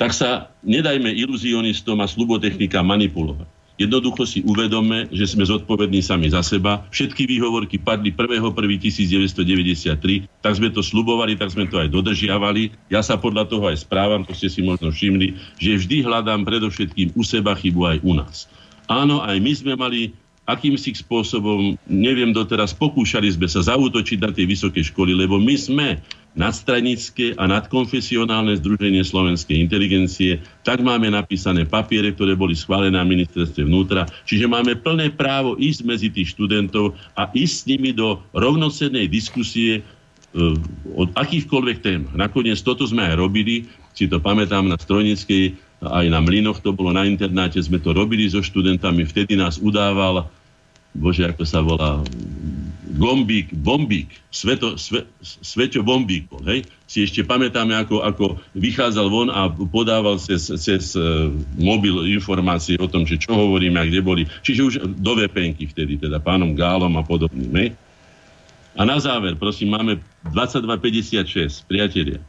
[0.00, 3.60] Tak sa nedajme iluzionistom a slubotechnika manipulovať.
[3.80, 6.84] Jednoducho si uvedome, že sme zodpovední sami za seba.
[6.92, 12.70] Všetky výhovorky padli 1.1.1993, tak sme to slubovali, tak sme to aj dodržiavali.
[12.92, 17.16] Ja sa podľa toho aj správam, to ste si možno všimli, že vždy hľadám predovšetkým
[17.16, 18.44] u seba chybu aj u nás.
[18.92, 20.12] Áno, aj my sme mali
[20.44, 26.02] akýmsi spôsobom, neviem doteraz, pokúšali sme sa zautočiť na tie vysoké školy, lebo my sme
[26.32, 33.68] nadstranické a nadkonfesionálne združenie slovenskej inteligencie, tak máme napísané papiere, ktoré boli schválené na ministerstve
[33.68, 39.12] vnútra, čiže máme plné právo ísť medzi tých študentov a ísť s nimi do rovnocennej
[39.12, 39.82] diskusie e,
[40.96, 42.08] od akýchkoľvek tém.
[42.16, 45.52] Nakoniec toto sme aj robili, si to pamätám na Strojnickej,
[45.84, 50.30] aj na Mlinoch to bolo na internáte, sme to robili so študentami, vtedy nás udával,
[50.96, 52.00] bože, ako sa volá,
[52.92, 56.68] Gombík, Bombík, Sveto, Sve, Sveťo Bombík bol, hej?
[56.84, 62.84] Si ešte pamätáme, ako, ako vychádzal von a podával cez, cez uh, mobil informácie o
[62.84, 64.22] tom, že čo hovoríme a kde boli.
[64.44, 67.68] Čiže už do vpn vtedy, teda pánom Gálom a podobným, hej?
[68.76, 72.20] A na záver, prosím, máme 22.56, priatelia.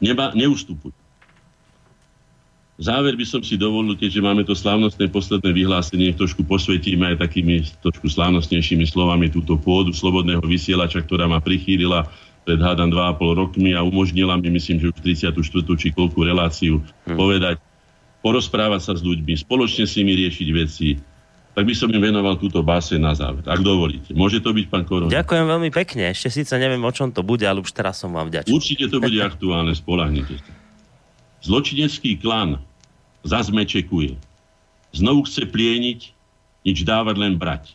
[0.00, 0.92] Neba, neustupuj.
[2.76, 7.64] Záver by som si dovolil, keďže máme to slávnostné posledné vyhlásenie, trošku posvetíme aj takými
[7.80, 12.04] trošku slávnostnejšími slovami túto pôdu slobodného vysielača, ktorá ma prichýlila
[12.44, 15.80] pred hádam 2,5 rokmi a umožnila mi, myslím, že už 34.
[15.80, 17.16] či koľku reláciu hmm.
[17.16, 17.56] povedať,
[18.20, 21.00] porozprávať sa s ľuďmi, spoločne s nimi riešiť veci,
[21.56, 24.12] tak by som im venoval túto báse na záver, ak dovolíte.
[24.12, 25.08] Môže to byť, pán Korona?
[25.08, 26.12] Ďakujem veľmi pekne.
[26.12, 28.52] Ešte síce neviem, o čom to bude, ale už teraz som vám vďačný.
[28.52, 30.52] Určite to bude aktuálne, spolahnite sa.
[31.40, 32.60] Zločinecký klan
[33.26, 34.14] zazmečekuje.
[34.94, 36.00] Znovu chce plieniť,
[36.62, 37.74] nič dávať, len brať.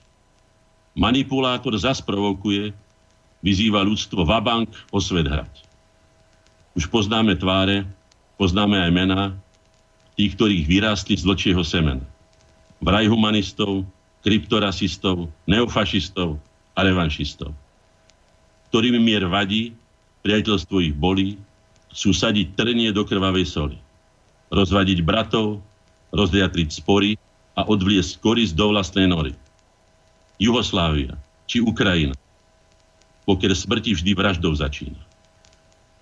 [0.95, 2.71] Manipulátor zasprovokuje,
[3.43, 5.53] vyzýva ľudstvo vabank o svet hrať.
[6.75, 7.83] Už poznáme tváre,
[8.39, 9.21] poznáme aj mená
[10.15, 12.03] tých, ktorých vyrástli z vlčieho semena.
[12.79, 13.83] Vraj humanistov,
[14.21, 16.37] kryptorasistov, neofašistov
[16.77, 17.51] a revanšistov.
[18.71, 19.75] Ktorým mier vadí,
[20.23, 21.35] priateľstvo ich bolí,
[21.91, 23.77] chcú sadiť trnie do krvavej soli.
[24.51, 25.63] Rozvadiť bratov,
[26.11, 27.15] rozliatriť spory
[27.55, 29.31] a odvliesť korisť do vlastnej nory.
[30.37, 31.15] Juhoslávia
[31.47, 32.15] či Ukrajina.
[33.23, 34.99] Pokiaľ smrti vždy vraždou začína.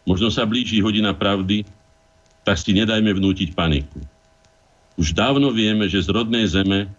[0.09, 1.67] Možno sa blíži hodina pravdy,
[2.41, 4.01] tak si nedajme vnútiť paniku.
[4.97, 6.89] Už dávno vieme, že z rodnej zeme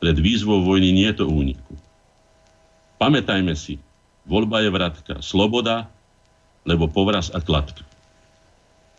[0.00, 1.74] pred výzvou vojny nie je to úniku.
[2.98, 3.78] Pamätajme si,
[4.26, 5.90] voľba je vratka, sloboda,
[6.66, 7.87] lebo povraz a kladka.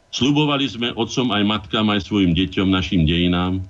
[0.09, 3.61] Slubovali sme otcom aj matkám, aj svojim deťom, našim dejinám.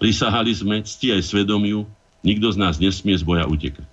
[0.00, 1.84] Prisahali sme cti aj svedomiu,
[2.24, 3.86] nikto z nás nesmie z boja utekať.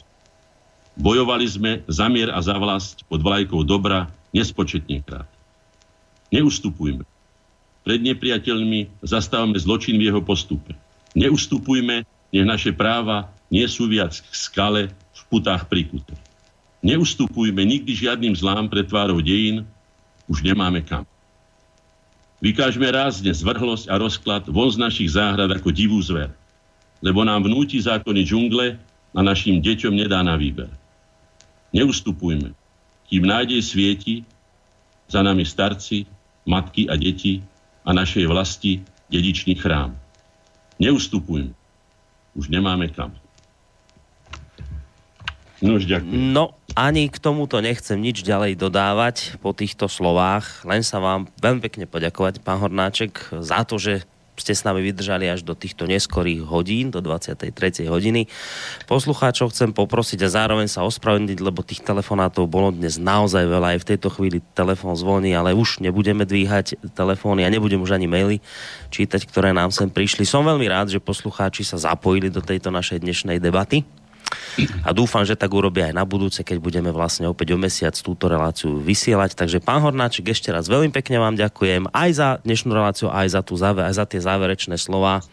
[0.95, 5.27] Bojovali sme za mier a za vlast pod vlajkou dobra nespočetne krát.
[6.31, 7.03] Neustupujme.
[7.83, 10.75] Pred nepriateľmi zastávame zločin v jeho postupe.
[11.15, 16.13] Neustupujme, nech naše práva nie sú viac k skale v putách prikuté.
[16.79, 19.67] Neustupujme nikdy žiadnym zlám pred tvárou dejín,
[20.29, 21.03] už nemáme kam.
[22.40, 26.32] Vykážme rázne zvrhlosť a rozklad von z našich záhrad ako divú zver,
[27.03, 28.80] lebo nám vnúti zákony džungle
[29.11, 30.72] a našim deťom nedá na výber.
[31.76, 32.56] Neustupujme,
[33.11, 34.24] kým nádej svieti,
[35.09, 36.06] za nami starci,
[36.45, 37.42] matky a deti
[37.82, 39.98] a našej vlasti dedičný chrám.
[40.77, 41.51] Neustupujme,
[42.38, 43.11] už nemáme kam.
[45.59, 46.31] No už ďakujem.
[46.31, 50.63] No, ani k tomuto nechcem nič ďalej dodávať po týchto slovách.
[50.63, 54.07] Len sa vám veľmi pekne poďakovať, pán Hornáček, za to, že
[54.39, 57.51] ste s nami vydržali až do týchto neskorých hodín, do 23.
[57.91, 58.31] hodiny.
[58.88, 63.75] Poslucháčov chcem poprosiť a zároveň sa ospravedlniť, lebo tých telefonátov bolo dnes naozaj veľa.
[63.75, 68.07] Aj v tejto chvíli telefón zvoní, ale už nebudeme dvíhať telefóny a nebudem už ani
[68.07, 68.39] maily
[68.89, 70.23] čítať, ktoré nám sem prišli.
[70.23, 73.83] Som veľmi rád, že poslucháči sa zapojili do tejto našej dnešnej debaty
[74.83, 78.27] a dúfam, že tak urobia aj na budúce, keď budeme vlastne opäť o mesiac túto
[78.27, 79.35] reláciu vysielať.
[79.35, 83.41] Takže pán Hornáček, ešte raz veľmi pekne vám ďakujem aj za dnešnú reláciu, aj za,
[83.41, 85.23] tú, aj za tie záverečné slova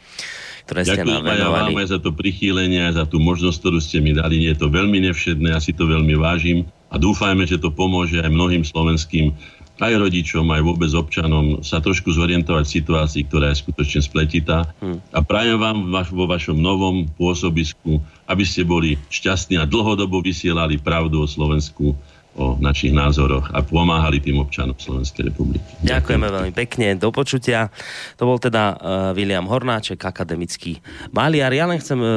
[0.67, 1.63] ktoré ste Ďakujem venovali.
[1.63, 4.51] Ďakujem aj za to prichýlenie, aj za tú možnosť, ktorú ste mi dali.
[4.51, 8.27] Je to veľmi nevšedné, ja si to veľmi vážim a dúfajme, že to pomôže aj
[8.27, 9.31] mnohým slovenským
[9.77, 14.73] aj rodičom, aj vôbec občanom sa trošku zorientovať v situácii, ktorá je skutočne spletitá.
[14.81, 15.05] Hmm.
[15.13, 21.25] A prajem vám vo vašom novom pôsobisku, aby ste boli šťastní a dlhodobo vysielali pravdu
[21.25, 21.93] o Slovensku,
[22.37, 25.65] o našich názoroch a pomáhali tým občanom Slovenskej republiky.
[25.81, 27.73] Ďakujeme veľmi pekne, do počutia.
[28.21, 28.77] To bol teda uh,
[29.17, 30.77] William Hornáček, akademický
[31.17, 31.49] maliar.
[31.57, 32.11] Ja len chcem uh,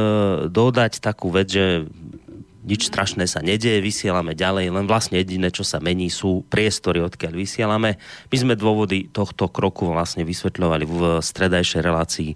[0.51, 1.88] dodať takú vec, že
[2.69, 7.33] nič strašné sa nedieje, vysielame ďalej, len vlastne jediné, čo sa mení, sú priestory, odkiaľ
[7.33, 7.98] vysielame.
[8.30, 12.31] My sme dôvody tohto kroku vlastne vysvetľovali v stredajšej relácii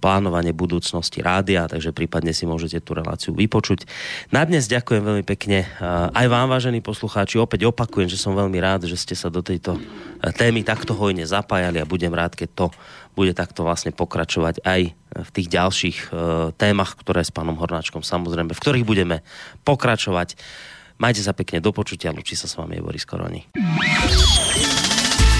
[0.00, 3.84] plánovanie budúcnosti rádia, takže prípadne si môžete tú reláciu vypočuť.
[4.32, 5.68] Na dnes ďakujem veľmi pekne
[6.16, 7.36] aj vám, vážení poslucháči.
[7.36, 9.76] Opäť opakujem, že som veľmi rád, že ste sa do tejto
[10.36, 12.66] témy takto hojne zapájali a budem rád, keď to
[13.12, 16.06] bude takto vlastne pokračovať aj v tých ďalších e,
[16.54, 19.26] témach, ktoré s pánom Hornáčkom samozrejme, v ktorých budeme
[19.66, 20.38] pokračovať.
[21.00, 23.50] Majte sa pekne do počutia, ľučí sa s vami Boris Koroni.